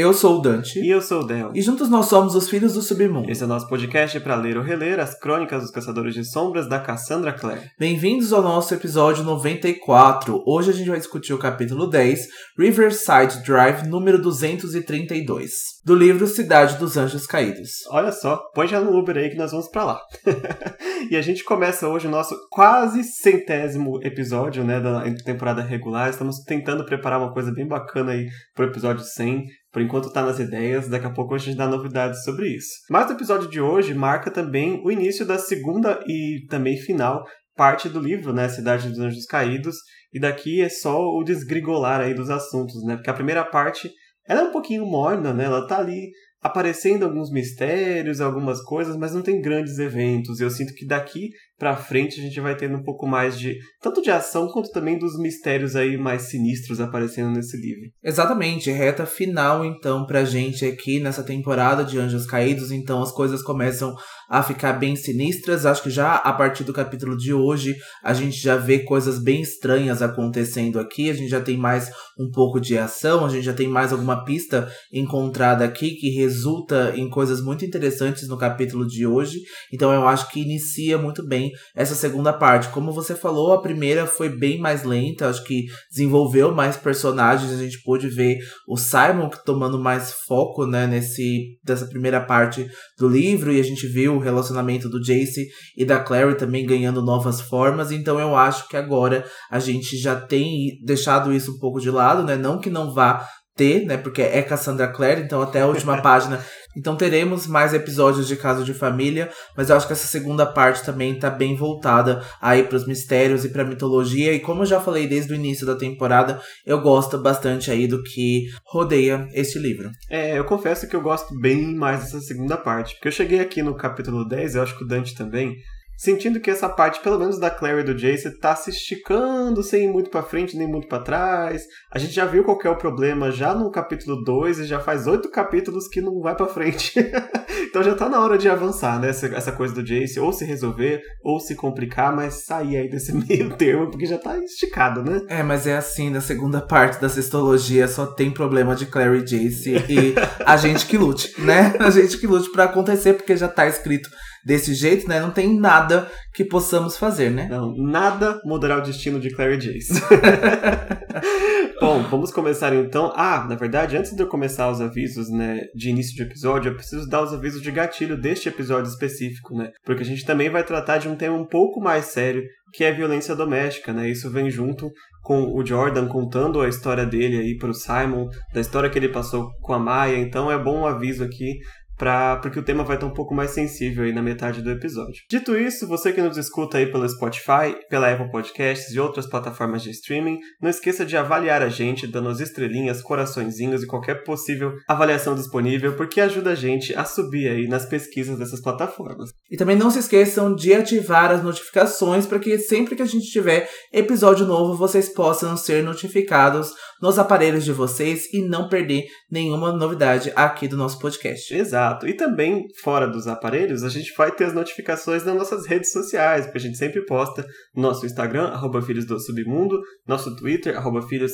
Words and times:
Eu 0.00 0.14
sou 0.14 0.38
o 0.38 0.40
Dante. 0.40 0.78
E 0.78 0.88
eu 0.88 1.02
sou 1.02 1.22
o 1.22 1.26
Del. 1.26 1.50
E 1.56 1.60
juntos 1.60 1.88
nós 1.88 2.06
somos 2.06 2.36
os 2.36 2.48
Filhos 2.48 2.74
do 2.74 2.82
Submundo. 2.82 3.28
Esse 3.28 3.42
é 3.42 3.46
o 3.46 3.48
nosso 3.48 3.68
podcast 3.68 4.20
para 4.20 4.36
ler 4.36 4.56
ou 4.56 4.62
reler 4.62 5.00
as 5.00 5.18
crônicas 5.18 5.60
dos 5.60 5.72
Caçadores 5.72 6.14
de 6.14 6.24
Sombras 6.24 6.68
da 6.68 6.78
Cassandra 6.78 7.32
Clare. 7.32 7.68
Bem-vindos 7.76 8.32
ao 8.32 8.40
nosso 8.40 8.72
episódio 8.72 9.24
94. 9.24 10.40
Hoje 10.46 10.70
a 10.70 10.72
gente 10.72 10.88
vai 10.88 11.00
discutir 11.00 11.34
o 11.34 11.38
capítulo 11.38 11.88
10, 11.88 12.28
Riverside 12.56 13.42
Drive, 13.44 13.88
número 13.88 14.22
232, 14.22 15.50
do 15.84 15.96
livro 15.96 16.28
Cidade 16.28 16.76
dos 16.76 16.96
Anjos 16.96 17.26
Caídos. 17.26 17.70
Olha 17.90 18.12
só, 18.12 18.40
põe 18.54 18.68
já 18.68 18.80
no 18.80 18.96
Uber 18.96 19.16
aí 19.16 19.30
que 19.30 19.36
nós 19.36 19.50
vamos 19.50 19.68
para 19.68 19.82
lá. 19.82 20.00
e 21.10 21.16
a 21.16 21.22
gente 21.22 21.42
começa 21.42 21.88
hoje 21.88 22.06
o 22.06 22.10
nosso 22.10 22.36
quase 22.52 23.02
centésimo 23.02 23.98
episódio, 24.04 24.62
né, 24.62 24.78
da 24.78 25.02
temporada 25.24 25.60
regular. 25.60 26.08
Estamos 26.08 26.38
tentando 26.44 26.84
preparar 26.84 27.18
uma 27.18 27.32
coisa 27.32 27.50
bem 27.52 27.66
bacana 27.66 28.12
aí 28.12 28.28
pro 28.54 28.66
episódio 28.66 29.02
100. 29.02 29.58
Por 29.78 29.82
enquanto 29.82 30.10
tá 30.10 30.22
nas 30.22 30.40
ideias, 30.40 30.88
daqui 30.88 31.06
a 31.06 31.12
pouco 31.12 31.36
a 31.36 31.38
gente 31.38 31.56
dá 31.56 31.64
novidades 31.64 32.24
sobre 32.24 32.48
isso. 32.48 32.68
Mas 32.90 33.08
o 33.08 33.12
episódio 33.12 33.48
de 33.48 33.60
hoje 33.60 33.94
marca 33.94 34.28
também 34.28 34.82
o 34.84 34.90
início 34.90 35.24
da 35.24 35.38
segunda 35.38 36.00
e 36.04 36.44
também 36.50 36.76
final 36.78 37.24
parte 37.54 37.88
do 37.88 38.00
livro, 38.00 38.32
né, 38.32 38.48
Cidade 38.48 38.88
dos 38.88 38.98
Anjos 38.98 39.24
Caídos, 39.24 39.76
e 40.12 40.18
daqui 40.18 40.60
é 40.60 40.68
só 40.68 40.98
o 40.98 41.22
desgrigolar 41.22 42.00
aí 42.00 42.12
dos 42.12 42.28
assuntos, 42.28 42.84
né? 42.84 42.96
Porque 42.96 43.08
a 43.08 43.14
primeira 43.14 43.44
parte 43.44 43.88
ela 44.26 44.40
é 44.40 44.44
um 44.44 44.50
pouquinho 44.50 44.84
morna, 44.84 45.32
né? 45.32 45.44
Ela 45.44 45.64
tá 45.64 45.78
ali 45.78 46.10
aparecendo 46.42 47.04
alguns 47.04 47.30
mistérios, 47.30 48.20
algumas 48.20 48.60
coisas, 48.60 48.96
mas 48.96 49.14
não 49.14 49.22
tem 49.22 49.40
grandes 49.40 49.78
eventos. 49.78 50.40
Eu 50.40 50.50
sinto 50.50 50.74
que 50.74 50.86
daqui 50.86 51.30
para 51.58 51.76
frente 51.76 52.20
a 52.20 52.22
gente 52.22 52.40
vai 52.40 52.56
tendo 52.56 52.76
um 52.76 52.82
pouco 52.82 53.06
mais 53.06 53.38
de 53.38 53.58
tanto 53.80 54.00
de 54.00 54.10
ação 54.10 54.48
quanto 54.48 54.70
também 54.70 54.98
dos 54.98 55.18
mistérios 55.18 55.74
aí 55.74 55.96
mais 55.96 56.22
sinistros 56.22 56.80
aparecendo 56.80 57.30
nesse 57.30 57.56
livro. 57.56 57.90
Exatamente, 58.02 58.70
reta 58.70 59.04
final 59.04 59.64
então 59.64 60.06
pra 60.06 60.24
gente 60.24 60.64
aqui 60.64 61.00
nessa 61.00 61.22
temporada 61.22 61.84
de 61.84 61.98
Anjos 61.98 62.26
Caídos, 62.26 62.70
então 62.70 63.02
as 63.02 63.12
coisas 63.12 63.42
começam 63.42 63.94
a 64.28 64.42
ficar 64.42 64.74
bem 64.74 64.94
sinistras. 64.94 65.64
Acho 65.64 65.82
que 65.82 65.90
já 65.90 66.16
a 66.16 66.32
partir 66.32 66.64
do 66.64 66.72
capítulo 66.72 67.16
de 67.16 67.32
hoje 67.32 67.74
a 68.04 68.12
gente 68.12 68.36
já 68.36 68.56
vê 68.56 68.80
coisas 68.80 69.18
bem 69.18 69.40
estranhas 69.40 70.02
acontecendo 70.02 70.78
aqui. 70.78 71.08
A 71.10 71.14
gente 71.14 71.30
já 71.30 71.40
tem 71.40 71.56
mais 71.56 71.90
um 72.18 72.30
pouco 72.30 72.60
de 72.60 72.76
ação, 72.76 73.24
a 73.24 73.28
gente 73.28 73.44
já 73.44 73.54
tem 73.54 73.68
mais 73.68 73.92
alguma 73.92 74.24
pista 74.24 74.70
encontrada 74.92 75.64
aqui 75.64 75.92
que 75.92 76.10
resulta 76.10 76.92
em 76.96 77.08
coisas 77.08 77.40
muito 77.40 77.64
interessantes 77.64 78.28
no 78.28 78.36
capítulo 78.36 78.86
de 78.86 79.06
hoje. 79.06 79.38
Então 79.72 79.92
eu 79.92 80.06
acho 80.06 80.28
que 80.30 80.40
inicia 80.40 80.98
muito 80.98 81.26
bem 81.26 81.50
essa 81.74 81.94
segunda 81.94 82.32
parte. 82.32 82.68
Como 82.68 82.92
você 82.92 83.14
falou, 83.14 83.52
a 83.52 83.62
primeira 83.62 84.06
foi 84.06 84.28
bem 84.28 84.58
mais 84.58 84.82
lenta, 84.82 85.28
acho 85.28 85.44
que 85.44 85.64
desenvolveu 85.90 86.54
mais 86.54 86.76
personagens, 86.76 87.52
a 87.52 87.56
gente 87.56 87.82
pôde 87.82 88.08
ver 88.08 88.38
o 88.66 88.76
Simon 88.76 89.30
tomando 89.44 89.78
mais 89.78 90.12
foco, 90.26 90.66
né, 90.66 90.86
nesse 90.86 91.58
dessa 91.64 91.86
primeira 91.86 92.20
parte 92.20 92.66
do 92.98 93.08
livro 93.08 93.52
e 93.52 93.60
a 93.60 93.64
gente 93.64 93.86
viu 93.86 94.17
o 94.18 94.22
relacionamento 94.22 94.88
do 94.88 95.00
Jace 95.00 95.46
e 95.76 95.84
da 95.84 95.98
Clary 95.98 96.36
também 96.36 96.66
ganhando 96.66 97.02
novas 97.02 97.40
formas. 97.40 97.90
Então 97.90 98.20
eu 98.20 98.36
acho 98.36 98.68
que 98.68 98.76
agora 98.76 99.24
a 99.50 99.58
gente 99.58 99.96
já 99.96 100.14
tem 100.14 100.78
deixado 100.84 101.32
isso 101.32 101.52
um 101.52 101.58
pouco 101.58 101.80
de 101.80 101.90
lado, 101.90 102.24
né? 102.24 102.36
Não 102.36 102.60
que 102.60 102.70
não 102.70 102.92
vá 102.92 103.26
ter, 103.56 103.84
né? 103.84 103.96
Porque 103.96 104.22
é 104.22 104.42
Cassandra 104.42 104.88
Clare, 104.88 105.22
então 105.22 105.42
até 105.42 105.62
a 105.62 105.66
última 105.66 106.00
página. 106.02 106.44
Então 106.76 106.96
teremos 106.96 107.46
mais 107.46 107.74
episódios 107.74 108.28
de 108.28 108.36
Caso 108.36 108.64
de 108.64 108.74
Família, 108.74 109.30
mas 109.56 109.70
eu 109.70 109.76
acho 109.76 109.86
que 109.86 109.92
essa 109.92 110.06
segunda 110.06 110.46
parte 110.46 110.84
também 110.84 111.18
tá 111.18 111.30
bem 111.30 111.56
voltada 111.56 112.22
aí 112.40 112.62
para 112.62 112.76
os 112.76 112.86
mistérios 112.86 113.44
e 113.44 113.48
para 113.48 113.64
mitologia. 113.64 114.32
E 114.32 114.40
como 114.40 114.62
eu 114.62 114.66
já 114.66 114.80
falei 114.80 115.06
desde 115.06 115.32
o 115.32 115.36
início 115.36 115.66
da 115.66 115.74
temporada, 115.74 116.40
eu 116.64 116.80
gosto 116.80 117.18
bastante 117.18 117.70
aí 117.70 117.86
do 117.86 118.02
que 118.02 118.46
rodeia 118.64 119.28
este 119.32 119.58
livro. 119.58 119.90
É, 120.08 120.38
eu 120.38 120.44
confesso 120.44 120.88
que 120.88 120.94
eu 120.94 121.00
gosto 121.00 121.34
bem 121.38 121.74
mais 121.74 122.00
dessa 122.00 122.20
segunda 122.20 122.56
parte, 122.56 122.94
porque 122.94 123.08
eu 123.08 123.12
cheguei 123.12 123.40
aqui 123.40 123.62
no 123.62 123.74
capítulo 123.74 124.26
10, 124.26 124.54
eu 124.54 124.62
acho 124.62 124.76
que 124.76 124.84
o 124.84 124.86
Dante 124.86 125.14
também 125.14 125.56
sentindo 125.98 126.38
que 126.38 126.48
essa 126.48 126.68
parte, 126.68 127.00
pelo 127.00 127.18
menos 127.18 127.40
da 127.40 127.50
Clary 127.50 127.80
e 127.80 127.82
do 127.82 127.94
Jace, 127.94 128.38
tá 128.38 128.54
se 128.54 128.70
esticando 128.70 129.64
sem 129.64 129.84
ir 129.84 129.92
muito 129.92 130.10
para 130.10 130.22
frente 130.22 130.56
nem 130.56 130.68
muito 130.68 130.86
para 130.86 131.02
trás. 131.02 131.64
A 131.90 131.98
gente 131.98 132.12
já 132.12 132.24
viu 132.24 132.44
qual 132.44 132.56
é 132.64 132.70
o 132.70 132.78
problema 132.78 133.32
já 133.32 133.52
no 133.52 133.68
capítulo 133.68 134.22
2 134.22 134.60
e 134.60 134.64
já 134.64 134.78
faz 134.78 135.08
oito 135.08 135.28
capítulos 135.28 135.88
que 135.88 136.00
não 136.00 136.20
vai 136.20 136.36
para 136.36 136.46
frente. 136.46 136.94
então 137.68 137.82
já 137.82 137.96
tá 137.96 138.08
na 138.08 138.20
hora 138.20 138.38
de 138.38 138.48
avançar, 138.48 139.00
né? 139.00 139.08
Essa, 139.08 139.26
essa, 139.26 139.50
coisa 139.50 139.74
do 139.74 139.82
Jace, 139.82 140.20
ou 140.20 140.32
se 140.32 140.44
resolver, 140.44 141.02
ou 141.24 141.40
se 141.40 141.56
complicar, 141.56 142.14
mas 142.14 142.44
sair 142.44 142.76
aí 142.76 142.88
desse 142.88 143.12
meio 143.26 143.56
termo, 143.56 143.90
porque 143.90 144.06
já 144.06 144.18
tá 144.18 144.38
esticado, 144.38 145.02
né? 145.02 145.22
É, 145.28 145.42
mas 145.42 145.66
é 145.66 145.76
assim, 145.76 146.10
na 146.10 146.20
segunda 146.20 146.60
parte 146.60 147.00
da 147.00 147.08
sextologia 147.08 147.88
só 147.88 148.06
tem 148.06 148.30
problema 148.30 148.76
de 148.76 148.86
Clary 148.86 149.18
e 149.18 149.24
Jace 149.24 149.72
e 149.88 150.14
a 150.46 150.56
gente 150.56 150.86
que 150.86 150.96
lute, 150.96 151.34
né? 151.40 151.74
A 151.80 151.90
gente 151.90 152.16
que 152.18 152.26
lute 152.26 152.52
para 152.52 152.64
acontecer, 152.64 153.14
porque 153.14 153.36
já 153.36 153.48
tá 153.48 153.66
escrito 153.66 154.08
desse 154.48 154.72
jeito, 154.72 155.06
né? 155.06 155.20
Não 155.20 155.30
tem 155.30 155.60
nada 155.60 156.10
que 156.32 156.42
possamos 156.42 156.96
fazer, 156.96 157.30
né? 157.30 157.48
Não, 157.50 157.76
nada 157.76 158.40
mudará 158.46 158.78
o 158.78 158.82
destino 158.82 159.20
de 159.20 159.28
Clary 159.30 159.58
Jace. 159.58 159.92
Bom, 161.78 162.02
vamos 162.04 162.32
começar 162.32 162.74
então. 162.74 163.12
Ah, 163.14 163.46
na 163.46 163.56
verdade, 163.56 163.94
antes 163.94 164.16
de 164.16 164.22
eu 164.22 164.26
começar 164.26 164.70
os 164.70 164.80
avisos, 164.80 165.28
né, 165.28 165.60
de 165.74 165.90
início 165.90 166.16
de 166.16 166.22
episódio, 166.22 166.70
eu 166.70 166.74
preciso 166.74 167.06
dar 167.06 167.22
os 167.22 167.32
avisos 167.34 167.60
de 167.60 167.70
gatilho 167.70 168.18
deste 168.18 168.48
episódio 168.48 168.90
específico, 168.90 169.54
né? 169.54 169.70
Porque 169.84 170.02
a 170.02 170.06
gente 170.06 170.24
também 170.24 170.48
vai 170.48 170.64
tratar 170.64 170.96
de 170.96 171.08
um 171.08 171.14
tema 171.14 171.36
um 171.36 171.46
pouco 171.46 171.78
mais 171.78 172.06
sério, 172.06 172.42
que 172.72 172.84
é 172.84 172.92
violência 172.92 173.36
doméstica, 173.36 173.92
né? 173.92 174.08
Isso 174.08 174.30
vem 174.30 174.50
junto 174.50 174.90
com 175.22 175.54
o 175.54 175.64
Jordan 175.64 176.08
contando 176.08 176.60
a 176.62 176.68
história 176.68 177.04
dele 177.04 177.36
aí 177.36 177.56
pro 177.58 177.74
Simon, 177.74 178.28
da 178.54 178.62
história 178.62 178.88
que 178.88 178.98
ele 178.98 179.10
passou 179.10 179.50
com 179.60 179.74
a 179.74 179.78
Maia. 179.78 180.16
Então 180.16 180.50
é 180.50 180.58
bom 180.58 180.80
um 180.80 180.86
aviso 180.86 181.22
aqui 181.22 181.58
pra, 181.98 182.36
porque 182.36 182.58
o 182.58 182.62
tema 182.62 182.84
vai 182.84 182.96
estar 182.96 183.06
um 183.06 183.12
pouco 183.12 183.34
mais 183.34 183.50
sensível 183.50 184.04
aí 184.04 184.12
na 184.12 184.22
metade 184.22 184.62
do 184.62 184.70
episódio. 184.70 185.22
Dito 185.28 185.56
isso, 185.56 185.86
você 185.86 186.12
que 186.12 186.22
nos 186.22 186.36
escuta 186.36 186.78
aí 186.78 186.90
pelo 186.90 187.08
Spotify, 187.08 187.76
pela 187.90 188.10
Apple 188.10 188.30
Podcasts 188.30 188.94
e 188.94 189.00
outras 189.00 189.26
plataformas 189.26 189.82
de 189.82 189.90
streaming, 189.90 190.38
não 190.62 190.70
esqueça 190.70 191.04
de 191.04 191.16
avaliar 191.16 191.60
a 191.60 191.68
gente, 191.68 192.06
dando 192.06 192.28
as 192.28 192.40
estrelinhas, 192.40 193.02
coraçõezinhos 193.02 193.82
e 193.82 193.86
qualquer 193.86 194.22
possível 194.22 194.72
avaliação 194.86 195.34
disponível, 195.34 195.96
porque 195.96 196.20
ajuda 196.20 196.50
a 196.50 196.54
gente 196.54 196.94
a 196.94 197.04
subir 197.04 197.48
aí 197.48 197.66
nas 197.66 197.84
pesquisas 197.84 198.38
dessas 198.38 198.60
plataformas. 198.60 199.30
E 199.50 199.56
também 199.56 199.76
não 199.76 199.90
se 199.90 199.98
esqueçam 199.98 200.54
de 200.54 200.72
ativar 200.72 201.30
as 201.30 201.42
notificações 201.42 202.26
para 202.26 202.38
que 202.38 202.58
sempre 202.58 202.94
que 202.94 203.02
a 203.02 203.06
gente 203.06 203.30
tiver 203.30 203.68
episódio 203.92 204.46
novo, 204.46 204.76
vocês 204.76 205.08
possam 205.08 205.56
ser 205.56 205.82
notificados 205.82 206.72
nos 207.00 207.18
aparelhos 207.18 207.64
de 207.64 207.72
vocês 207.72 208.32
e 208.32 208.42
não 208.42 208.68
perder 208.68 209.06
nenhuma 209.30 209.72
novidade 209.72 210.32
aqui 210.34 210.68
do 210.68 210.76
nosso 210.76 210.98
podcast. 210.98 211.54
Exato. 211.54 211.87
Exato. 211.88 212.06
E 212.06 212.14
também, 212.14 212.66
fora 212.82 213.06
dos 213.06 213.26
aparelhos, 213.26 213.82
a 213.82 213.88
gente 213.88 214.12
vai 214.16 214.30
ter 214.30 214.44
as 214.44 214.54
notificações 214.54 215.24
nas 215.24 215.34
nossas 215.34 215.66
redes 215.66 215.90
sociais, 215.90 216.44
porque 216.44 216.58
a 216.58 216.60
gente 216.60 216.76
sempre 216.76 217.04
posta 217.04 217.46
no 217.74 217.82
nosso 217.82 218.04
Instagram, 218.04 218.48
arroba 218.48 218.82
Filhos 218.82 219.06
do 219.06 219.18
Submundo, 219.18 219.80
nosso 220.06 220.34
Twitter, 220.36 220.76
arroba 220.76 221.02
Filhos 221.02 221.32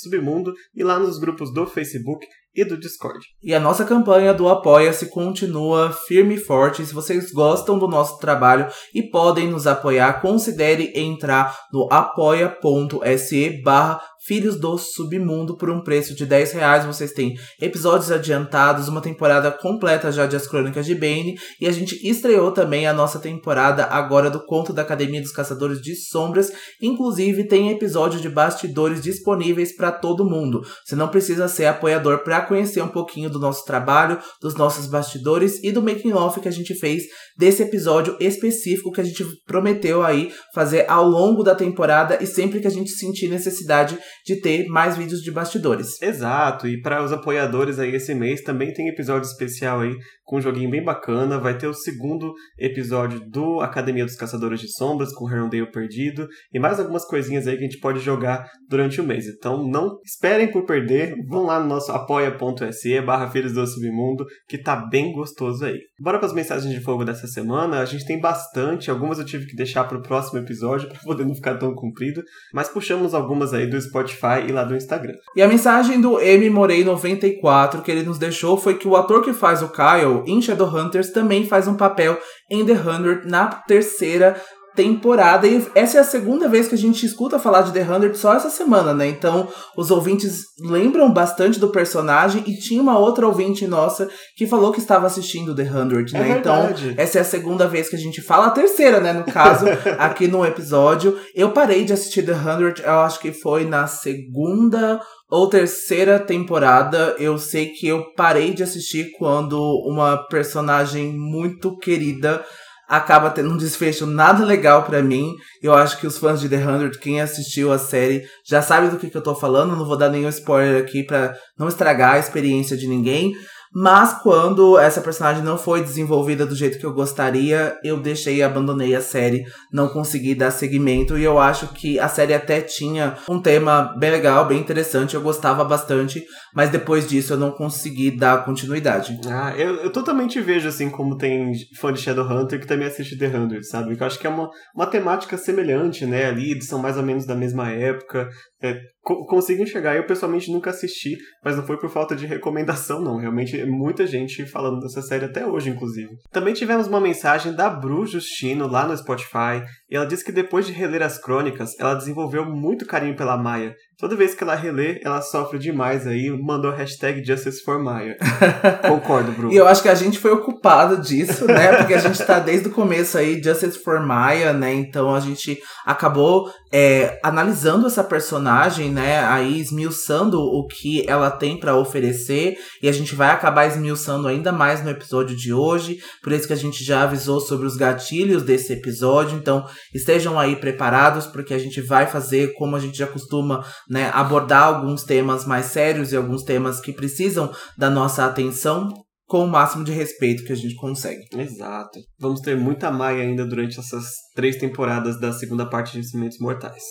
Submundo, 0.00 0.52
e 0.74 0.82
lá 0.82 0.98
nos 0.98 1.18
grupos 1.18 1.52
do 1.52 1.66
Facebook 1.66 2.26
e 2.54 2.64
do 2.64 2.78
Discord. 2.78 3.24
E 3.42 3.54
a 3.54 3.60
nossa 3.60 3.84
campanha 3.84 4.34
do 4.34 4.48
Apoia-se 4.48 5.06
continua 5.06 5.90
firme 5.90 6.34
e 6.34 6.38
forte. 6.38 6.84
Se 6.84 6.92
vocês 6.92 7.32
gostam 7.32 7.78
do 7.78 7.88
nosso 7.88 8.18
trabalho 8.18 8.66
e 8.94 9.02
podem 9.02 9.48
nos 9.48 9.66
apoiar, 9.66 10.20
considere 10.20 10.92
entrar 10.94 11.56
no 11.72 11.88
apoia.se 11.90 13.62
barra 13.62 14.02
Filhos 14.24 14.54
do 14.56 14.78
Submundo 14.78 15.56
por 15.56 15.68
um 15.68 15.82
preço 15.82 16.14
de 16.14 16.24
10 16.24 16.52
reais. 16.52 16.84
Vocês 16.84 17.10
têm 17.10 17.34
episódios 17.60 18.12
adiantados, 18.12 18.86
uma 18.86 19.00
temporada 19.00 19.50
completa 19.50 20.12
já 20.12 20.26
de 20.26 20.36
As 20.36 20.46
Crônicas 20.46 20.86
de 20.86 20.94
Bane. 20.94 21.34
E 21.60 21.66
a 21.66 21.72
gente 21.72 21.96
estreou 22.08 22.52
também 22.52 22.86
a 22.86 22.92
nossa 22.92 23.18
temporada 23.18 23.84
agora 23.84 24.30
do 24.30 24.44
Conto 24.44 24.72
da 24.72 24.82
Academia 24.82 25.20
dos 25.20 25.32
Caçadores 25.32 25.80
de 25.80 25.96
Sombras. 25.96 26.52
Inclusive, 26.80 27.48
tem 27.48 27.70
episódio 27.70 28.20
de 28.20 28.28
bastidores 28.28 29.02
disponíveis 29.02 29.74
para 29.74 29.90
todo 29.90 30.24
mundo. 30.24 30.60
Você 30.84 30.94
não 30.94 31.08
precisa 31.08 31.48
ser 31.48 31.66
apoiador 31.66 32.22
para 32.22 32.42
conhecer 32.42 32.80
um 32.80 32.88
pouquinho 32.88 33.28
do 33.28 33.40
nosso 33.40 33.64
trabalho, 33.64 34.20
dos 34.40 34.54
nossos 34.54 34.86
bastidores 34.86 35.62
e 35.64 35.72
do 35.72 35.82
making 35.82 36.12
off 36.12 36.40
que 36.40 36.48
a 36.48 36.52
gente 36.52 36.74
fez 36.74 37.02
desse 37.36 37.64
episódio 37.64 38.16
específico 38.20 38.92
que 38.92 39.00
a 39.00 39.04
gente 39.04 39.24
prometeu 39.44 40.04
aí 40.04 40.32
fazer 40.54 40.88
ao 40.88 41.08
longo 41.08 41.42
da 41.42 41.56
temporada 41.56 42.22
e 42.22 42.26
sempre 42.26 42.60
que 42.60 42.68
a 42.68 42.70
gente 42.70 42.90
sentir 42.90 43.28
necessidade 43.28 43.98
de 44.24 44.40
ter 44.40 44.66
mais 44.68 44.96
vídeos 44.96 45.20
de 45.20 45.30
bastidores. 45.30 46.00
Exato, 46.00 46.66
e 46.66 46.80
para 46.80 47.02
os 47.02 47.12
apoiadores 47.12 47.78
aí 47.78 47.94
esse 47.94 48.14
mês 48.14 48.42
também 48.42 48.72
tem 48.72 48.88
episódio 48.88 49.28
especial 49.28 49.80
aí 49.80 49.94
com 50.24 50.38
um 50.38 50.40
joguinho 50.40 50.70
bem 50.70 50.82
bacana, 50.82 51.38
vai 51.38 51.56
ter 51.56 51.66
o 51.66 51.74
segundo 51.74 52.32
episódio 52.58 53.20
do 53.28 53.60
Academia 53.60 54.04
dos 54.04 54.16
Caçadores 54.16 54.60
de 54.60 54.72
Sombras 54.72 55.12
com 55.12 55.30
Herondale 55.30 55.70
perdido 55.70 56.26
e 56.52 56.58
mais 56.58 56.80
algumas 56.80 57.04
coisinhas 57.04 57.46
aí 57.46 57.56
que 57.56 57.64
a 57.64 57.68
gente 57.68 57.80
pode 57.80 58.00
jogar 58.00 58.48
durante 58.68 59.00
o 59.00 59.04
mês. 59.04 59.26
Então 59.26 59.66
não 59.66 59.98
esperem 60.04 60.50
por 60.50 60.64
perder, 60.64 61.14
vão 61.28 61.44
lá 61.44 61.60
no 61.60 61.66
nosso 61.66 61.92
apoia 61.92 62.28
apoia.se 62.28 63.00
barra 63.00 63.30
Filhos 63.30 63.52
do 63.52 63.66
Submundo, 63.66 64.24
que 64.48 64.58
tá 64.58 64.76
bem 64.76 65.12
gostoso 65.12 65.64
aí. 65.64 65.78
Bora 66.00 66.18
para 66.18 66.26
as 66.26 66.34
mensagens 66.34 66.72
de 66.72 66.80
fogo 66.80 67.04
dessa 67.04 67.26
semana. 67.26 67.80
A 67.80 67.84
gente 67.84 68.04
tem 68.04 68.20
bastante, 68.20 68.90
algumas 68.90 69.18
eu 69.18 69.24
tive 69.24 69.46
que 69.46 69.56
deixar 69.56 69.84
para 69.84 69.98
o 69.98 70.02
próximo 70.02 70.38
episódio 70.38 70.88
para 70.88 70.98
poder 71.00 71.24
não 71.24 71.34
ficar 71.34 71.56
tão 71.58 71.74
comprido, 71.74 72.22
mas 72.52 72.68
puxamos 72.68 73.14
algumas 73.14 73.52
aí 73.52 73.66
do 73.66 73.80
Spotify 73.80 74.01
Spotify 74.02 74.48
e 74.48 74.52
lá 74.52 74.64
do 74.64 74.76
Instagram. 74.76 75.14
E 75.34 75.42
a 75.42 75.48
mensagem 75.48 76.00
do 76.00 76.20
M 76.20 76.50
Morei 76.50 76.84
94 76.84 77.82
que 77.82 77.90
ele 77.90 78.02
nos 78.02 78.18
deixou 78.18 78.56
foi 78.56 78.74
que 78.74 78.88
o 78.88 78.96
ator 78.96 79.22
que 79.22 79.32
faz 79.32 79.62
o 79.62 79.68
Kyle 79.68 80.22
em 80.26 80.40
Shadowhunters 80.40 81.10
também 81.10 81.46
faz 81.46 81.66
um 81.68 81.76
papel 81.76 82.18
em 82.50 82.64
The 82.64 82.72
Hundred 82.72 83.28
na 83.28 83.46
terceira 83.46 84.40
temporada. 84.74 85.46
E 85.46 85.66
essa 85.74 85.98
é 85.98 86.00
a 86.00 86.04
segunda 86.04 86.48
vez 86.48 86.68
que 86.68 86.74
a 86.74 86.78
gente 86.78 87.04
escuta 87.04 87.38
falar 87.38 87.62
de 87.62 87.72
The 87.72 87.82
Hundred 87.82 88.16
só 88.16 88.34
essa 88.34 88.50
semana, 88.50 88.94
né? 88.94 89.06
Então, 89.06 89.48
os 89.76 89.90
ouvintes 89.90 90.44
lembram 90.60 91.12
bastante 91.12 91.58
do 91.58 91.68
personagem 91.68 92.42
e 92.46 92.56
tinha 92.56 92.80
uma 92.80 92.98
outra 92.98 93.26
ouvinte 93.26 93.66
nossa 93.66 94.08
que 94.36 94.46
falou 94.46 94.72
que 94.72 94.80
estava 94.80 95.06
assistindo 95.06 95.54
The 95.54 95.70
Hundred, 95.70 96.12
né? 96.12 96.30
É 96.30 96.38
então, 96.38 96.70
essa 96.96 97.18
é 97.18 97.20
a 97.20 97.24
segunda 97.24 97.66
vez 97.68 97.88
que 97.88 97.96
a 97.96 97.98
gente 97.98 98.20
fala, 98.22 98.46
a 98.46 98.50
terceira, 98.50 99.00
né, 99.00 99.12
no 99.12 99.24
caso, 99.24 99.66
aqui 99.98 100.26
no 100.26 100.44
episódio. 100.44 101.18
Eu 101.34 101.50
parei 101.50 101.84
de 101.84 101.92
assistir 101.92 102.24
The 102.24 102.34
Hundred, 102.34 102.82
eu 102.82 103.00
acho 103.00 103.20
que 103.20 103.32
foi 103.32 103.64
na 103.64 103.86
segunda 103.86 105.00
ou 105.30 105.48
terceira 105.48 106.18
temporada, 106.18 107.16
eu 107.18 107.38
sei 107.38 107.70
que 107.70 107.88
eu 107.88 108.12
parei 108.14 108.52
de 108.52 108.62
assistir 108.62 109.12
quando 109.18 109.58
uma 109.86 110.18
personagem 110.28 111.10
muito 111.10 111.74
querida 111.78 112.44
acaba 112.92 113.30
tendo 113.30 113.48
um 113.48 113.56
desfecho 113.56 114.04
nada 114.04 114.44
legal 114.44 114.82
para 114.82 115.02
mim. 115.02 115.34
Eu 115.62 115.72
acho 115.72 115.98
que 115.98 116.06
os 116.06 116.18
fãs 116.18 116.42
de 116.42 116.48
The 116.48 116.58
Hundred, 116.58 116.98
quem 116.98 117.22
assistiu 117.22 117.72
a 117.72 117.78
série, 117.78 118.22
já 118.46 118.60
sabe 118.60 118.88
do 118.88 118.98
que, 118.98 119.08
que 119.08 119.16
eu 119.16 119.22
tô 119.22 119.34
falando. 119.34 119.74
Não 119.74 119.86
vou 119.86 119.96
dar 119.96 120.10
nenhum 120.10 120.28
spoiler 120.28 120.82
aqui 120.82 121.02
para 121.02 121.34
não 121.58 121.68
estragar 121.68 122.16
a 122.16 122.18
experiência 122.18 122.76
de 122.76 122.86
ninguém. 122.86 123.32
Mas 123.74 124.20
quando 124.22 124.78
essa 124.78 125.00
personagem 125.00 125.42
não 125.42 125.56
foi 125.56 125.82
desenvolvida 125.82 126.44
do 126.44 126.54
jeito 126.54 126.78
que 126.78 126.84
eu 126.84 126.92
gostaria, 126.92 127.78
eu 127.82 127.98
deixei 127.98 128.36
e 128.36 128.42
abandonei 128.42 128.94
a 128.94 129.00
série, 129.00 129.44
não 129.72 129.88
consegui 129.88 130.34
dar 130.34 130.50
seguimento. 130.50 131.16
E 131.16 131.24
eu 131.24 131.38
acho 131.38 131.68
que 131.68 131.98
a 131.98 132.08
série 132.08 132.34
até 132.34 132.60
tinha 132.60 133.16
um 133.28 133.40
tema 133.40 133.94
bem 133.98 134.10
legal, 134.10 134.46
bem 134.46 134.58
interessante, 134.58 135.14
eu 135.14 135.22
gostava 135.22 135.64
bastante, 135.64 136.22
mas 136.54 136.70
depois 136.70 137.08
disso 137.08 137.32
eu 137.32 137.38
não 137.38 137.50
consegui 137.50 138.10
dar 138.10 138.44
continuidade. 138.44 139.18
Ah, 139.26 139.54
eu, 139.56 139.76
eu 139.76 139.90
totalmente 139.90 140.40
vejo 140.40 140.68
assim 140.68 140.90
como 140.90 141.16
tem 141.16 141.52
fã 141.78 141.92
de 141.92 142.00
Shadowhunter 142.00 142.60
que 142.60 142.66
também 142.66 142.86
assiste 142.86 143.16
The 143.16 143.28
Hundred, 143.28 143.66
sabe? 143.66 143.96
Eu 143.98 144.06
acho 144.06 144.18
que 144.18 144.26
é 144.26 144.30
uma, 144.30 144.50
uma 144.74 144.86
temática 144.86 145.38
semelhante, 145.38 146.04
né? 146.04 146.26
Ali, 146.26 146.50
eles 146.50 146.66
são 146.66 146.78
mais 146.78 146.96
ou 146.96 147.02
menos 147.02 147.24
da 147.24 147.34
mesma 147.34 147.70
época. 147.70 148.28
É, 148.62 148.78
co 149.02 149.26
consigo 149.26 149.62
enxergar. 149.62 149.96
Eu 149.96 150.06
pessoalmente 150.06 150.50
nunca 150.50 150.70
assisti, 150.70 151.16
mas 151.44 151.56
não 151.56 151.66
foi 151.66 151.78
por 151.78 151.90
falta 151.90 152.14
de 152.14 152.26
recomendação, 152.26 153.02
não. 153.02 153.16
Realmente, 153.16 153.62
muita 153.64 154.06
gente 154.06 154.46
falando 154.46 154.80
dessa 154.80 155.02
série 155.02 155.24
até 155.24 155.44
hoje, 155.44 155.70
inclusive. 155.70 156.10
Também 156.30 156.54
tivemos 156.54 156.86
uma 156.86 157.00
mensagem 157.00 157.52
da 157.52 157.68
Bru 157.68 158.06
Justino 158.06 158.66
lá 158.66 158.86
no 158.86 158.96
Spotify. 158.96 159.62
E 159.92 159.94
ela 159.94 160.06
disse 160.06 160.24
que 160.24 160.32
depois 160.32 160.64
de 160.64 160.72
reler 160.72 161.02
as 161.02 161.18
crônicas, 161.18 161.78
ela 161.78 161.94
desenvolveu 161.94 162.46
muito 162.46 162.86
carinho 162.86 163.14
pela 163.14 163.36
Maia. 163.36 163.76
Toda 163.98 164.16
vez 164.16 164.34
que 164.34 164.42
ela 164.42 164.54
relê, 164.54 164.98
ela 165.04 165.20
sofre 165.20 165.58
demais 165.58 166.06
aí. 166.06 166.30
Mandou 166.30 166.70
a 166.70 166.74
hashtag 166.74 167.22
Justice 167.22 167.62
for 167.62 167.78
Maia. 167.78 168.16
Concordo, 168.88 169.30
Bru. 169.32 169.52
E 169.52 169.56
eu 169.56 169.68
acho 169.68 169.82
que 169.82 169.88
a 169.88 169.94
gente 169.94 170.18
foi 170.18 170.32
ocupado 170.32 171.00
disso, 171.00 171.46
né? 171.46 171.76
Porque 171.76 171.92
a 171.92 171.98
gente 171.98 172.20
tá 172.24 172.40
desde 172.40 172.68
o 172.68 172.72
começo 172.72 173.18
aí, 173.18 173.40
Justice 173.40 173.78
for 173.78 174.00
Maia, 174.00 174.54
né? 174.54 174.72
Então 174.72 175.14
a 175.14 175.20
gente 175.20 175.56
acabou 175.84 176.50
é, 176.72 177.20
analisando 177.22 177.86
essa 177.86 178.02
personagem, 178.02 178.90
né? 178.90 179.24
Aí 179.24 179.60
esmiuçando 179.60 180.40
o 180.40 180.66
que 180.66 181.08
ela 181.08 181.30
tem 181.30 181.60
para 181.60 181.76
oferecer. 181.76 182.56
E 182.82 182.88
a 182.88 182.92
gente 182.92 183.14
vai 183.14 183.30
acabar 183.30 183.66
esmiuçando 183.66 184.26
ainda 184.26 184.50
mais 184.50 184.82
no 184.82 184.90
episódio 184.90 185.36
de 185.36 185.52
hoje. 185.52 185.98
Por 186.22 186.32
isso 186.32 186.48
que 186.48 186.52
a 186.52 186.56
gente 186.56 186.82
já 186.82 187.02
avisou 187.02 187.38
sobre 187.38 187.66
os 187.66 187.76
gatilhos 187.76 188.42
desse 188.42 188.72
episódio. 188.72 189.38
Então 189.38 189.64
estejam 189.94 190.38
aí 190.38 190.56
preparados, 190.56 191.26
porque 191.26 191.54
a 191.54 191.58
gente 191.58 191.80
vai 191.80 192.06
fazer 192.06 192.54
como 192.54 192.76
a 192.76 192.80
gente 192.80 192.96
já 192.96 193.06
costuma 193.06 193.64
né, 193.88 194.10
abordar 194.12 194.64
alguns 194.64 195.04
temas 195.04 195.46
mais 195.46 195.66
sérios 195.66 196.12
e 196.12 196.16
alguns 196.16 196.42
temas 196.42 196.80
que 196.80 196.92
precisam 196.92 197.52
da 197.76 197.90
nossa 197.90 198.24
atenção 198.24 198.88
com 199.26 199.44
o 199.44 199.48
máximo 199.48 199.82
de 199.82 199.92
respeito 199.92 200.44
que 200.44 200.52
a 200.52 200.56
gente 200.56 200.74
consegue. 200.74 201.22
Exato. 201.34 201.98
Vamos 202.18 202.40
ter 202.40 202.54
muita 202.54 202.90
Maia 202.90 203.22
ainda 203.22 203.46
durante 203.46 203.80
essas 203.80 204.04
três 204.34 204.56
temporadas 204.56 205.18
da 205.18 205.32
segunda 205.32 205.64
parte 205.64 205.92
de 205.92 206.00
Instrumentos 206.00 206.38
Mortais. 206.38 206.82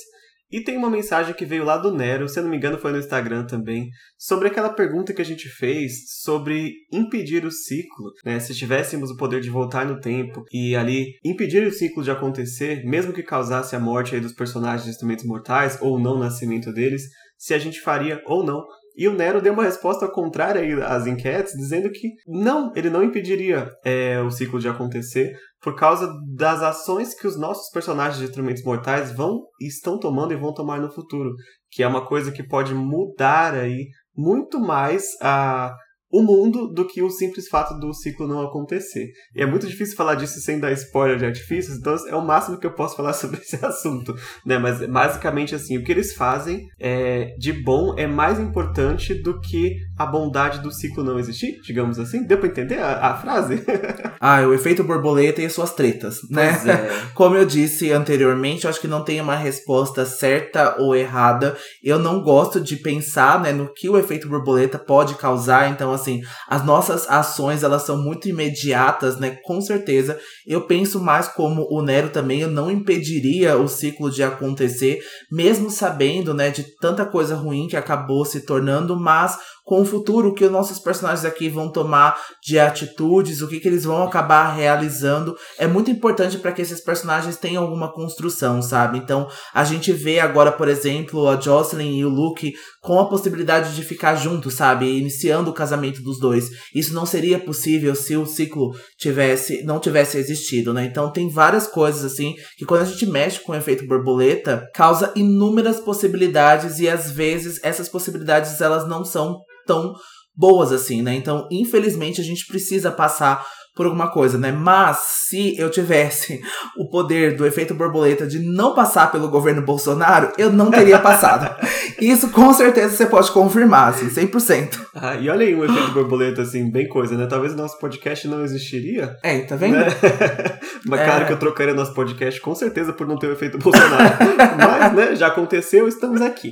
E 0.52 0.62
tem 0.62 0.78
uma 0.78 0.90
mensagem 0.90 1.34
que 1.34 1.46
veio 1.46 1.64
lá 1.64 1.78
do 1.78 1.94
Nero, 1.94 2.28
se 2.28 2.38
eu 2.38 2.44
não 2.44 2.50
me 2.50 2.58
engano 2.58 2.78
foi 2.78 2.92
no 2.92 3.00
Instagram 3.00 3.46
também, 3.46 3.90
sobre 4.18 4.48
aquela 4.48 4.70
pergunta 4.70 5.14
que 5.14 5.22
a 5.22 5.26
gente 5.26 5.48
fez 5.48 6.22
sobre 6.22 6.74
impedir 6.92 7.46
o 7.46 7.52
ciclo, 7.52 8.12
né? 8.26 8.40
Se 8.40 8.54
tivéssemos 8.54 9.10
o 9.12 9.18
poder 9.18 9.40
de 9.40 9.50
voltar 9.50 9.86
no 9.86 10.00
tempo 10.00 10.44
e 10.52 10.76
ali 10.76 11.14
impedir 11.24 11.66
o 11.66 11.72
ciclo 11.72 12.04
de 12.04 12.12
acontecer, 12.12 12.84
mesmo 12.84 13.14
que 13.14 13.24
causasse 13.24 13.76
a 13.76 13.80
morte 13.80 14.20
dos 14.20 14.34
personagens 14.34 14.84
de 14.84 14.92
Instrumentos 14.92 15.26
Mortais 15.26 15.78
ou 15.82 16.00
não 16.00 16.16
o 16.16 16.20
nascimento 16.20 16.74
deles, 16.74 17.04
se 17.38 17.54
a 17.54 17.60
gente 17.60 17.80
faria 17.80 18.22
ou 18.26 18.46
não 18.46 18.62
e 18.96 19.08
o 19.08 19.14
Nero 19.14 19.42
deu 19.42 19.54
uma 19.54 19.64
resposta 19.64 20.08
contrária 20.08 20.86
às 20.86 21.08
enquetes, 21.08 21.54
dizendo 21.54 21.90
que 21.90 22.10
não, 22.28 22.74
ele 22.76 22.90
não 22.90 23.04
impediria 23.04 23.70
é, 23.84 24.20
o 24.22 24.30
ciclo 24.30 24.60
de 24.60 24.68
acontecer 24.68 25.34
por 25.62 25.76
causa 25.76 26.12
das 26.36 26.62
ações 26.62 27.14
que 27.14 27.28
os 27.28 27.38
nossos 27.38 27.70
personagens 27.72 28.18
de 28.18 28.26
instrumentos 28.26 28.64
mortais 28.64 29.12
vão 29.12 29.42
estão 29.60 30.00
tomando 30.00 30.34
e 30.34 30.38
vão 30.38 30.54
tomar 30.54 30.82
no 30.82 30.92
futuro, 30.92 31.34
que 31.70 31.84
é 31.84 31.88
uma 31.88 32.06
coisa 32.06 32.32
que 32.32 32.44
pode 32.44 32.74
mudar 32.74 33.54
aí 33.54 33.88
muito 34.16 34.60
mais 34.60 35.04
a 35.22 35.74
o 36.12 36.22
mundo 36.22 36.68
do 36.68 36.86
que 36.86 37.02
o 37.02 37.10
simples 37.10 37.48
fato 37.48 37.80
do 37.80 37.94
ciclo 37.94 38.28
não 38.28 38.42
acontecer. 38.42 39.08
E 39.34 39.42
é 39.42 39.46
muito 39.46 39.66
difícil 39.68 39.96
falar 39.96 40.16
disso 40.16 40.40
sem 40.42 40.60
dar 40.60 40.72
spoiler 40.74 41.18
de 41.18 41.26
artifícios, 41.26 41.78
então 41.78 41.96
é 42.08 42.16
o 42.16 42.26
máximo 42.26 42.60
que 42.60 42.68
eu 42.68 42.74
posso 42.74 42.98
falar 42.98 43.14
sobre 43.14 43.40
esse 43.40 43.64
assunto, 43.66 44.14
né? 44.46 44.58
Mas 44.58 44.86
basicamente 44.86 45.56
assim, 45.56 45.78
o 45.78 45.84
que 45.84 45.92
eles 45.92 46.14
fazem 46.14 46.68
é, 46.80 47.34
de 47.38 47.54
bom 47.54 47.96
é 47.98 48.06
mais 48.06 48.40
importante 48.40 49.14
do 49.14 49.40
que 49.40 49.76
a 50.02 50.06
bondade 50.06 50.60
do 50.60 50.72
ciclo 50.72 51.04
não 51.04 51.20
existir, 51.20 51.60
digamos 51.62 52.00
assim. 52.00 52.24
Deu 52.24 52.38
para 52.38 52.48
entender 52.48 52.80
a, 52.80 53.12
a 53.12 53.18
frase? 53.18 53.64
ah, 54.20 54.42
o 54.42 54.54
efeito 54.54 54.84
borboleta 54.84 55.42
e 55.42 55.46
as 55.46 55.54
suas 55.54 55.74
tretas, 55.74 56.20
né? 56.30 56.50
É. 56.66 57.12
Como 57.14 57.36
eu 57.36 57.46
disse 57.46 57.92
anteriormente, 57.92 58.66
eu 58.66 58.70
acho 58.70 58.80
que 58.80 58.88
não 58.88 59.04
tem 59.04 59.20
uma 59.22 59.36
resposta 59.36 60.06
certa 60.06 60.76
ou 60.80 60.96
errada. 60.96 61.56
Eu 61.84 62.00
não 62.00 62.22
gosto 62.22 62.60
de 62.60 62.76
pensar, 62.78 63.42
né, 63.42 63.52
no 63.52 63.74
que 63.74 63.90
o 63.90 63.98
efeito 63.98 64.28
borboleta 64.28 64.78
pode 64.78 65.16
causar, 65.16 65.70
então 65.70 65.92
assim, 65.92 66.22
as 66.48 66.66
nossas 66.66 67.10
ações, 67.10 67.64
elas 67.64 67.84
são 67.84 67.98
muito 67.98 68.28
imediatas, 68.28 69.20
né? 69.20 69.38
Com 69.44 69.62
certeza. 69.62 70.20
Eu 70.46 70.62
penso 70.62 71.00
mais 71.00 71.28
como 71.28 71.68
o 71.70 71.82
Nero 71.82 72.10
também, 72.10 72.42
eu 72.42 72.50
não 72.50 72.72
impediria 72.72 73.58
o 73.58 73.68
ciclo 73.68 74.10
de 74.10 74.24
acontecer, 74.24 75.00
mesmo 75.32 75.70
sabendo, 75.70 76.34
né, 76.34 76.50
de 76.50 76.64
tanta 76.80 77.06
coisa 77.06 77.36
ruim 77.36 77.68
que 77.68 77.78
acabou 77.78 78.26
se 78.26 78.46
tornando, 78.46 79.00
mas 79.00 79.38
com 79.64 79.86
futuro, 79.92 80.30
o 80.30 80.34
que 80.34 80.46
os 80.46 80.52
nossos 80.52 80.80
personagens 80.80 81.26
aqui 81.26 81.50
vão 81.50 81.70
tomar 81.70 82.18
de 82.42 82.58
atitudes, 82.58 83.42
o 83.42 83.48
que, 83.48 83.60
que 83.60 83.68
eles 83.68 83.84
vão 83.84 84.04
acabar 84.04 84.54
realizando, 84.54 85.36
é 85.60 85.68
muito 85.68 85.92
importante 85.92 86.38
para 86.38 86.54
que 86.54 86.62
esses 86.62 86.82
personagens 86.82 87.36
tenham 87.36 87.62
alguma 87.62 87.92
construção, 87.92 88.62
sabe? 88.62 88.98
Então, 88.98 89.28
a 89.54 89.64
gente 89.66 89.92
vê 89.92 90.20
agora, 90.20 90.52
por 90.52 90.70
exemplo, 90.70 91.28
a 91.28 91.40
Jocelyn 91.40 91.98
e 91.98 92.06
o 92.06 92.10
Luke 92.10 92.54
com 92.82 93.00
a 93.00 93.08
possibilidade 93.08 93.76
de 93.76 93.84
ficar 93.84 94.16
juntos, 94.16 94.56
sabe? 94.56 94.98
Iniciando 94.98 95.52
o 95.52 95.54
casamento 95.54 96.02
dos 96.02 96.20
dois. 96.20 96.50
Isso 96.74 96.94
não 96.94 97.06
seria 97.06 97.38
possível 97.38 97.94
se 97.94 98.16
o 98.16 98.26
ciclo 98.26 98.72
tivesse 98.98 99.64
não 99.64 99.80
tivesse 99.80 100.18
existido, 100.18 100.74
né? 100.74 100.86
Então, 100.86 101.12
tem 101.12 101.30
várias 101.30 101.68
coisas 101.68 102.04
assim 102.04 102.34
que 102.58 102.66
quando 102.66 102.84
a 102.84 102.86
gente 102.86 103.06
mexe 103.06 103.40
com 103.42 103.52
o 103.52 103.56
efeito 103.56 103.86
borboleta, 103.86 104.66
causa 104.74 105.12
inúmeras 105.16 105.80
possibilidades 105.80 106.80
e 106.80 106.88
às 106.88 107.12
vezes 107.12 107.60
essas 107.64 107.90
possibilidades 107.90 108.60
elas 108.62 108.88
não 108.88 109.04
são 109.04 109.42
tão 109.72 109.96
boas 110.36 110.72
assim, 110.72 111.02
né? 111.02 111.16
Então, 111.16 111.48
infelizmente, 111.50 112.20
a 112.20 112.24
gente 112.24 112.46
precisa 112.46 112.92
passar 112.92 113.46
por 113.82 113.88
alguma 113.88 114.12
coisa, 114.12 114.38
né? 114.38 114.52
Mas 114.52 114.98
se 114.98 115.58
eu 115.58 115.68
tivesse 115.72 116.40
o 116.78 116.88
poder 116.88 117.36
do 117.36 117.48
efeito 117.48 117.74
borboleta 117.74 118.28
de 118.28 118.38
não 118.38 118.76
passar 118.76 119.12
pelo 119.12 119.28
governo 119.28 119.64
Bolsonaro, 119.64 120.32
eu 120.38 120.52
não 120.52 120.70
teria 120.70 121.00
passado. 121.00 121.50
Isso 122.00 122.30
com 122.30 122.54
certeza 122.54 122.96
você 122.96 123.08
pode 123.08 123.32
confirmar, 123.32 123.90
assim, 123.90 124.08
100%. 124.08 124.80
Ah, 124.94 125.16
e 125.16 125.30
olha 125.30 125.48
aí 125.48 125.56
um 125.56 125.66
efeito 125.66 125.92
borboleta, 125.94 126.44
assim, 126.44 126.70
bem 126.70 126.88
coisa, 126.88 127.18
né? 127.18 127.26
Talvez 127.26 127.54
o 127.54 127.58
nosso 127.58 127.80
podcast 127.80 128.28
não 128.28 128.44
existiria. 128.44 129.18
É, 129.24 129.40
tá 129.40 129.56
vendo? 129.56 129.78
Né? 129.78 129.88
Mas 130.86 131.00
é... 131.00 131.06
claro 131.06 131.26
que 131.26 131.34
eu 131.34 131.40
trocaria 131.40 131.74
nosso 131.74 131.94
podcast 131.96 132.40
com 132.40 132.54
certeza 132.54 132.94
por 132.94 133.08
não 133.08 133.18
ter 133.18 133.28
o 133.28 133.34
efeito 133.34 133.58
Bolsonaro. 133.58 134.16
Mas, 134.58 134.94
né, 134.94 135.16
já 135.16 135.28
aconteceu, 135.28 135.88
estamos 135.88 136.22
aqui. 136.22 136.52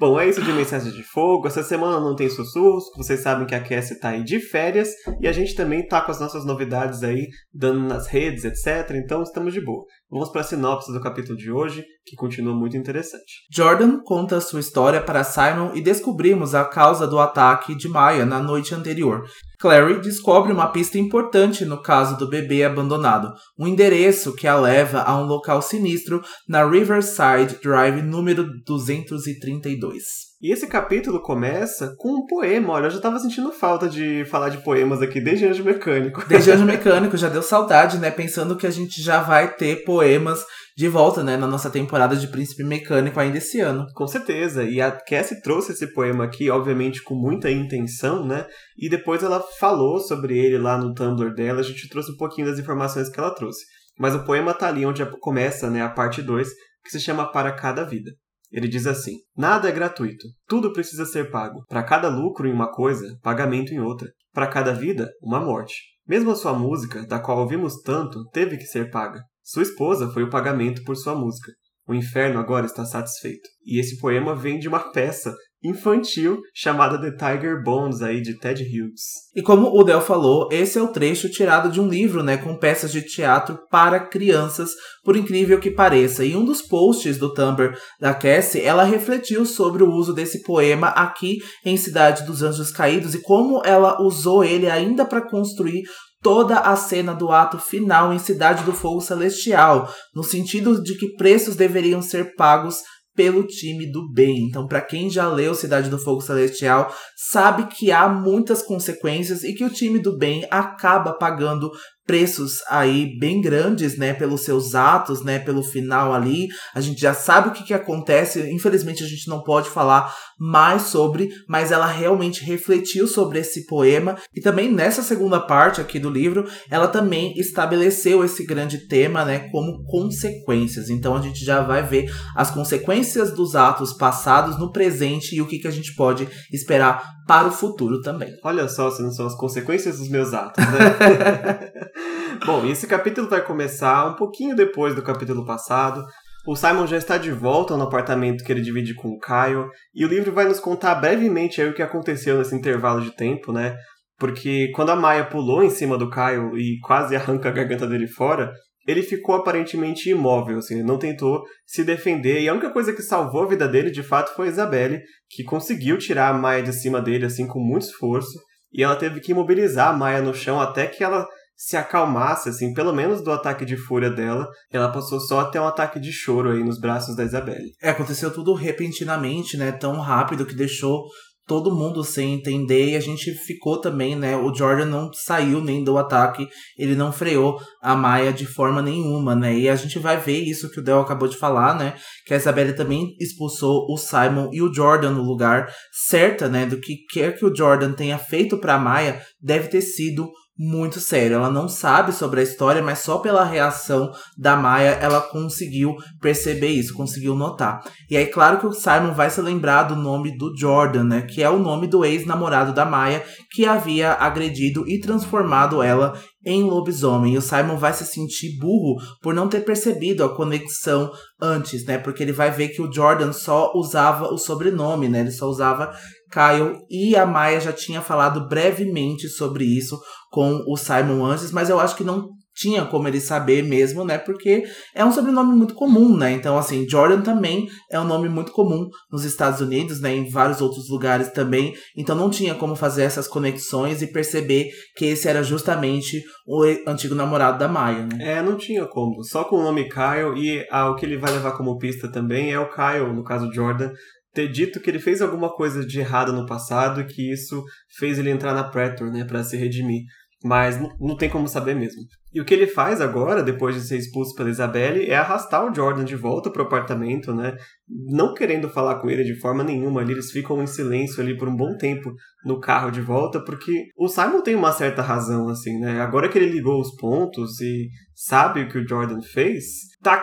Bom, 0.00 0.18
é 0.18 0.28
isso 0.28 0.42
de 0.42 0.52
mensagem 0.52 0.92
de 0.92 1.04
fogo. 1.04 1.46
Essa 1.46 1.62
semana 1.62 2.00
não 2.00 2.16
tem 2.16 2.28
sussurros. 2.28 2.84
Vocês 2.96 3.20
sabem 3.20 3.46
que 3.46 3.54
a 3.54 3.60
Cassie 3.60 4.00
tá 4.00 4.10
aí 4.10 4.24
de 4.24 4.40
férias. 4.40 4.88
E 5.20 5.28
a 5.28 5.32
gente 5.32 5.54
também 5.54 5.75
também 5.76 5.88
tá 5.88 6.00
com 6.00 6.10
as 6.10 6.20
nossas 6.20 6.44
novidades 6.44 7.02
aí, 7.02 7.28
dando 7.52 7.80
nas 7.80 8.06
redes, 8.06 8.44
etc. 8.44 8.96
Então 8.96 9.22
estamos 9.22 9.52
de 9.52 9.60
boa. 9.60 9.84
Vamos 10.10 10.30
para 10.30 10.40
a 10.40 10.44
sinopse 10.44 10.92
do 10.92 11.00
capítulo 11.00 11.36
de 11.36 11.50
hoje, 11.50 11.84
que 12.04 12.16
continua 12.16 12.54
muito 12.54 12.76
interessante. 12.76 13.44
Jordan 13.52 14.00
conta 14.04 14.40
sua 14.40 14.60
história 14.60 15.02
para 15.02 15.24
Simon 15.24 15.72
e 15.74 15.80
descobrimos 15.80 16.54
a 16.54 16.64
causa 16.64 17.06
do 17.06 17.18
ataque 17.18 17.74
de 17.74 17.88
Maya 17.88 18.24
na 18.24 18.40
noite 18.40 18.74
anterior. 18.74 19.24
Clary 19.58 20.00
descobre 20.00 20.52
uma 20.52 20.68
pista 20.68 20.98
importante 20.98 21.64
no 21.64 21.82
caso 21.82 22.16
do 22.18 22.28
bebê 22.28 22.62
abandonado, 22.62 23.32
um 23.58 23.66
endereço 23.66 24.34
que 24.34 24.46
a 24.46 24.54
leva 24.54 25.00
a 25.00 25.18
um 25.18 25.24
local 25.24 25.62
sinistro 25.62 26.22
na 26.46 26.64
Riverside 26.64 27.58
Drive 27.62 28.02
número 28.02 28.46
232. 28.64 30.25
E 30.40 30.52
esse 30.52 30.66
capítulo 30.66 31.22
começa 31.22 31.94
com 31.96 32.10
um 32.10 32.26
poema. 32.26 32.74
Olha, 32.74 32.86
eu 32.86 32.90
já 32.90 33.00
tava 33.00 33.18
sentindo 33.18 33.50
falta 33.50 33.88
de 33.88 34.22
falar 34.26 34.50
de 34.50 34.58
poemas 34.58 35.00
aqui 35.00 35.18
desde 35.18 35.46
Anjo 35.46 35.64
Mecânico. 35.64 36.22
Desde 36.28 36.50
Anjo 36.50 36.64
Mecânico, 36.66 37.16
já 37.16 37.30
deu 37.30 37.42
saudade, 37.42 37.98
né? 37.98 38.10
Pensando 38.10 38.54
que 38.54 38.66
a 38.66 38.70
gente 38.70 39.02
já 39.02 39.22
vai 39.22 39.54
ter 39.54 39.84
poemas 39.84 40.44
de 40.76 40.88
volta, 40.88 41.22
né, 41.22 41.38
na 41.38 41.46
nossa 41.46 41.70
temporada 41.70 42.14
de 42.14 42.28
Príncipe 42.28 42.62
Mecânico 42.62 43.18
ainda 43.18 43.38
esse 43.38 43.60
ano. 43.60 43.86
Com 43.94 44.06
certeza. 44.06 44.62
E 44.62 44.78
a 44.78 44.90
Cassie 44.90 45.40
trouxe 45.40 45.72
esse 45.72 45.86
poema 45.94 46.24
aqui, 46.24 46.50
obviamente, 46.50 47.02
com 47.02 47.14
muita 47.14 47.50
intenção, 47.50 48.26
né? 48.26 48.46
E 48.76 48.90
depois 48.90 49.22
ela 49.22 49.42
falou 49.58 49.98
sobre 49.98 50.38
ele 50.38 50.58
lá 50.58 50.76
no 50.76 50.92
Tumblr 50.92 51.34
dela. 51.34 51.60
A 51.60 51.64
gente 51.64 51.88
trouxe 51.88 52.12
um 52.12 52.16
pouquinho 52.16 52.46
das 52.46 52.58
informações 52.58 53.08
que 53.08 53.18
ela 53.18 53.34
trouxe. 53.34 53.64
Mas 53.98 54.14
o 54.14 54.22
poema 54.22 54.52
tá 54.52 54.68
ali 54.68 54.84
onde 54.84 55.02
começa, 55.18 55.70
né, 55.70 55.80
a 55.80 55.88
parte 55.88 56.20
2, 56.20 56.46
que 56.84 56.90
se 56.90 57.00
chama 57.00 57.32
Para 57.32 57.52
Cada 57.52 57.82
Vida. 57.82 58.10
Ele 58.50 58.68
diz 58.68 58.86
assim: 58.86 59.16
Nada 59.36 59.68
é 59.68 59.72
gratuito, 59.72 60.26
tudo 60.46 60.72
precisa 60.72 61.04
ser 61.04 61.30
pago. 61.30 61.64
Para 61.68 61.82
cada 61.82 62.08
lucro 62.08 62.48
em 62.48 62.52
uma 62.52 62.70
coisa, 62.70 63.18
pagamento 63.22 63.72
em 63.72 63.80
outra. 63.80 64.08
Para 64.32 64.46
cada 64.46 64.72
vida, 64.72 65.10
uma 65.22 65.40
morte. 65.40 65.74
Mesmo 66.06 66.30
a 66.30 66.36
sua 66.36 66.52
música, 66.52 67.06
da 67.06 67.18
qual 67.18 67.38
ouvimos 67.38 67.80
tanto, 67.82 68.24
teve 68.30 68.56
que 68.56 68.64
ser 68.64 68.90
paga. 68.90 69.20
Sua 69.42 69.62
esposa 69.62 70.10
foi 70.12 70.22
o 70.22 70.30
pagamento 70.30 70.82
por 70.84 70.96
sua 70.96 71.14
música. 71.14 71.52
O 71.88 71.94
inferno 71.94 72.38
agora 72.38 72.66
está 72.66 72.84
satisfeito. 72.84 73.48
E 73.64 73.80
esse 73.80 73.98
poema 73.98 74.34
vem 74.34 74.58
de 74.58 74.68
uma 74.68 74.92
peça 74.92 75.34
infantil 75.68 76.40
chamada 76.54 77.00
The 77.00 77.12
Tiger 77.12 77.62
Bones 77.62 78.02
aí 78.02 78.20
de 78.20 78.38
Ted 78.38 78.62
Hughes. 78.62 79.02
E 79.34 79.42
como 79.42 79.68
o 79.68 79.84
Del 79.84 80.00
falou, 80.00 80.48
esse 80.50 80.78
é 80.78 80.82
o 80.82 80.88
trecho 80.88 81.28
tirado 81.28 81.70
de 81.70 81.80
um 81.80 81.88
livro, 81.88 82.22
né, 82.22 82.36
com 82.36 82.58
peças 82.58 82.90
de 82.90 83.02
teatro 83.02 83.58
para 83.70 84.00
crianças, 84.00 84.70
por 85.04 85.16
incrível 85.16 85.60
que 85.60 85.70
pareça. 85.70 86.24
E 86.24 86.36
um 86.36 86.44
dos 86.44 86.62
posts 86.62 87.18
do 87.18 87.32
Tumblr 87.32 87.76
da 88.00 88.14
Cassie, 88.14 88.62
ela 88.62 88.84
refletiu 88.84 89.44
sobre 89.44 89.82
o 89.82 89.90
uso 89.90 90.12
desse 90.12 90.42
poema 90.42 90.88
aqui 90.88 91.38
em 91.64 91.76
Cidade 91.76 92.24
dos 92.24 92.42
Anjos 92.42 92.70
Caídos 92.70 93.14
e 93.14 93.22
como 93.22 93.62
ela 93.64 94.00
usou 94.00 94.44
ele 94.44 94.68
ainda 94.68 95.04
para 95.04 95.20
construir 95.20 95.82
toda 96.22 96.58
a 96.58 96.74
cena 96.74 97.14
do 97.14 97.30
ato 97.30 97.58
final 97.58 98.12
em 98.12 98.18
Cidade 98.18 98.64
do 98.64 98.72
Fogo 98.72 99.00
Celestial, 99.00 99.88
no 100.14 100.24
sentido 100.24 100.82
de 100.82 100.96
que 100.96 101.14
preços 101.14 101.54
deveriam 101.54 102.02
ser 102.02 102.34
pagos 102.34 102.78
pelo 103.16 103.46
time 103.46 103.90
do 103.90 104.08
bem. 104.12 104.46
Então, 104.48 104.68
para 104.68 104.82
quem 104.82 105.10
já 105.10 105.26
leu 105.26 105.54
Cidade 105.54 105.90
do 105.90 105.98
Fogo 105.98 106.20
Celestial, 106.20 106.94
sabe 107.16 107.66
que 107.66 107.90
há 107.90 108.08
muitas 108.08 108.62
consequências 108.62 109.42
e 109.42 109.54
que 109.54 109.64
o 109.64 109.70
time 109.70 109.98
do 109.98 110.16
bem 110.16 110.46
acaba 110.50 111.14
pagando 111.14 111.70
preços 112.06 112.62
aí 112.70 113.18
bem 113.18 113.40
grandes, 113.40 113.98
né, 113.98 114.14
pelos 114.14 114.42
seus 114.42 114.74
atos, 114.74 115.24
né, 115.24 115.38
pelo 115.38 115.62
final 115.62 116.14
ali. 116.14 116.48
A 116.74 116.80
gente 116.80 117.00
já 117.00 117.12
sabe 117.12 117.48
o 117.48 117.52
que, 117.52 117.64
que 117.64 117.74
acontece. 117.74 118.48
Infelizmente 118.50 119.02
a 119.02 119.08
gente 119.08 119.28
não 119.28 119.42
pode 119.42 119.68
falar 119.68 120.14
mais 120.38 120.82
sobre, 120.82 121.28
mas 121.48 121.72
ela 121.72 121.86
realmente 121.86 122.44
refletiu 122.44 123.08
sobre 123.08 123.40
esse 123.40 123.66
poema 123.66 124.16
e 124.34 124.40
também 124.40 124.70
nessa 124.70 125.02
segunda 125.02 125.40
parte 125.40 125.80
aqui 125.80 125.98
do 125.98 126.10
livro, 126.10 126.46
ela 126.70 126.88
também 126.88 127.32
estabeleceu 127.38 128.24
esse 128.24 128.44
grande 128.44 128.86
tema, 128.86 129.24
né, 129.24 129.48
como 129.50 129.84
consequências. 129.84 130.88
Então 130.88 131.16
a 131.16 131.22
gente 131.22 131.44
já 131.44 131.62
vai 131.62 131.82
ver 131.82 132.12
as 132.34 132.50
consequências 132.50 133.32
dos 133.32 133.56
atos 133.56 133.92
passados 133.92 134.58
no 134.58 134.70
presente 134.70 135.34
e 135.34 135.42
o 135.42 135.46
que, 135.46 135.58
que 135.58 135.68
a 135.68 135.72
gente 135.72 135.94
pode 135.94 136.28
esperar 136.52 137.16
para 137.26 137.48
o 137.48 137.52
futuro 137.52 138.00
também. 138.00 138.32
Olha 138.44 138.68
só 138.68 138.90
se 138.90 139.02
não 139.02 139.10
são 139.10 139.26
as 139.26 139.34
consequências 139.34 139.98
dos 139.98 140.08
meus 140.08 140.32
atos, 140.32 140.64
né? 140.64 141.72
Bom, 142.44 142.66
esse 142.66 142.86
capítulo 142.86 143.28
vai 143.28 143.44
começar 143.44 144.06
um 144.06 144.14
pouquinho 144.14 144.56
depois 144.56 144.94
do 144.94 145.02
capítulo 145.02 145.44
passado. 145.44 146.04
O 146.46 146.56
Simon 146.56 146.86
já 146.86 146.96
está 146.96 147.18
de 147.18 147.30
volta 147.30 147.76
no 147.76 147.84
apartamento 147.84 148.44
que 148.44 148.52
ele 148.52 148.60
divide 148.60 148.94
com 148.94 149.08
o 149.08 149.18
Kyle, 149.18 149.68
e 149.94 150.04
o 150.04 150.08
livro 150.08 150.32
vai 150.32 150.46
nos 150.46 150.60
contar 150.60 150.94
brevemente 150.96 151.62
o 151.62 151.74
que 151.74 151.82
aconteceu 151.82 152.38
nesse 152.38 152.54
intervalo 152.54 153.00
de 153.00 153.14
tempo, 153.14 153.52
né? 153.52 153.76
Porque 154.18 154.70
quando 154.74 154.90
a 154.90 154.96
Maya 154.96 155.24
pulou 155.24 155.62
em 155.62 155.70
cima 155.70 155.98
do 155.98 156.10
Kyle 156.10 156.56
e 156.56 156.78
quase 156.80 157.14
arranca 157.14 157.48
a 157.48 157.52
garganta 157.52 157.86
dele 157.86 158.06
fora, 158.06 158.52
ele 158.86 159.02
ficou 159.02 159.34
aparentemente 159.34 160.10
imóvel, 160.10 160.58
assim, 160.58 160.74
ele 160.74 160.84
não 160.84 160.98
tentou 160.98 161.42
se 161.66 161.82
defender, 161.82 162.40
e 162.40 162.48
a 162.48 162.52
única 162.52 162.70
coisa 162.72 162.92
que 162.92 163.02
salvou 163.02 163.42
a 163.42 163.48
vida 163.48 163.66
dele, 163.66 163.90
de 163.90 164.02
fato, 164.02 164.34
foi 164.34 164.46
a 164.46 164.50
Isabelle, 164.50 165.00
que 165.28 165.42
conseguiu 165.42 165.98
tirar 165.98 166.28
a 166.28 166.38
Maia 166.38 166.62
de 166.62 166.72
cima 166.72 167.00
dele, 167.00 167.26
assim, 167.26 167.46
com 167.46 167.58
muito 167.58 167.86
esforço, 167.86 168.38
e 168.72 168.84
ela 168.84 168.94
teve 168.94 169.20
que 169.20 169.32
imobilizar 169.32 169.88
a 169.88 169.96
Maia 169.96 170.22
no 170.22 170.32
chão 170.32 170.60
até 170.60 170.86
que 170.86 171.02
ela 171.02 171.26
se 171.56 171.76
acalmasse, 171.76 172.48
assim, 172.48 172.74
pelo 172.74 172.92
menos 172.92 173.22
do 173.22 173.32
ataque 173.32 173.64
de 173.64 173.76
fúria 173.76 174.10
dela, 174.10 174.46
ela 174.70 174.92
passou 174.92 175.18
só 175.18 175.40
até 175.40 175.60
um 175.60 175.66
ataque 175.66 175.98
de 175.98 176.12
choro 176.12 176.50
aí 176.50 176.62
nos 176.62 176.78
braços 176.78 177.16
da 177.16 177.24
Isabelle. 177.24 177.72
É, 177.82 177.90
aconteceu 177.90 178.30
tudo 178.32 178.52
repentinamente, 178.52 179.56
né, 179.56 179.72
tão 179.72 179.98
rápido 180.00 180.44
que 180.44 180.54
deixou 180.54 181.04
todo 181.46 181.74
mundo 181.74 182.02
sem 182.02 182.34
entender 182.34 182.90
e 182.90 182.96
a 182.96 183.00
gente 183.00 183.32
ficou 183.32 183.80
também, 183.80 184.16
né? 184.16 184.36
O 184.36 184.52
Jordan 184.52 184.86
não 184.86 185.10
saiu 185.12 185.62
nem 185.62 185.84
do 185.84 185.96
ataque, 185.96 186.48
ele 186.76 186.96
não 186.96 187.12
freou 187.12 187.60
a 187.80 187.94
Maia 187.94 188.32
de 188.32 188.44
forma 188.44 188.82
nenhuma, 188.82 189.36
né? 189.36 189.56
E 189.56 189.68
a 189.68 189.76
gente 189.76 189.98
vai 189.98 190.18
ver 190.18 190.40
isso 190.40 190.68
que 190.70 190.80
o 190.80 190.82
Del 190.82 191.00
acabou 191.00 191.28
de 191.28 191.36
falar, 191.36 191.78
né? 191.78 191.94
Que 192.26 192.34
a 192.34 192.36
Isabelle 192.36 192.74
também 192.74 193.14
expulsou 193.20 193.86
o 193.88 193.96
Simon 193.96 194.50
e 194.52 194.60
o 194.60 194.74
Jordan 194.74 195.12
no 195.12 195.22
lugar, 195.22 195.72
certa, 196.08 196.48
né? 196.48 196.66
Do 196.66 196.80
que 196.80 196.96
quer 197.12 197.38
que 197.38 197.44
o 197.44 197.54
Jordan 197.54 197.92
tenha 197.92 198.18
feito 198.18 198.58
para 198.58 198.78
Maia, 198.78 199.22
deve 199.40 199.68
ter 199.68 199.82
sido 199.82 200.28
muito 200.58 201.00
sério. 201.00 201.36
Ela 201.36 201.50
não 201.50 201.68
sabe 201.68 202.12
sobre 202.12 202.40
a 202.40 202.42
história, 202.42 202.82
mas 202.82 203.00
só 203.00 203.18
pela 203.18 203.44
reação 203.44 204.10
da 204.36 204.56
Maia 204.56 204.90
ela 205.00 205.20
conseguiu 205.20 205.94
perceber 206.20 206.68
isso, 206.68 206.94
conseguiu 206.94 207.34
notar. 207.34 207.82
E 208.10 208.16
aí, 208.16 208.26
claro 208.26 208.58
que 208.58 208.66
o 208.66 208.72
Simon 208.72 209.12
vai 209.12 209.28
se 209.30 209.40
lembrar 209.40 209.84
do 209.84 209.96
nome 209.96 210.36
do 210.36 210.56
Jordan, 210.56 211.04
né? 211.04 211.22
Que 211.22 211.42
é 211.42 211.50
o 211.50 211.58
nome 211.58 211.86
do 211.86 212.04
ex-namorado 212.04 212.72
da 212.72 212.84
Maia, 212.84 213.22
que 213.50 213.66
havia 213.66 214.12
agredido 214.12 214.88
e 214.88 215.00
transformado 215.00 215.82
ela 215.82 216.18
em 216.44 216.62
lobisomem. 216.62 217.34
E 217.34 217.38
o 217.38 217.42
Simon 217.42 217.76
vai 217.76 217.92
se 217.92 218.06
sentir 218.06 218.56
burro 218.58 218.96
por 219.20 219.34
não 219.34 219.48
ter 219.48 219.60
percebido 219.60 220.24
a 220.24 220.34
conexão 220.34 221.10
antes, 221.42 221.84
né? 221.84 221.98
Porque 221.98 222.22
ele 222.22 222.32
vai 222.32 222.50
ver 222.50 222.68
que 222.68 222.80
o 222.80 222.90
Jordan 222.90 223.32
só 223.32 223.72
usava 223.74 224.32
o 224.32 224.38
sobrenome, 224.38 225.08
né? 225.08 225.20
Ele 225.20 225.32
só 225.32 225.46
usava 225.46 225.92
Kyle 226.30 226.78
e 226.90 227.16
a 227.16 227.24
Maia 227.24 227.60
já 227.60 227.72
tinha 227.72 228.00
falado 228.00 228.48
brevemente 228.48 229.28
sobre 229.28 229.64
isso 229.64 229.98
com 230.30 230.62
o 230.66 230.76
Simon 230.76 231.24
antes, 231.24 231.50
mas 231.52 231.70
eu 231.70 231.80
acho 231.80 231.96
que 231.96 232.04
não 232.04 232.28
tinha 232.56 232.86
como 232.86 233.06
ele 233.06 233.20
saber 233.20 233.62
mesmo, 233.62 234.02
né? 234.04 234.16
Porque 234.16 234.64
é 234.94 235.04
um 235.04 235.12
sobrenome 235.12 235.54
muito 235.54 235.74
comum, 235.74 236.16
né? 236.16 236.32
Então, 236.32 236.56
assim, 236.56 236.88
Jordan 236.88 237.20
também 237.20 237.68
é 237.90 238.00
um 238.00 238.04
nome 238.04 238.28
muito 238.28 238.50
comum 238.50 238.88
nos 239.12 239.24
Estados 239.24 239.60
Unidos, 239.60 240.00
né? 240.00 240.14
Em 240.14 240.28
vários 240.28 240.60
outros 240.60 240.88
lugares 240.88 241.28
também. 241.30 241.74
Então, 241.96 242.16
não 242.16 242.30
tinha 242.30 242.54
como 242.54 242.74
fazer 242.74 243.02
essas 243.02 243.28
conexões 243.28 244.00
e 244.00 244.06
perceber 244.06 244.70
que 244.96 245.04
esse 245.04 245.28
era 245.28 245.42
justamente 245.42 246.22
o 246.46 246.64
antigo 246.86 247.14
namorado 247.14 247.58
da 247.58 247.68
Maya, 247.68 248.06
né? 248.06 248.38
É, 248.38 248.42
não 248.42 248.56
tinha 248.56 248.86
como. 248.86 249.22
Só 249.22 249.44
com 249.44 249.56
o 249.56 249.62
nome 249.62 249.88
Kyle 249.88 250.34
e 250.36 250.66
ah, 250.70 250.90
o 250.90 250.96
que 250.96 251.04
ele 251.04 251.18
vai 251.18 251.32
levar 251.32 251.52
como 251.52 251.78
pista 251.78 252.10
também 252.10 252.52
é 252.52 252.58
o 252.58 252.70
Kyle, 252.70 253.12
no 253.14 253.22
caso 253.22 253.52
Jordan, 253.52 253.90
ter 254.36 254.52
dito 254.52 254.80
que 254.80 254.90
ele 254.90 254.98
fez 254.98 255.22
alguma 255.22 255.50
coisa 255.50 255.84
de 255.84 255.98
errado 255.98 256.30
no 256.30 256.44
passado 256.44 257.00
e 257.00 257.06
que 257.06 257.32
isso 257.32 257.64
fez 257.98 258.18
ele 258.18 258.30
entrar 258.30 258.52
na 258.52 258.64
Pretor, 258.64 259.10
né, 259.10 259.24
para 259.24 259.42
se 259.42 259.56
redimir. 259.56 260.02
Mas 260.44 260.78
não, 261.00 261.16
tem 261.16 261.30
como 261.30 261.48
saber 261.48 261.74
mesmo. 261.74 262.02
E 262.32 262.40
o 262.40 262.44
que 262.44 262.52
ele 262.52 262.66
faz 262.66 263.00
agora, 263.00 263.42
depois 263.42 263.74
de 263.74 263.80
ser 263.80 263.96
expulso 263.96 264.34
pela 264.34 264.50
Isabelle, 264.50 265.10
é 265.10 265.16
arrastar 265.16 265.64
o 265.64 265.74
Jordan 265.74 266.04
de 266.04 266.14
volta 266.14 266.50
pro 266.50 266.62
apartamento, 266.62 267.34
né? 267.34 267.56
Não 267.88 268.34
querendo 268.34 268.68
falar 268.68 269.00
com 269.00 269.08
ele 269.08 269.24
de 269.24 269.40
forma 269.40 269.64
nenhuma 269.64 270.02
ali, 270.02 270.12
eles 270.12 270.30
ficam 270.30 270.62
em 270.62 270.66
silêncio 270.66 271.22
ali 271.22 271.36
por 271.36 271.48
um 271.48 271.56
bom 271.56 271.74
tempo 271.78 272.12
no 272.44 272.60
carro 272.60 272.90
de 272.90 273.00
volta, 273.00 273.42
porque 273.42 273.86
o 273.96 274.08
Simon 274.08 274.42
tem 274.42 274.54
uma 274.54 274.72
certa 274.72 275.00
razão, 275.00 275.48
assim, 275.48 275.80
né? 275.80 276.02
Agora 276.02 276.28
que 276.28 276.36
ele 276.36 276.52
ligou 276.52 276.78
os 276.78 276.94
pontos 276.96 277.58
e 277.62 277.88
sabe 278.14 278.60
o 278.60 278.68
que 278.68 278.78
o 278.78 278.86
Jordan 278.86 279.22
fez, 279.22 279.64
tá 280.02 280.22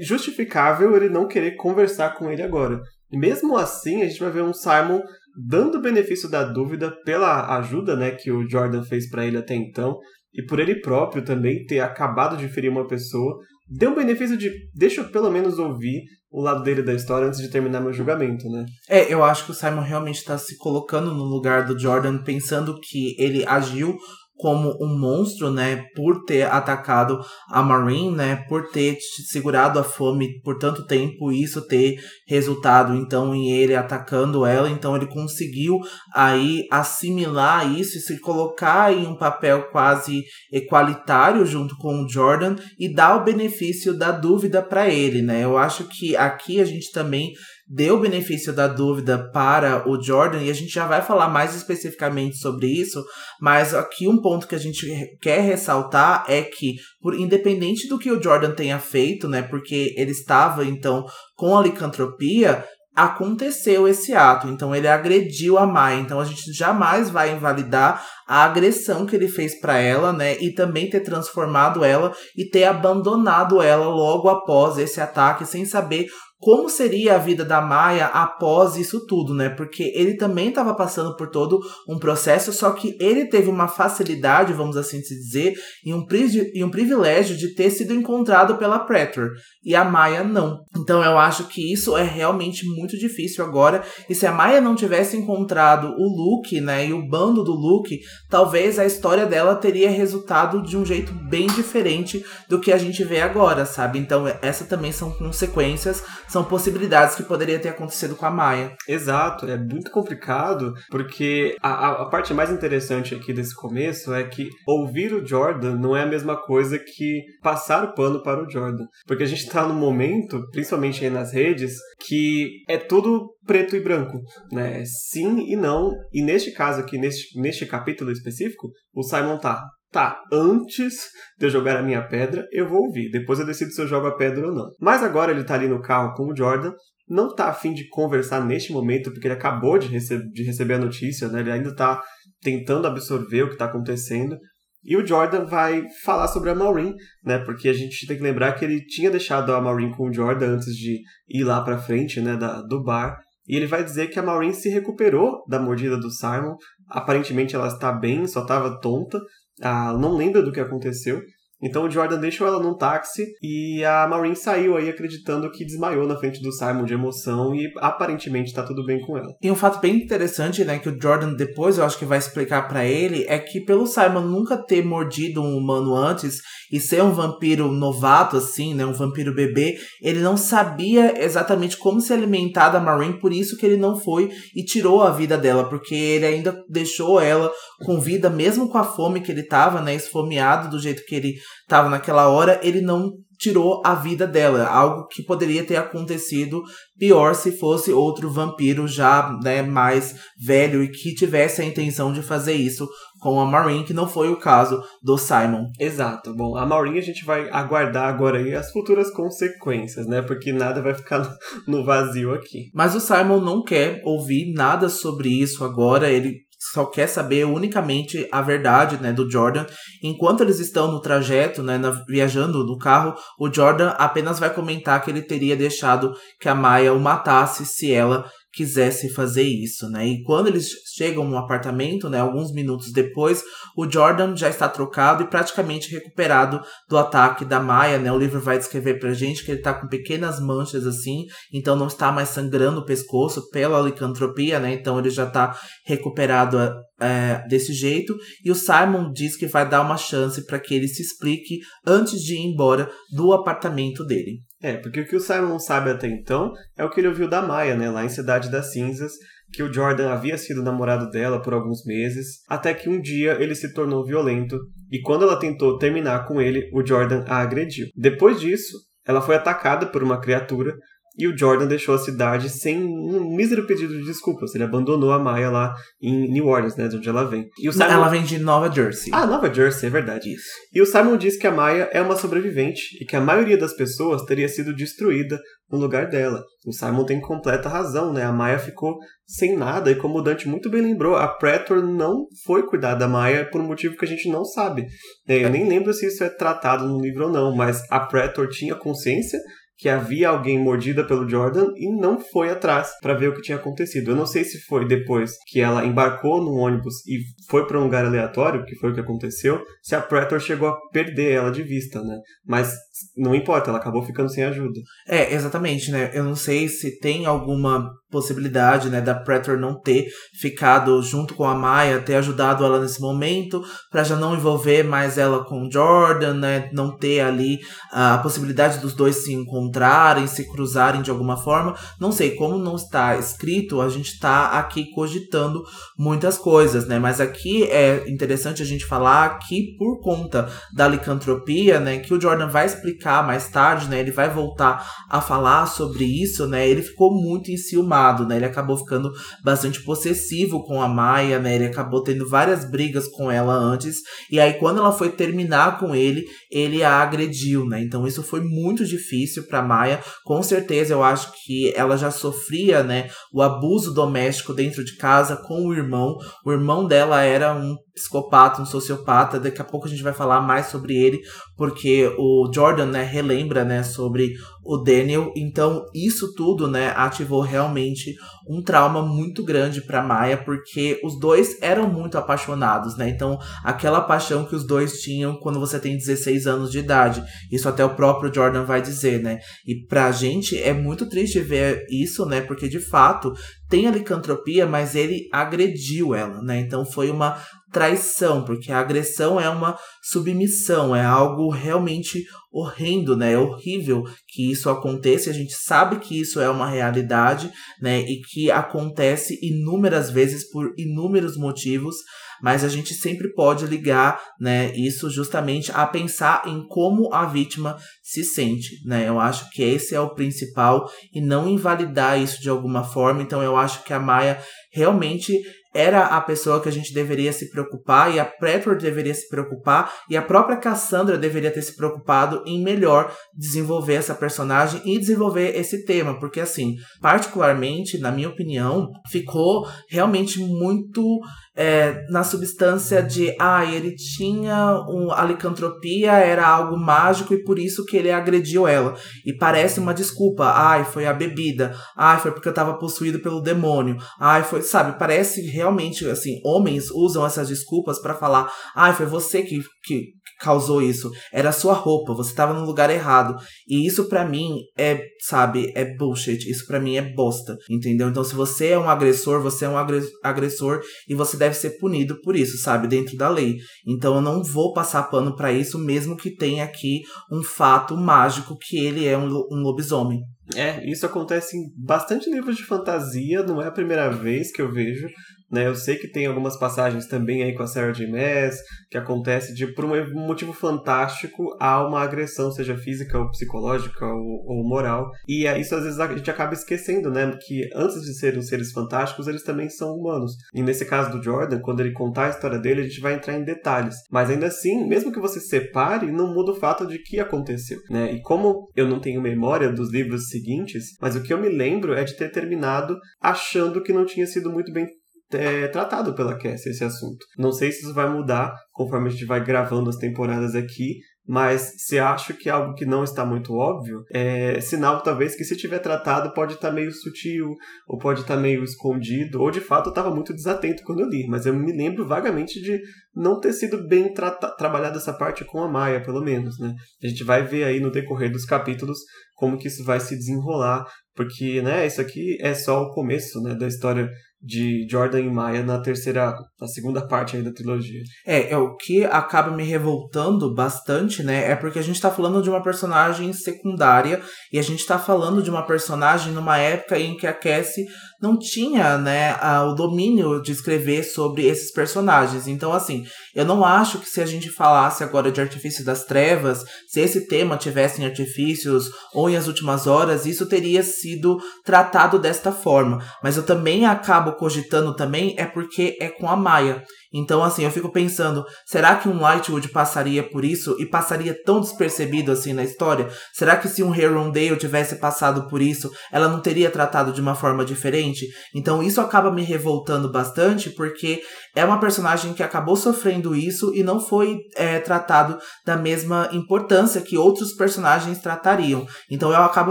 justificável 0.00 0.96
ele 0.96 1.08
não 1.08 1.26
querer 1.26 1.56
conversar 1.56 2.16
com 2.16 2.30
ele 2.30 2.42
agora. 2.42 2.80
E 3.12 3.18
mesmo 3.18 3.56
assim, 3.56 4.02
a 4.02 4.08
gente 4.08 4.20
vai 4.20 4.30
ver 4.30 4.42
um 4.42 4.54
Simon 4.54 5.00
dando 5.36 5.78
o 5.78 5.82
benefício 5.82 6.28
da 6.28 6.44
dúvida 6.44 6.90
pela 7.04 7.56
ajuda 7.58 7.96
né, 7.96 8.10
que 8.10 8.30
o 8.30 8.48
Jordan 8.48 8.82
fez 8.82 9.08
para 9.08 9.26
ele 9.26 9.36
até 9.36 9.54
então, 9.54 9.98
e 10.34 10.44
por 10.44 10.58
ele 10.58 10.80
próprio 10.80 11.24
também 11.24 11.64
ter 11.66 11.80
acabado 11.80 12.36
de 12.36 12.48
ferir 12.48 12.70
uma 12.70 12.86
pessoa, 12.86 13.38
deu 13.68 13.92
o 13.92 13.96
benefício 13.96 14.36
de 14.36 14.50
deixa 14.74 15.00
eu 15.00 15.08
pelo 15.08 15.30
menos 15.30 15.58
ouvir 15.58 16.02
o 16.30 16.40
lado 16.40 16.62
dele 16.62 16.82
da 16.82 16.94
história 16.94 17.28
antes 17.28 17.40
de 17.40 17.50
terminar 17.50 17.80
meu 17.80 17.92
julgamento, 17.92 18.48
né? 18.48 18.64
É, 18.88 19.12
eu 19.12 19.22
acho 19.22 19.44
que 19.44 19.50
o 19.50 19.54
Simon 19.54 19.82
realmente 19.82 20.16
está 20.16 20.38
se 20.38 20.56
colocando 20.56 21.14
no 21.14 21.24
lugar 21.24 21.66
do 21.66 21.78
Jordan, 21.78 22.22
pensando 22.22 22.78
que 22.80 23.14
ele 23.18 23.44
agiu 23.46 23.94
como 24.42 24.76
um 24.80 24.98
monstro, 24.98 25.52
né, 25.52 25.84
por 25.94 26.24
ter 26.24 26.42
atacado 26.42 27.20
a 27.48 27.62
Marine, 27.62 28.10
né, 28.10 28.44
por 28.48 28.70
ter 28.70 28.98
segurado 29.30 29.78
a 29.78 29.84
fome 29.84 30.40
por 30.42 30.58
tanto 30.58 30.84
tempo 30.84 31.30
e 31.30 31.44
isso 31.44 31.64
ter 31.68 31.94
resultado 32.26 32.96
então 32.96 33.32
em 33.32 33.52
ele 33.52 33.76
atacando 33.76 34.44
ela, 34.44 34.68
então 34.68 34.96
ele 34.96 35.06
conseguiu 35.06 35.78
aí 36.12 36.66
assimilar 36.72 37.72
isso 37.72 37.98
e 37.98 38.00
se 38.00 38.18
colocar 38.18 38.92
em 38.92 39.06
um 39.06 39.16
papel 39.16 39.68
quase 39.70 40.24
equalitário 40.52 41.46
junto 41.46 41.76
com 41.76 42.02
o 42.02 42.08
Jordan 42.08 42.56
e 42.76 42.92
dar 42.92 43.14
o 43.14 43.24
benefício 43.24 43.96
da 43.96 44.10
dúvida 44.10 44.60
para 44.60 44.88
ele, 44.88 45.22
né? 45.22 45.44
Eu 45.44 45.56
acho 45.56 45.84
que 45.84 46.16
aqui 46.16 46.60
a 46.60 46.64
gente 46.64 46.90
também 46.90 47.32
deu 47.66 47.96
o 47.96 48.00
benefício 48.00 48.52
da 48.52 48.66
dúvida 48.66 49.30
para 49.32 49.88
o 49.88 50.02
Jordan, 50.02 50.42
e 50.42 50.50
a 50.50 50.54
gente 50.54 50.72
já 50.72 50.86
vai 50.86 51.00
falar 51.00 51.28
mais 51.28 51.54
especificamente 51.54 52.36
sobre 52.36 52.66
isso, 52.66 53.02
mas 53.40 53.74
aqui 53.74 54.06
um 54.08 54.20
ponto 54.20 54.46
que 54.46 54.54
a 54.54 54.58
gente 54.58 54.86
quer 55.20 55.40
ressaltar 55.40 56.24
é 56.28 56.42
que, 56.42 56.74
por 57.00 57.14
independente 57.14 57.88
do 57.88 57.98
que 57.98 58.10
o 58.10 58.22
Jordan 58.22 58.52
tenha 58.52 58.78
feito, 58.78 59.28
né, 59.28 59.42
porque 59.42 59.94
ele 59.96 60.10
estava 60.10 60.64
então 60.64 61.04
com 61.34 61.56
a 61.56 61.62
licantropia, 61.62 62.64
aconteceu 62.94 63.88
esse 63.88 64.12
ato, 64.12 64.48
então 64.48 64.76
ele 64.76 64.86
agrediu 64.86 65.56
a 65.56 65.66
Mai, 65.66 65.98
então 65.98 66.20
a 66.20 66.24
gente 66.24 66.52
jamais 66.52 67.08
vai 67.08 67.32
invalidar 67.32 68.04
a 68.28 68.44
agressão 68.44 69.06
que 69.06 69.16
ele 69.16 69.28
fez 69.28 69.58
para 69.58 69.78
ela, 69.78 70.12
né, 70.12 70.36
e 70.40 70.52
também 70.52 70.90
ter 70.90 71.00
transformado 71.00 71.84
ela 71.84 72.14
e 72.36 72.44
ter 72.50 72.64
abandonado 72.64 73.62
ela 73.62 73.86
logo 73.86 74.28
após 74.28 74.76
esse 74.76 75.00
ataque 75.00 75.46
sem 75.46 75.64
saber 75.64 76.06
como 76.42 76.68
seria 76.68 77.14
a 77.14 77.18
vida 77.18 77.44
da 77.44 77.60
Maia 77.60 78.06
após 78.06 78.76
isso 78.76 79.06
tudo, 79.06 79.32
né? 79.32 79.48
Porque 79.48 79.92
ele 79.94 80.16
também 80.16 80.48
estava 80.48 80.74
passando 80.74 81.14
por 81.14 81.30
todo 81.30 81.60
um 81.88 82.00
processo, 82.00 82.52
só 82.52 82.72
que 82.72 82.96
ele 82.98 83.26
teve 83.26 83.48
uma 83.48 83.68
facilidade, 83.68 84.52
vamos 84.52 84.76
assim 84.76 85.00
dizer, 85.00 85.54
e 85.84 85.94
um, 85.94 86.04
e 86.52 86.64
um 86.64 86.68
privilégio 86.68 87.36
de 87.36 87.54
ter 87.54 87.70
sido 87.70 87.94
encontrado 87.94 88.56
pela 88.56 88.80
Pretor, 88.80 89.30
e 89.64 89.76
a 89.76 89.84
Maia 89.84 90.24
não. 90.24 90.64
Então 90.76 91.00
eu 91.04 91.16
acho 91.16 91.44
que 91.46 91.72
isso 91.72 91.96
é 91.96 92.02
realmente 92.02 92.66
muito 92.66 92.98
difícil 92.98 93.44
agora, 93.44 93.84
e 94.10 94.14
se 94.14 94.26
a 94.26 94.32
Maia 94.32 94.60
não 94.60 94.74
tivesse 94.74 95.16
encontrado 95.16 95.94
o 95.96 96.08
Luke, 96.08 96.60
né, 96.60 96.88
e 96.88 96.92
o 96.92 97.06
bando 97.06 97.44
do 97.44 97.52
Luke, 97.52 98.00
talvez 98.28 98.80
a 98.80 98.84
história 98.84 99.26
dela 99.26 99.54
teria 99.54 99.88
resultado 99.88 100.60
de 100.60 100.76
um 100.76 100.84
jeito 100.84 101.12
bem 101.30 101.46
diferente 101.46 102.24
do 102.48 102.58
que 102.58 102.72
a 102.72 102.78
gente 102.78 103.04
vê 103.04 103.20
agora, 103.20 103.64
sabe? 103.64 104.00
Então 104.00 104.24
essa 104.42 104.64
também 104.64 104.90
são 104.90 105.12
consequências 105.12 106.02
são 106.32 106.42
possibilidades 106.42 107.14
que 107.14 107.22
poderia 107.22 107.58
ter 107.58 107.68
acontecido 107.68 108.16
com 108.16 108.24
a 108.24 108.30
Maia. 108.30 108.74
Exato, 108.88 109.46
é 109.46 109.58
muito 109.58 109.90
complicado, 109.90 110.72
porque 110.90 111.54
a, 111.60 112.02
a 112.02 112.06
parte 112.06 112.32
mais 112.32 112.50
interessante 112.50 113.14
aqui 113.14 113.34
desse 113.34 113.54
começo 113.54 114.14
é 114.14 114.24
que 114.24 114.48
ouvir 114.66 115.12
o 115.12 115.24
Jordan 115.24 115.76
não 115.76 115.94
é 115.94 116.02
a 116.02 116.06
mesma 116.06 116.40
coisa 116.40 116.78
que 116.78 117.22
passar 117.42 117.84
o 117.84 117.94
pano 117.94 118.22
para 118.22 118.42
o 118.42 118.50
Jordan. 118.50 118.86
Porque 119.06 119.24
a 119.24 119.26
gente 119.26 119.42
está 119.42 119.66
num 119.66 119.74
momento, 119.74 120.42
principalmente 120.50 121.04
aí 121.04 121.10
nas 121.10 121.34
redes, 121.34 121.76
que 122.00 122.62
é 122.66 122.78
tudo 122.78 123.34
preto 123.46 123.76
e 123.76 123.80
branco, 123.80 124.18
né? 124.50 124.82
Sim 124.86 125.40
e 125.52 125.54
não. 125.54 125.92
E 126.12 126.22
neste 126.22 126.52
caso 126.52 126.80
aqui, 126.80 126.96
neste, 126.96 127.38
neste 127.38 127.66
capítulo 127.66 128.10
específico, 128.10 128.70
o 128.94 129.02
Simon 129.02 129.36
tá 129.36 129.62
Tá, 129.92 130.22
antes 130.32 131.10
de 131.38 131.46
eu 131.46 131.50
jogar 131.50 131.76
a 131.76 131.82
minha 131.82 132.00
pedra, 132.08 132.48
eu 132.50 132.66
vou 132.66 132.86
ouvir. 132.86 133.10
Depois 133.10 133.38
eu 133.38 133.44
decido 133.44 133.70
se 133.72 133.82
eu 133.82 133.86
jogo 133.86 134.06
a 134.06 134.16
pedra 134.16 134.46
ou 134.46 134.54
não. 134.54 134.70
Mas 134.80 135.02
agora 135.02 135.30
ele 135.30 135.44
tá 135.44 135.54
ali 135.54 135.68
no 135.68 135.82
carro 135.82 136.14
com 136.14 136.32
o 136.32 136.36
Jordan. 136.36 136.72
Não 137.06 137.34
tá 137.34 137.48
afim 137.48 137.74
de 137.74 137.86
conversar 137.88 138.42
neste 138.42 138.72
momento, 138.72 139.12
porque 139.12 139.26
ele 139.26 139.34
acabou 139.34 139.76
de, 139.76 139.88
rece 139.88 140.18
de 140.30 140.44
receber 140.44 140.74
a 140.74 140.78
notícia, 140.78 141.28
né? 141.28 141.40
Ele 141.40 141.52
ainda 141.52 141.76
tá 141.76 142.00
tentando 142.40 142.86
absorver 142.86 143.42
o 143.42 143.50
que 143.50 143.58
tá 143.58 143.66
acontecendo. 143.66 144.38
E 144.82 144.96
o 144.96 145.06
Jordan 145.06 145.44
vai 145.44 145.84
falar 146.02 146.26
sobre 146.26 146.48
a 146.48 146.54
Maureen, 146.54 146.94
né? 147.22 147.38
Porque 147.40 147.68
a 147.68 147.74
gente 147.74 148.06
tem 148.06 148.16
que 148.16 148.22
lembrar 148.22 148.52
que 148.52 148.64
ele 148.64 148.82
tinha 148.86 149.10
deixado 149.10 149.54
a 149.54 149.60
Maureen 149.60 149.90
com 149.90 150.08
o 150.08 150.12
Jordan 150.12 150.54
antes 150.54 150.74
de 150.74 151.02
ir 151.28 151.44
lá 151.44 151.62
pra 151.62 151.76
frente, 151.76 152.18
né? 152.18 152.34
Da, 152.34 152.62
do 152.62 152.82
bar. 152.82 153.18
E 153.46 153.56
ele 153.56 153.66
vai 153.66 153.84
dizer 153.84 154.08
que 154.08 154.18
a 154.18 154.22
Maureen 154.22 154.54
se 154.54 154.70
recuperou 154.70 155.44
da 155.46 155.60
mordida 155.60 155.98
do 155.98 156.10
Simon. 156.10 156.56
Aparentemente 156.88 157.54
ela 157.54 157.68
está 157.68 157.92
bem, 157.92 158.26
só 158.26 158.40
estava 158.40 158.80
tonta 158.80 159.20
ah, 159.62 159.96
não 159.98 160.16
lembra 160.16 160.42
do 160.42 160.52
que 160.52 160.60
aconteceu. 160.60 161.22
Então 161.62 161.84
o 161.84 161.90
Jordan 161.90 162.18
deixou 162.18 162.44
ela 162.44 162.60
num 162.60 162.76
táxi 162.76 163.24
e 163.40 163.84
a 163.84 164.06
Maureen 164.08 164.34
saiu 164.34 164.76
aí 164.76 164.90
acreditando 164.90 165.50
que 165.52 165.64
desmaiou 165.64 166.08
na 166.08 166.16
frente 166.16 166.42
do 166.42 166.50
Simon 166.50 166.84
de 166.84 166.94
emoção 166.94 167.54
e 167.54 167.70
aparentemente 167.78 168.52
tá 168.52 168.64
tudo 168.64 168.84
bem 168.84 169.00
com 169.00 169.16
ela. 169.16 169.28
E 169.40 169.48
um 169.48 169.54
fato 169.54 169.80
bem 169.80 169.94
interessante, 169.94 170.64
né, 170.64 170.80
que 170.80 170.88
o 170.88 171.00
Jordan 171.00 171.34
depois 171.34 171.78
eu 171.78 171.84
acho 171.84 171.96
que 171.96 172.04
vai 172.04 172.18
explicar 172.18 172.66
para 172.66 172.84
ele 172.84 173.24
é 173.28 173.38
que 173.38 173.60
pelo 173.60 173.86
Simon 173.86 174.22
nunca 174.22 174.56
ter 174.56 174.84
mordido 174.84 175.40
um 175.40 175.56
humano 175.56 175.94
antes 175.94 176.38
e 176.72 176.80
ser 176.80 177.02
um 177.02 177.12
vampiro 177.12 177.70
novato 177.70 178.38
assim, 178.38 178.74
né, 178.74 178.84
um 178.84 178.94
vampiro 178.94 179.32
bebê, 179.32 179.76
ele 180.02 180.20
não 180.20 180.36
sabia 180.36 181.22
exatamente 181.22 181.76
como 181.76 182.00
se 182.00 182.12
alimentar 182.12 182.70
da 182.70 182.80
Maureen, 182.80 183.20
por 183.20 183.32
isso 183.32 183.56
que 183.56 183.64
ele 183.64 183.76
não 183.76 184.00
foi 184.00 184.30
e 184.56 184.64
tirou 184.64 185.02
a 185.02 185.10
vida 185.10 185.38
dela, 185.38 185.68
porque 185.68 185.94
ele 185.94 186.26
ainda 186.26 186.64
deixou 186.68 187.20
ela 187.20 187.52
com 187.84 188.00
vida 188.00 188.30
mesmo 188.30 188.68
com 188.68 188.78
a 188.78 188.84
fome 188.84 189.20
que 189.20 189.30
ele 189.30 189.42
tava, 189.42 189.80
né, 189.80 189.94
esfomeado 189.94 190.70
do 190.70 190.80
jeito 190.80 191.04
que 191.04 191.14
ele 191.14 191.34
estava 191.62 191.88
naquela 191.88 192.28
hora, 192.28 192.60
ele 192.62 192.80
não 192.80 193.12
tirou 193.42 193.82
a 193.84 193.94
vida 193.94 194.24
dela. 194.24 194.66
Algo 194.66 195.08
que 195.08 195.24
poderia 195.24 195.64
ter 195.64 195.74
acontecido 195.74 196.62
pior 196.96 197.34
se 197.34 197.50
fosse 197.50 197.92
outro 197.92 198.30
vampiro 198.30 198.86
já 198.86 199.36
né, 199.42 199.62
mais 199.62 200.14
velho 200.38 200.82
e 200.82 200.90
que 200.90 201.12
tivesse 201.12 201.60
a 201.60 201.64
intenção 201.64 202.12
de 202.12 202.22
fazer 202.22 202.54
isso 202.54 202.88
com 203.20 203.40
a 203.40 203.44
Maureen, 203.44 203.84
que 203.84 203.92
não 203.92 204.08
foi 204.08 204.28
o 204.30 204.38
caso 204.38 204.80
do 205.02 205.18
Simon. 205.18 205.66
Exato. 205.78 206.34
Bom, 206.34 206.56
a 206.56 206.64
Maureen 206.64 206.98
a 206.98 207.02
gente 207.02 207.24
vai 207.24 207.48
aguardar 207.50 208.08
agora 208.08 208.38
aí 208.38 208.54
as 208.54 208.70
futuras 208.70 209.10
consequências, 209.10 210.06
né? 210.06 210.22
Porque 210.22 210.52
nada 210.52 210.80
vai 210.80 210.94
ficar 210.94 211.28
no 211.66 211.84
vazio 211.84 212.32
aqui. 212.32 212.70
Mas 212.72 212.94
o 212.94 213.00
Simon 213.00 213.40
não 213.40 213.62
quer 213.62 214.00
ouvir 214.04 214.52
nada 214.52 214.88
sobre 214.88 215.28
isso 215.28 215.64
agora. 215.64 216.10
Ele 216.10 216.40
só 216.70 216.86
quer 216.86 217.08
saber 217.08 217.44
unicamente 217.44 218.28
a 218.30 218.40
verdade, 218.40 218.96
né, 218.98 219.12
do 219.12 219.28
Jordan. 219.28 219.66
Enquanto 220.02 220.42
eles 220.42 220.60
estão 220.60 220.92
no 220.92 221.00
trajeto, 221.00 221.62
né, 221.62 221.76
na, 221.76 221.90
viajando 222.06 222.64
no 222.64 222.78
carro, 222.78 223.14
o 223.38 223.52
Jordan 223.52 223.90
apenas 223.98 224.38
vai 224.38 224.52
comentar 224.52 225.02
que 225.02 225.10
ele 225.10 225.22
teria 225.22 225.56
deixado 225.56 226.12
que 226.40 226.48
a 226.48 226.54
Maya 226.54 226.92
o 226.92 227.00
matasse 227.00 227.66
se 227.66 227.92
ela 227.92 228.30
quisesse 228.52 229.08
fazer 229.08 229.44
isso, 229.44 229.88
né? 229.88 230.06
E 230.06 230.22
quando 230.22 230.48
eles 230.48 230.68
chegam 230.94 231.26
no 231.26 231.38
apartamento, 231.38 232.08
né, 232.10 232.20
alguns 232.20 232.52
minutos 232.52 232.92
depois, 232.92 233.42
o 233.76 233.90
Jordan 233.90 234.36
já 234.36 234.48
está 234.48 234.68
trocado 234.68 235.22
e 235.22 235.26
praticamente 235.28 235.90
recuperado 235.90 236.60
do 236.88 236.98
ataque 236.98 237.44
da 237.44 237.58
Maia, 237.58 237.98
né? 237.98 238.12
O 238.12 238.18
livro 238.18 238.40
vai 238.40 238.58
descrever 238.58 238.98
pra 238.98 239.14
gente 239.14 239.44
que 239.44 239.52
ele 239.52 239.62
tá 239.62 239.72
com 239.72 239.88
pequenas 239.88 240.38
manchas 240.38 240.86
assim, 240.86 241.24
então 241.52 241.74
não 241.74 241.86
está 241.86 242.12
mais 242.12 242.28
sangrando 242.28 242.80
o 242.80 242.84
pescoço 242.84 243.48
pela 243.50 243.80
licantropia, 243.80 244.60
né? 244.60 244.74
Então 244.74 244.98
ele 244.98 245.10
já 245.10 245.26
tá 245.26 245.58
recuperado 245.86 246.58
é, 247.00 247.46
desse 247.48 247.72
jeito. 247.72 248.14
E 248.44 248.50
o 248.50 248.54
Simon 248.54 249.10
diz 249.12 249.36
que 249.36 249.46
vai 249.46 249.68
dar 249.68 249.80
uma 249.80 249.96
chance 249.96 250.44
para 250.44 250.60
que 250.60 250.74
ele 250.74 250.88
se 250.88 251.02
explique 251.02 251.60
antes 251.86 252.20
de 252.20 252.34
ir 252.34 252.52
embora 252.52 252.90
do 253.10 253.32
apartamento 253.32 254.04
dele. 254.04 254.42
É, 254.62 254.76
porque 254.76 255.00
o 255.00 255.06
que 255.06 255.16
o 255.16 255.20
Simon 255.20 255.58
sabe 255.58 255.90
até 255.90 256.06
então 256.06 256.52
é 256.76 256.84
o 256.84 256.90
que 256.90 257.00
ele 257.00 257.08
ouviu 257.08 257.28
da 257.28 257.42
Maia, 257.42 257.74
né, 257.74 257.90
lá 257.90 258.04
em 258.04 258.08
Cidade 258.08 258.50
das 258.50 258.72
Cinzas, 258.72 259.12
que 259.52 259.62
o 259.62 259.72
Jordan 259.72 260.10
havia 260.10 260.38
sido 260.38 260.62
namorado 260.62 261.10
dela 261.10 261.42
por 261.42 261.52
alguns 261.52 261.84
meses, 261.84 262.42
até 262.48 262.72
que 262.72 262.88
um 262.88 263.00
dia 263.00 263.36
ele 263.40 263.54
se 263.54 263.74
tornou 263.74 264.04
violento 264.04 264.56
e 264.90 265.00
quando 265.00 265.24
ela 265.24 265.38
tentou 265.38 265.78
terminar 265.78 266.26
com 266.26 266.40
ele, 266.40 266.70
o 266.72 266.86
Jordan 266.86 267.24
a 267.26 267.38
agrediu. 267.38 267.88
Depois 267.94 268.40
disso, 268.40 268.78
ela 269.04 269.20
foi 269.20 269.34
atacada 269.34 269.86
por 269.86 270.02
uma 270.02 270.20
criatura 270.20 270.74
e 271.16 271.26
o 271.26 271.36
Jordan 271.36 271.66
deixou 271.66 271.94
a 271.94 271.98
cidade 271.98 272.48
sem 272.48 272.78
um 272.82 273.34
mísero 273.34 273.66
pedido 273.66 273.96
de 273.98 274.04
desculpas. 274.04 274.54
Ele 274.54 274.64
abandonou 274.64 275.12
a 275.12 275.18
Maya 275.18 275.50
lá 275.50 275.74
em 276.00 276.30
New 276.32 276.46
Orleans, 276.46 276.76
né, 276.76 276.88
de 276.88 276.96
onde 276.96 277.08
ela 277.08 277.24
vem. 277.24 277.48
E 277.58 277.68
o 277.68 277.72
Simon... 277.72 277.84
Ela 277.86 278.08
vem 278.08 278.22
de 278.22 278.38
Nova 278.38 278.70
Jersey. 278.72 279.10
Ah, 279.12 279.26
Nova 279.26 279.52
Jersey, 279.52 279.88
é 279.88 279.90
verdade. 279.90 280.32
Isso. 280.32 280.48
E 280.72 280.80
o 280.80 280.86
Simon 280.86 281.16
diz 281.16 281.36
que 281.36 281.46
a 281.46 281.52
Maya 281.52 281.88
é 281.92 282.00
uma 282.00 282.16
sobrevivente 282.16 282.96
e 283.00 283.04
que 283.04 283.16
a 283.16 283.20
maioria 283.20 283.58
das 283.58 283.74
pessoas 283.74 284.22
teria 284.22 284.48
sido 284.48 284.74
destruída 284.74 285.38
no 285.70 285.78
lugar 285.78 286.08
dela. 286.08 286.42
O 286.66 286.72
Simon 286.72 287.04
tem 287.04 287.20
completa 287.20 287.68
razão, 287.68 288.12
né? 288.12 288.22
A 288.24 288.32
Maya 288.32 288.58
ficou 288.58 288.98
sem 289.26 289.56
nada 289.56 289.90
e 289.90 289.94
como 289.94 290.18
o 290.18 290.22
Dante 290.22 290.46
muito 290.46 290.68
bem 290.68 290.82
lembrou, 290.82 291.16
a 291.16 291.26
Pretor 291.26 291.82
não 291.82 292.26
foi 292.44 292.66
cuidar 292.66 292.94
da 292.94 293.08
Maya 293.08 293.48
por 293.50 293.60
um 293.60 293.66
motivo 293.66 293.96
que 293.96 294.04
a 294.04 294.08
gente 294.08 294.28
não 294.28 294.44
sabe. 294.44 294.86
É, 295.26 295.42
eu 295.42 295.48
nem 295.48 295.66
lembro 295.66 295.92
se 295.94 296.06
isso 296.06 296.22
é 296.22 296.28
tratado 296.28 296.86
no 296.86 297.00
livro 297.00 297.24
ou 297.24 297.32
não, 297.32 297.56
mas 297.56 297.82
a 297.90 298.00
Pretor 298.00 298.48
tinha 298.48 298.74
consciência 298.74 299.38
que 299.82 299.88
havia 299.88 300.28
alguém 300.28 300.60
mordida 300.60 301.04
pelo 301.04 301.28
Jordan 301.28 301.72
e 301.76 301.90
não 301.90 302.20
foi 302.20 302.50
atrás 302.50 302.92
para 303.02 303.14
ver 303.14 303.30
o 303.30 303.34
que 303.34 303.42
tinha 303.42 303.58
acontecido. 303.58 304.12
Eu 304.12 304.16
não 304.16 304.26
sei 304.26 304.44
se 304.44 304.60
foi 304.66 304.86
depois 304.86 305.32
que 305.48 305.60
ela 305.60 305.84
embarcou 305.84 306.40
no 306.40 306.52
ônibus 306.52 307.04
e 307.04 307.18
foi 307.50 307.66
para 307.66 307.80
um 307.80 307.82
lugar 307.82 308.04
aleatório, 308.04 308.64
que 308.64 308.76
foi 308.76 308.92
o 308.92 308.94
que 308.94 309.00
aconteceu, 309.00 309.60
se 309.82 309.96
a 309.96 310.00
Pretor 310.00 310.40
chegou 310.40 310.68
a 310.68 310.78
perder 310.92 311.32
ela 311.32 311.50
de 311.50 311.64
vista, 311.64 312.00
né? 312.00 312.16
Mas 312.46 312.72
não 313.16 313.34
importa, 313.34 313.70
ela 313.70 313.78
acabou 313.80 314.04
ficando 314.04 314.30
sem 314.30 314.44
ajuda. 314.44 314.78
É, 315.08 315.34
exatamente, 315.34 315.90
né? 315.90 316.12
Eu 316.14 316.22
não 316.22 316.36
sei 316.36 316.68
se 316.68 317.00
tem 317.00 317.26
alguma 317.26 317.90
possibilidade, 318.12 318.90
né, 318.90 319.00
da 319.00 319.14
Pretor 319.14 319.58
não 319.58 319.74
ter 319.74 320.06
ficado 320.38 321.02
junto 321.02 321.34
com 321.34 321.44
a 321.44 321.54
Maya, 321.54 322.00
ter 322.00 322.14
ajudado 322.16 322.64
ela 322.64 322.78
nesse 322.78 323.00
momento, 323.00 323.64
para 323.90 324.04
já 324.04 324.14
não 324.14 324.34
envolver 324.34 324.84
mais 324.84 325.16
ela 325.16 325.44
com 325.44 325.68
Jordan, 325.70 326.34
né, 326.34 326.70
não 326.72 326.96
ter 326.96 327.20
ali 327.20 327.58
a 327.90 328.18
possibilidade 328.18 328.78
dos 328.78 328.94
dois 328.94 329.24
se 329.24 329.32
encontrarem, 329.32 330.26
se 330.26 330.46
cruzarem 330.50 331.00
de 331.00 331.10
alguma 331.10 331.36
forma. 331.36 331.74
Não 331.98 332.12
sei 332.12 332.32
como 332.36 332.58
não 332.58 332.76
está 332.76 333.16
escrito, 333.16 333.80
a 333.80 333.88
gente 333.88 334.12
está 334.12 334.58
aqui 334.58 334.90
cogitando 334.94 335.62
muitas 335.98 336.36
coisas, 336.36 336.86
né? 336.86 336.98
Mas 336.98 337.20
aqui 337.20 337.64
é 337.64 338.04
interessante 338.08 338.62
a 338.62 338.66
gente 338.66 338.84
falar 338.84 339.38
que 339.38 339.76
por 339.78 340.00
conta 340.00 340.50
da 340.74 340.86
licantropia, 340.86 341.80
né, 341.80 341.98
que 341.98 342.12
o 342.12 342.20
Jordan 342.20 342.48
vai 342.48 342.66
explicar 342.66 343.26
mais 343.26 343.48
tarde, 343.48 343.88
né, 343.88 344.00
ele 344.00 344.10
vai 344.10 344.28
voltar 344.28 344.86
a 345.08 345.20
falar 345.20 345.66
sobre 345.66 346.04
isso, 346.04 346.46
né? 346.46 346.68
Ele 346.68 346.82
ficou 346.82 347.10
muito 347.14 347.50
enciumado, 347.50 348.01
né? 348.26 348.36
Ele 348.36 348.44
acabou 348.44 348.76
ficando 348.76 349.10
bastante 349.44 349.82
possessivo 349.82 350.64
com 350.64 350.82
a 350.82 350.88
Maia, 350.88 351.38
né? 351.38 351.54
Ele 351.54 351.66
acabou 351.66 352.02
tendo 352.02 352.28
várias 352.28 352.68
brigas 352.70 353.08
com 353.08 353.30
ela 353.30 353.54
antes. 353.54 353.98
E 354.30 354.40
aí, 354.40 354.54
quando 354.54 354.78
ela 354.78 354.92
foi 354.92 355.10
terminar 355.10 355.78
com 355.78 355.94
ele, 355.94 356.24
ele 356.50 356.82
a 356.82 357.02
agrediu, 357.02 357.64
né? 357.66 357.82
Então, 357.82 358.06
isso 358.06 358.22
foi 358.22 358.40
muito 358.40 358.84
difícil 358.84 359.46
para 359.46 359.62
Maia. 359.62 360.00
Com 360.24 360.42
certeza, 360.42 360.92
eu 360.94 361.02
acho 361.02 361.32
que 361.44 361.72
ela 361.76 361.96
já 361.96 362.10
sofria, 362.10 362.82
né? 362.82 363.08
O 363.32 363.42
abuso 363.42 363.94
doméstico 363.94 364.52
dentro 364.52 364.84
de 364.84 364.96
casa 364.96 365.36
com 365.36 365.66
o 365.66 365.74
irmão. 365.74 366.16
O 366.44 366.52
irmão 366.52 366.86
dela 366.86 367.22
era 367.22 367.54
um 367.54 367.76
psicopata, 367.94 368.62
um 368.62 368.66
sociopata. 368.66 369.38
Daqui 369.38 369.60
a 369.60 369.64
pouco 369.64 369.86
a 369.86 369.90
gente 369.90 370.02
vai 370.02 370.12
falar 370.12 370.40
mais 370.40 370.66
sobre 370.66 370.96
ele, 370.96 371.20
porque 371.56 372.12
o 372.18 372.50
Jordan, 372.52 372.86
né, 372.86 373.02
relembra, 373.02 373.64
né, 373.64 373.82
sobre 373.82 374.34
o 374.64 374.78
Daniel. 374.78 375.32
Então, 375.36 375.84
isso 375.94 376.34
tudo, 376.34 376.68
né, 376.68 376.92
ativou 376.96 377.40
realmente 377.40 378.14
um 378.48 378.62
trauma 378.62 379.02
muito 379.02 379.44
grande 379.44 379.80
para 379.80 380.02
Maia, 380.02 380.36
porque 380.36 381.00
os 381.04 381.18
dois 381.18 381.60
eram 381.60 381.88
muito 381.88 382.18
apaixonados, 382.18 382.96
né? 382.96 383.08
Então, 383.08 383.38
aquela 383.62 384.00
paixão 384.00 384.44
que 384.44 384.54
os 384.54 384.66
dois 384.66 385.00
tinham 385.00 385.36
quando 385.36 385.60
você 385.60 385.78
tem 385.78 385.96
16 385.96 386.46
anos 386.46 386.70
de 386.70 386.78
idade. 386.78 387.22
Isso 387.50 387.68
até 387.68 387.84
o 387.84 387.94
próprio 387.94 388.32
Jordan 388.32 388.64
vai 388.64 388.80
dizer, 388.80 389.22
né? 389.22 389.38
E 389.66 389.86
pra 389.86 390.10
gente 390.10 390.60
é 390.60 390.72
muito 390.72 391.08
triste 391.08 391.40
ver 391.40 391.84
isso, 391.88 392.26
né? 392.26 392.40
Porque 392.40 392.68
de 392.68 392.80
fato 392.80 393.32
tem 393.68 393.86
a 393.86 393.90
licantropia, 393.90 394.66
mas 394.66 394.94
ele 394.94 395.28
agrediu 395.32 396.14
ela, 396.14 396.42
né? 396.42 396.60
Então 396.60 396.84
foi 396.84 397.10
uma 397.10 397.38
traição, 397.72 398.44
porque 398.44 398.70
a 398.70 398.78
agressão 398.78 399.40
é 399.40 399.48
uma 399.48 399.78
submissão, 400.02 400.94
é 400.94 401.04
algo 401.04 401.50
realmente 401.50 402.24
horrendo, 402.52 403.16
né? 403.16 403.32
É 403.32 403.38
horrível 403.38 404.04
que 404.28 404.50
isso 404.50 404.68
aconteça. 404.68 405.30
A 405.30 405.32
gente 405.32 405.54
sabe 405.54 405.98
que 405.98 406.20
isso 406.20 406.38
é 406.40 406.50
uma 406.50 406.68
realidade, 406.68 407.50
né? 407.80 408.00
E 408.00 408.20
que 408.20 408.50
acontece 408.50 409.38
inúmeras 409.42 410.10
vezes 410.10 410.48
por 410.50 410.72
inúmeros 410.76 411.36
motivos 411.36 411.96
mas 412.42 412.64
a 412.64 412.68
gente 412.68 412.92
sempre 412.92 413.32
pode 413.32 413.64
ligar, 413.66 414.20
né, 414.40 414.74
isso 414.74 415.08
justamente 415.08 415.70
a 415.70 415.86
pensar 415.86 416.42
em 416.44 416.66
como 416.66 417.14
a 417.14 417.24
vítima 417.24 417.78
se 418.02 418.24
sente, 418.24 418.84
né? 418.84 419.08
Eu 419.08 419.20
acho 419.20 419.48
que 419.50 419.62
esse 419.62 419.94
é 419.94 420.00
o 420.00 420.12
principal 420.12 420.90
e 421.14 421.20
não 421.20 421.48
invalidar 421.48 422.20
isso 422.20 422.42
de 422.42 422.50
alguma 422.50 422.82
forma. 422.82 423.22
Então 423.22 423.40
eu 423.40 423.56
acho 423.56 423.84
que 423.84 423.92
a 423.92 424.00
Maia 424.00 424.42
realmente 424.72 425.32
era 425.74 426.06
a 426.06 426.20
pessoa 426.20 426.60
que 426.60 426.68
a 426.68 426.72
gente 426.72 426.92
deveria 426.92 427.32
se 427.32 427.50
preocupar 427.50 428.14
e 428.14 428.20
a 428.20 428.24
Pretor 428.24 428.76
deveria 428.76 429.14
se 429.14 429.28
preocupar 429.28 429.92
e 430.08 430.16
a 430.16 430.22
própria 430.22 430.56
Cassandra 430.56 431.16
deveria 431.16 431.50
ter 431.50 431.62
se 431.62 431.76
preocupado 431.76 432.42
em 432.46 432.62
melhor 432.62 433.14
desenvolver 433.34 433.94
essa 433.94 434.14
personagem 434.14 434.82
e 434.84 434.98
desenvolver 434.98 435.56
esse 435.56 435.84
tema, 435.84 436.18
porque 436.18 436.40
assim, 436.40 436.74
particularmente, 437.00 437.98
na 437.98 438.10
minha 438.10 438.28
opinião, 438.28 438.90
ficou 439.10 439.66
realmente 439.88 440.38
muito 440.38 441.20
é, 441.54 442.06
na 442.08 442.24
substância 442.24 443.02
de 443.02 443.34
ah, 443.38 443.64
ele 443.64 443.94
tinha 443.94 444.80
um, 444.88 445.12
a 445.12 445.24
licantropia, 445.24 446.12
era 446.12 446.46
algo 446.46 446.76
mágico 446.76 447.34
e 447.34 447.44
por 447.44 447.58
isso 447.58 447.84
que 447.84 447.96
ele 447.96 448.10
agrediu 448.10 448.66
ela. 448.66 448.94
E 449.24 449.36
parece 449.36 449.78
uma 449.78 449.92
desculpa. 449.92 450.44
Ai, 450.46 450.84
foi 450.84 451.06
a 451.06 451.12
bebida. 451.12 451.74
Ai, 451.96 452.18
foi 452.18 452.32
porque 452.32 452.48
eu 452.48 452.54
tava 452.54 452.78
possuído 452.78 453.20
pelo 453.20 453.40
demônio. 453.42 453.96
Ai, 454.18 454.42
foi, 454.42 454.62
sabe, 454.62 454.98
parece 454.98 455.42
realmente 455.42 456.08
assim, 456.08 456.40
homens 456.44 456.90
usam 456.90 457.24
essas 457.24 457.48
desculpas 457.48 458.00
para 458.00 458.14
falar, 458.14 458.50
ai, 458.74 458.92
foi 458.94 459.06
você 459.06 459.42
que, 459.42 459.60
que 459.84 460.21
causou 460.42 460.82
isso. 460.82 461.10
Era 461.32 461.50
a 461.50 461.52
sua 461.52 461.72
roupa, 461.72 462.12
você 462.12 462.30
estava 462.30 462.52
no 462.52 462.66
lugar 462.66 462.90
errado. 462.90 463.36
E 463.68 463.86
isso 463.86 464.08
para 464.08 464.28
mim 464.28 464.56
é, 464.76 465.00
sabe, 465.20 465.72
é 465.74 465.96
bullshit. 465.96 466.50
Isso 466.50 466.66
para 466.66 466.80
mim 466.80 466.96
é 466.96 467.02
bosta, 467.14 467.56
entendeu? 467.70 468.08
Então 468.08 468.24
se 468.24 468.34
você 468.34 468.68
é 468.68 468.78
um 468.78 468.90
agressor, 468.90 469.40
você 469.40 469.64
é 469.64 469.68
um 469.68 469.76
agressor 470.22 470.80
e 471.08 471.14
você 471.14 471.36
deve 471.36 471.54
ser 471.54 471.78
punido 471.78 472.20
por 472.22 472.34
isso, 472.34 472.58
sabe, 472.58 472.88
dentro 472.88 473.16
da 473.16 473.28
lei. 473.28 473.56
Então 473.86 474.16
eu 474.16 474.20
não 474.20 474.42
vou 474.42 474.72
passar 474.72 475.04
pano 475.04 475.36
para 475.36 475.52
isso 475.52 475.78
mesmo 475.78 476.16
que 476.16 476.34
tenha 476.34 476.64
aqui 476.64 477.02
um 477.30 477.42
fato 477.42 477.96
mágico 477.96 478.56
que 478.60 478.76
ele 478.76 479.06
é 479.06 479.16
um, 479.16 479.26
um 479.26 479.62
lobisomem. 479.62 480.20
É, 480.54 480.84
isso 480.90 481.06
acontece 481.06 481.56
em 481.56 481.62
bastante 481.76 482.28
livros 482.28 482.56
de 482.56 482.64
fantasia, 482.64 483.42
não 483.42 483.62
é 483.62 483.68
a 483.68 483.72
primeira 483.72 484.10
vez 484.10 484.50
que 484.50 484.60
eu 484.60 484.70
vejo. 484.70 485.08
Né? 485.52 485.66
Eu 485.66 485.74
sei 485.74 485.96
que 485.96 486.08
tem 486.08 486.26
algumas 486.26 486.58
passagens 486.58 487.06
também 487.06 487.42
aí 487.42 487.54
com 487.54 487.62
a 487.62 487.66
Sarah 487.66 487.92
J. 487.92 488.10
Maas, 488.10 488.56
que 488.90 488.96
acontece 488.96 489.52
de, 489.52 489.66
por 489.66 489.84
um 489.84 490.26
motivo 490.26 490.52
fantástico, 490.54 491.54
há 491.60 491.86
uma 491.86 492.00
agressão, 492.00 492.50
seja 492.50 492.76
física 492.76 493.18
ou 493.18 493.28
psicológica 493.28 494.06
ou, 494.06 494.44
ou 494.46 494.66
moral. 494.66 495.10
E 495.28 495.46
é, 495.46 495.60
isso 495.60 495.74
às 495.74 495.84
vezes 495.84 496.00
a 496.00 496.06
gente 496.08 496.30
acaba 496.30 496.54
esquecendo, 496.54 497.10
né? 497.10 497.36
Que 497.46 497.68
antes 497.74 498.00
de 498.02 498.14
serem 498.14 498.40
seres 498.40 498.72
fantásticos, 498.72 499.28
eles 499.28 499.42
também 499.42 499.68
são 499.68 499.94
humanos. 499.94 500.32
E 500.54 500.62
nesse 500.62 500.86
caso 500.86 501.10
do 501.10 501.22
Jordan, 501.22 501.60
quando 501.60 501.80
ele 501.80 501.92
contar 501.92 502.26
a 502.26 502.30
história 502.30 502.58
dele, 502.58 502.80
a 502.80 502.84
gente 502.84 503.00
vai 503.00 503.14
entrar 503.14 503.34
em 503.34 503.44
detalhes. 503.44 503.96
Mas 504.10 504.30
ainda 504.30 504.46
assim, 504.46 504.86
mesmo 504.88 505.12
que 505.12 505.20
você 505.20 505.38
separe, 505.38 506.10
não 506.10 506.32
muda 506.32 506.52
o 506.52 506.58
fato 506.58 506.86
de 506.86 506.98
que 506.98 507.20
aconteceu, 507.20 507.78
né? 507.90 508.12
E 508.12 508.22
como 508.22 508.70
eu 508.74 508.88
não 508.88 509.00
tenho 509.00 509.20
memória 509.20 509.70
dos 509.70 509.92
livros 509.92 510.28
seguintes, 510.28 510.96
mas 511.00 511.14
o 511.14 511.22
que 511.22 511.32
eu 511.32 511.40
me 511.40 511.48
lembro 511.48 511.92
é 511.92 512.04
de 512.04 512.16
ter 512.16 512.30
terminado 512.30 512.96
achando 513.20 513.82
que 513.82 513.92
não 513.92 514.06
tinha 514.06 514.26
sido 514.26 514.50
muito 514.50 514.72
bem 514.72 514.86
é, 515.32 515.68
tratado 515.68 516.14
pela 516.14 516.38
Cassie 516.38 516.70
esse 516.70 516.84
assunto. 516.84 517.24
Não 517.38 517.52
sei 517.52 517.72
se 517.72 517.80
isso 517.80 517.94
vai 517.94 518.08
mudar 518.08 518.54
conforme 518.70 519.08
a 519.08 519.10
gente 519.10 519.24
vai 519.24 519.44
gravando 519.44 519.90
as 519.90 519.96
temporadas 519.96 520.54
aqui, 520.54 520.98
mas 521.26 521.74
se 521.78 521.98
acho 521.98 522.34
que 522.34 522.48
é 522.48 522.52
algo 522.52 522.74
que 522.74 522.84
não 522.84 523.04
está 523.04 523.24
muito 523.24 523.54
óbvio, 523.54 524.02
é 524.12 524.60
sinal 524.60 525.02
talvez 525.02 525.36
que 525.36 525.44
se 525.44 525.56
tiver 525.56 525.78
tratado 525.78 526.34
pode 526.34 526.54
estar 526.54 526.72
meio 526.72 526.90
sutil, 526.90 527.54
ou 527.86 527.96
pode 527.98 528.22
estar 528.22 528.36
meio 528.36 528.64
escondido, 528.64 529.40
ou 529.40 529.50
de 529.50 529.60
fato 529.60 529.86
eu 529.86 529.90
estava 529.90 530.12
muito 530.12 530.34
desatento 530.34 530.82
quando 530.84 531.00
eu 531.00 531.08
li, 531.08 531.26
mas 531.28 531.46
eu 531.46 531.54
me 531.54 531.72
lembro 531.72 532.06
vagamente 532.06 532.60
de 532.60 532.80
não 533.14 533.38
ter 533.38 533.52
sido 533.52 533.86
bem 533.86 534.12
tra 534.12 534.32
trabalhada 534.32 534.96
essa 534.96 535.12
parte 535.12 535.44
com 535.44 535.62
a 535.62 535.68
Maia, 535.68 536.02
pelo 536.02 536.22
menos, 536.22 536.58
né? 536.58 536.74
A 537.02 537.06
gente 537.06 537.22
vai 537.22 537.46
ver 537.46 537.64
aí 537.64 537.78
no 537.78 537.92
decorrer 537.92 538.32
dos 538.32 538.44
capítulos 538.44 538.98
como 539.36 539.58
que 539.58 539.68
isso 539.68 539.84
vai 539.84 540.00
se 540.00 540.16
desenrolar, 540.16 540.84
porque, 541.14 541.62
né, 541.62 541.86
isso 541.86 542.00
aqui 542.00 542.36
é 542.40 542.54
só 542.54 542.82
o 542.82 542.92
começo, 542.92 543.40
né, 543.42 543.54
da 543.54 543.68
história 543.68 544.08
de 544.42 544.86
Jordan 544.90 545.20
e 545.20 545.30
Maya 545.30 545.62
na 545.62 545.80
terceira, 545.80 546.34
na 546.60 546.66
segunda 546.66 547.06
parte 547.06 547.36
aí 547.36 547.42
da 547.42 547.52
trilogia. 547.52 548.02
É, 548.26 548.50
é 548.50 548.56
o 548.56 548.76
que 548.76 549.04
acaba 549.04 549.54
me 549.54 549.62
revoltando 549.62 550.52
bastante, 550.52 551.22
né? 551.22 551.50
É 551.50 551.54
porque 551.54 551.78
a 551.78 551.82
gente 551.82 552.00
tá 552.00 552.10
falando 552.10 552.42
de 552.42 552.50
uma 552.50 552.62
personagem 552.62 553.32
secundária 553.32 554.20
e 554.52 554.58
a 554.58 554.62
gente 554.62 554.84
tá 554.84 554.98
falando 554.98 555.42
de 555.42 555.50
uma 555.50 555.64
personagem 555.64 556.32
numa 556.32 556.58
época 556.58 556.98
em 556.98 557.16
que 557.16 557.26
a 557.26 557.32
Cassie 557.32 557.86
não 558.22 558.38
tinha, 558.38 558.96
né, 558.96 559.36
a, 559.40 559.64
o 559.64 559.74
domínio 559.74 560.40
de 560.40 560.52
escrever 560.52 561.02
sobre 561.02 561.44
esses 561.44 561.72
personagens. 561.72 562.46
Então, 562.46 562.72
assim, 562.72 563.04
eu 563.34 563.44
não 563.44 563.64
acho 563.64 563.98
que 563.98 564.08
se 564.08 564.20
a 564.20 564.26
gente 564.26 564.48
falasse 564.48 565.02
agora 565.02 565.32
de 565.32 565.40
Artifício 565.40 565.84
das 565.84 566.04
Trevas, 566.04 566.62
se 566.86 567.00
esse 567.00 567.26
tema 567.26 567.56
tivesse 567.56 568.00
em 568.00 568.04
Artifícios 568.04 568.90
ou 569.12 569.28
em 569.28 569.36
As 569.36 569.48
Últimas 569.48 569.88
Horas, 569.88 570.24
isso 570.24 570.46
teria 570.46 570.84
sido 570.84 571.38
tratado 571.64 572.16
desta 572.18 572.52
forma. 572.52 573.04
Mas 573.22 573.36
eu 573.36 573.42
também 573.42 573.84
acabo 573.84 574.32
cogitando 574.34 574.94
também 574.94 575.34
é 575.36 575.44
porque 575.44 575.96
é 576.00 576.08
com 576.08 576.28
a 576.28 576.36
Maia. 576.36 576.84
Então, 577.12 577.42
assim, 577.44 577.64
eu 577.64 577.70
fico 577.70 577.90
pensando, 577.90 578.44
será 578.64 578.96
que 578.96 579.08
um 579.08 579.20
Lightwood 579.20 579.68
passaria 579.68 580.22
por 580.22 580.44
isso 580.44 580.76
e 580.78 580.86
passaria 580.86 581.36
tão 581.44 581.60
despercebido 581.60 582.32
assim 582.32 582.52
na 582.52 582.64
história? 582.64 583.08
Será 583.32 583.56
que 583.56 583.68
se 583.68 583.82
um 583.82 583.94
Herondale 583.94 584.56
tivesse 584.56 584.96
passado 584.96 585.48
por 585.48 585.60
isso, 585.60 585.90
ela 586.10 586.28
não 586.28 586.40
teria 586.40 586.70
tratado 586.70 587.12
de 587.12 587.20
uma 587.20 587.34
forma 587.34 587.64
diferente? 587.64 588.26
Então, 588.54 588.82
isso 588.82 589.00
acaba 589.00 589.30
me 589.30 589.42
revoltando 589.42 590.10
bastante, 590.10 590.70
porque 590.70 591.22
é 591.54 591.64
uma 591.64 591.78
personagem 591.78 592.32
que 592.32 592.42
acabou 592.42 592.76
sofrendo 592.76 593.34
isso 593.34 593.74
e 593.74 593.82
não 593.82 594.00
foi 594.00 594.38
é, 594.56 594.78
tratado 594.78 595.38
da 595.64 595.76
mesma 595.76 596.28
importância 596.32 597.00
que 597.00 597.16
outros 597.16 597.52
personagens 597.54 598.18
tratariam. 598.18 598.86
Então, 599.10 599.30
eu 599.30 599.42
acabo 599.42 599.70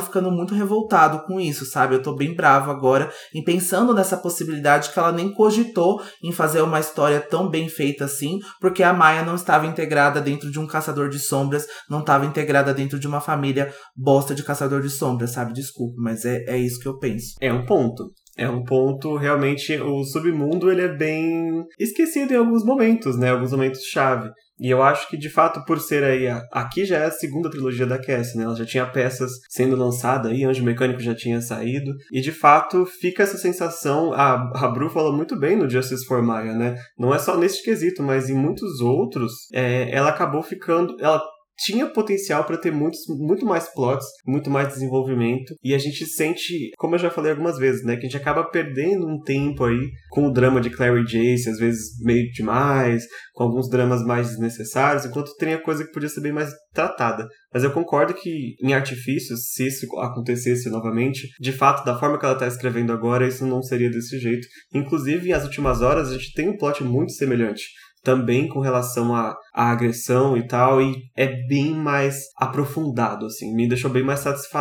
ficando 0.02 0.32
muito 0.32 0.54
revoltado 0.54 1.24
com 1.26 1.40
isso, 1.40 1.66
sabe? 1.66 1.96
Eu 1.96 2.02
tô 2.02 2.16
bem 2.16 2.36
bravo 2.36 2.70
agora 2.70 3.12
em 3.34 3.44
pensando 3.44 3.94
nessa 3.94 4.18
possibilidade 4.18 4.90
que 4.92 5.00
ela 5.00 5.12
nem 5.12 5.34
cogitou 5.34 6.02
em 6.24 6.32
fazer 6.32 6.62
uma 6.62 6.80
história 6.80 7.20
tão 7.20 7.50
bem 7.50 7.68
feita 7.68 8.06
assim, 8.06 8.40
porque 8.60 8.84
a 8.84 8.94
Maia 8.94 9.24
não 9.24 9.36
estava 9.36 9.66
integrada 9.66 10.22
dentro 10.22 10.52
de 10.52 10.60
um 10.60 10.68
caçador 10.68 11.10
de 11.10 11.20
sombras, 11.20 11.66
não 11.90 12.02
estava 12.02 12.26
integrada 12.26 12.74
dentro 12.74 13.00
de 13.00 13.08
uma 13.08 13.22
família 13.22 13.74
bosta 13.96 14.36
de 14.36 14.44
caçador 14.44 14.82
de 14.82 14.90
sombras, 14.90 15.32
sabe? 15.32 15.54
Desculpa, 15.54 15.96
mas 15.98 16.26
é, 16.26 16.44
é 16.48 16.58
isso 16.58 16.80
que 16.80 16.88
eu 16.88 16.98
penso. 16.98 17.36
É 17.42 17.52
um 17.52 17.66
ponto. 17.66 18.12
É 18.42 18.50
um 18.50 18.64
ponto, 18.64 19.16
realmente, 19.18 19.80
o 19.80 20.04
submundo 20.04 20.72
ele 20.72 20.82
é 20.82 20.88
bem 20.88 21.64
esquecido 21.80 22.34
em 22.34 22.38
alguns 22.38 22.66
momentos, 22.66 23.16
né? 23.18 23.30
Alguns 23.30 23.52
momentos 23.52 23.84
chave. 23.84 24.32
E 24.60 24.70
eu 24.70 24.82
acho 24.82 25.08
que, 25.10 25.18
de 25.18 25.30
fato, 25.30 25.64
por 25.66 25.80
ser 25.80 26.04
aí. 26.04 26.28
Aqui 26.52 26.86
já 26.86 26.98
é 26.98 27.06
a 27.06 27.12
segunda 27.12 27.50
trilogia 27.50 27.86
da 27.86 28.00
Cassie, 28.00 28.38
né? 28.38 28.44
Ela 28.44 28.56
já 28.56 28.66
tinha 28.66 28.86
peças 28.86 29.32
sendo 29.50 29.76
lançada 29.76 30.30
aí, 30.30 30.44
Anjo 30.44 30.64
Mecânico 30.64 31.00
já 31.02 31.14
tinha 31.14 31.40
saído. 31.42 31.92
E, 32.12 32.20
de 32.20 32.32
fato, 32.32 32.86
fica 32.86 33.24
essa 33.24 33.38
sensação. 33.38 34.14
A, 34.14 34.52
a 34.56 34.68
Bru 34.70 34.90
fala 34.90 35.16
muito 35.16 35.38
bem 35.40 35.56
no 35.56 35.70
Justice 35.70 36.06
for 36.06 36.22
Maya, 36.22 36.54
né? 36.54 36.76
Não 36.98 37.14
é 37.14 37.20
só 37.20 37.38
nesse 37.38 37.64
quesito, 37.64 38.02
mas 38.02 38.30
em 38.30 38.36
muitos 38.36 38.82
outros, 38.82 39.32
é, 39.54 39.90
ela 39.92 40.10
acabou 40.10 40.42
ficando. 40.42 40.96
Ela 41.00 41.22
tinha 41.58 41.88
potencial 41.88 42.44
para 42.44 42.58
ter 42.58 42.72
muitos, 42.72 43.00
muito 43.08 43.46
mais 43.46 43.72
plots, 43.74 44.06
muito 44.26 44.50
mais 44.50 44.70
desenvolvimento. 44.70 45.56
E 45.64 45.74
a 45.74 45.78
gente 45.78 46.06
sente, 46.06 46.72
como 46.78 46.96
eu 46.96 47.00
já 47.00 47.10
falei 47.10 47.32
algumas 47.32 47.58
vezes, 47.58 47.84
né, 47.84 47.96
que 47.96 48.02
a 48.02 48.10
gente 48.10 48.18
acaba 48.18 48.50
perdendo 48.50 49.08
um 49.08 49.20
tempo 49.22 49.64
aí 49.64 49.92
com 50.10 50.28
o 50.28 50.32
drama 50.32 50.60
de 50.60 50.70
Clary 50.70 51.04
Jace, 51.06 51.50
às 51.50 51.58
vezes 51.58 51.98
meio 52.04 52.30
demais, 52.32 53.04
com 53.34 53.44
alguns 53.44 53.70
dramas 53.70 54.04
mais 54.04 54.30
desnecessários, 54.30 55.06
enquanto 55.06 55.36
tem 55.36 55.54
a 55.54 55.62
coisa 55.62 55.86
que 55.86 55.92
podia 55.92 56.10
ser 56.10 56.22
bem 56.22 56.34
mais 56.34 56.52
tratada. 56.74 57.28
Mas 57.54 57.64
eu 57.64 57.72
concordo 57.72 58.14
que 58.14 58.56
em 58.64 58.74
Artifícios, 58.74 59.52
se 59.52 59.68
isso 59.68 59.86
acontecesse 60.00 60.70
novamente, 60.70 61.28
de 61.40 61.52
fato, 61.52 61.86
da 61.86 61.98
forma 61.98 62.18
que 62.18 62.26
ela 62.26 62.34
está 62.34 62.48
escrevendo 62.48 62.94
agora, 62.94 63.28
isso 63.28 63.46
não 63.46 63.62
seria 63.62 63.90
desse 63.90 64.18
jeito. 64.20 64.48
Inclusive, 64.74 65.34
as 65.34 65.44
últimas 65.44 65.82
horas, 65.82 66.10
a 66.10 66.14
gente 66.14 66.34
tem 66.34 66.50
um 66.50 66.58
plot 66.58 66.84
muito 66.84 67.12
semelhante 67.12 67.64
também 68.04 68.48
com 68.48 68.60
relação 68.60 69.16
à, 69.16 69.36
à 69.54 69.72
agressão 69.72 70.36
e 70.36 70.48
tal, 70.48 70.82
e 70.82 70.96
é 71.16 71.28
bem 71.48 71.74
mais 71.74 72.18
aprofundado, 72.38 73.26
assim, 73.26 73.54
me 73.54 73.68
deixou 73.68 73.92
bem 73.92 74.04
mais 74.04 74.20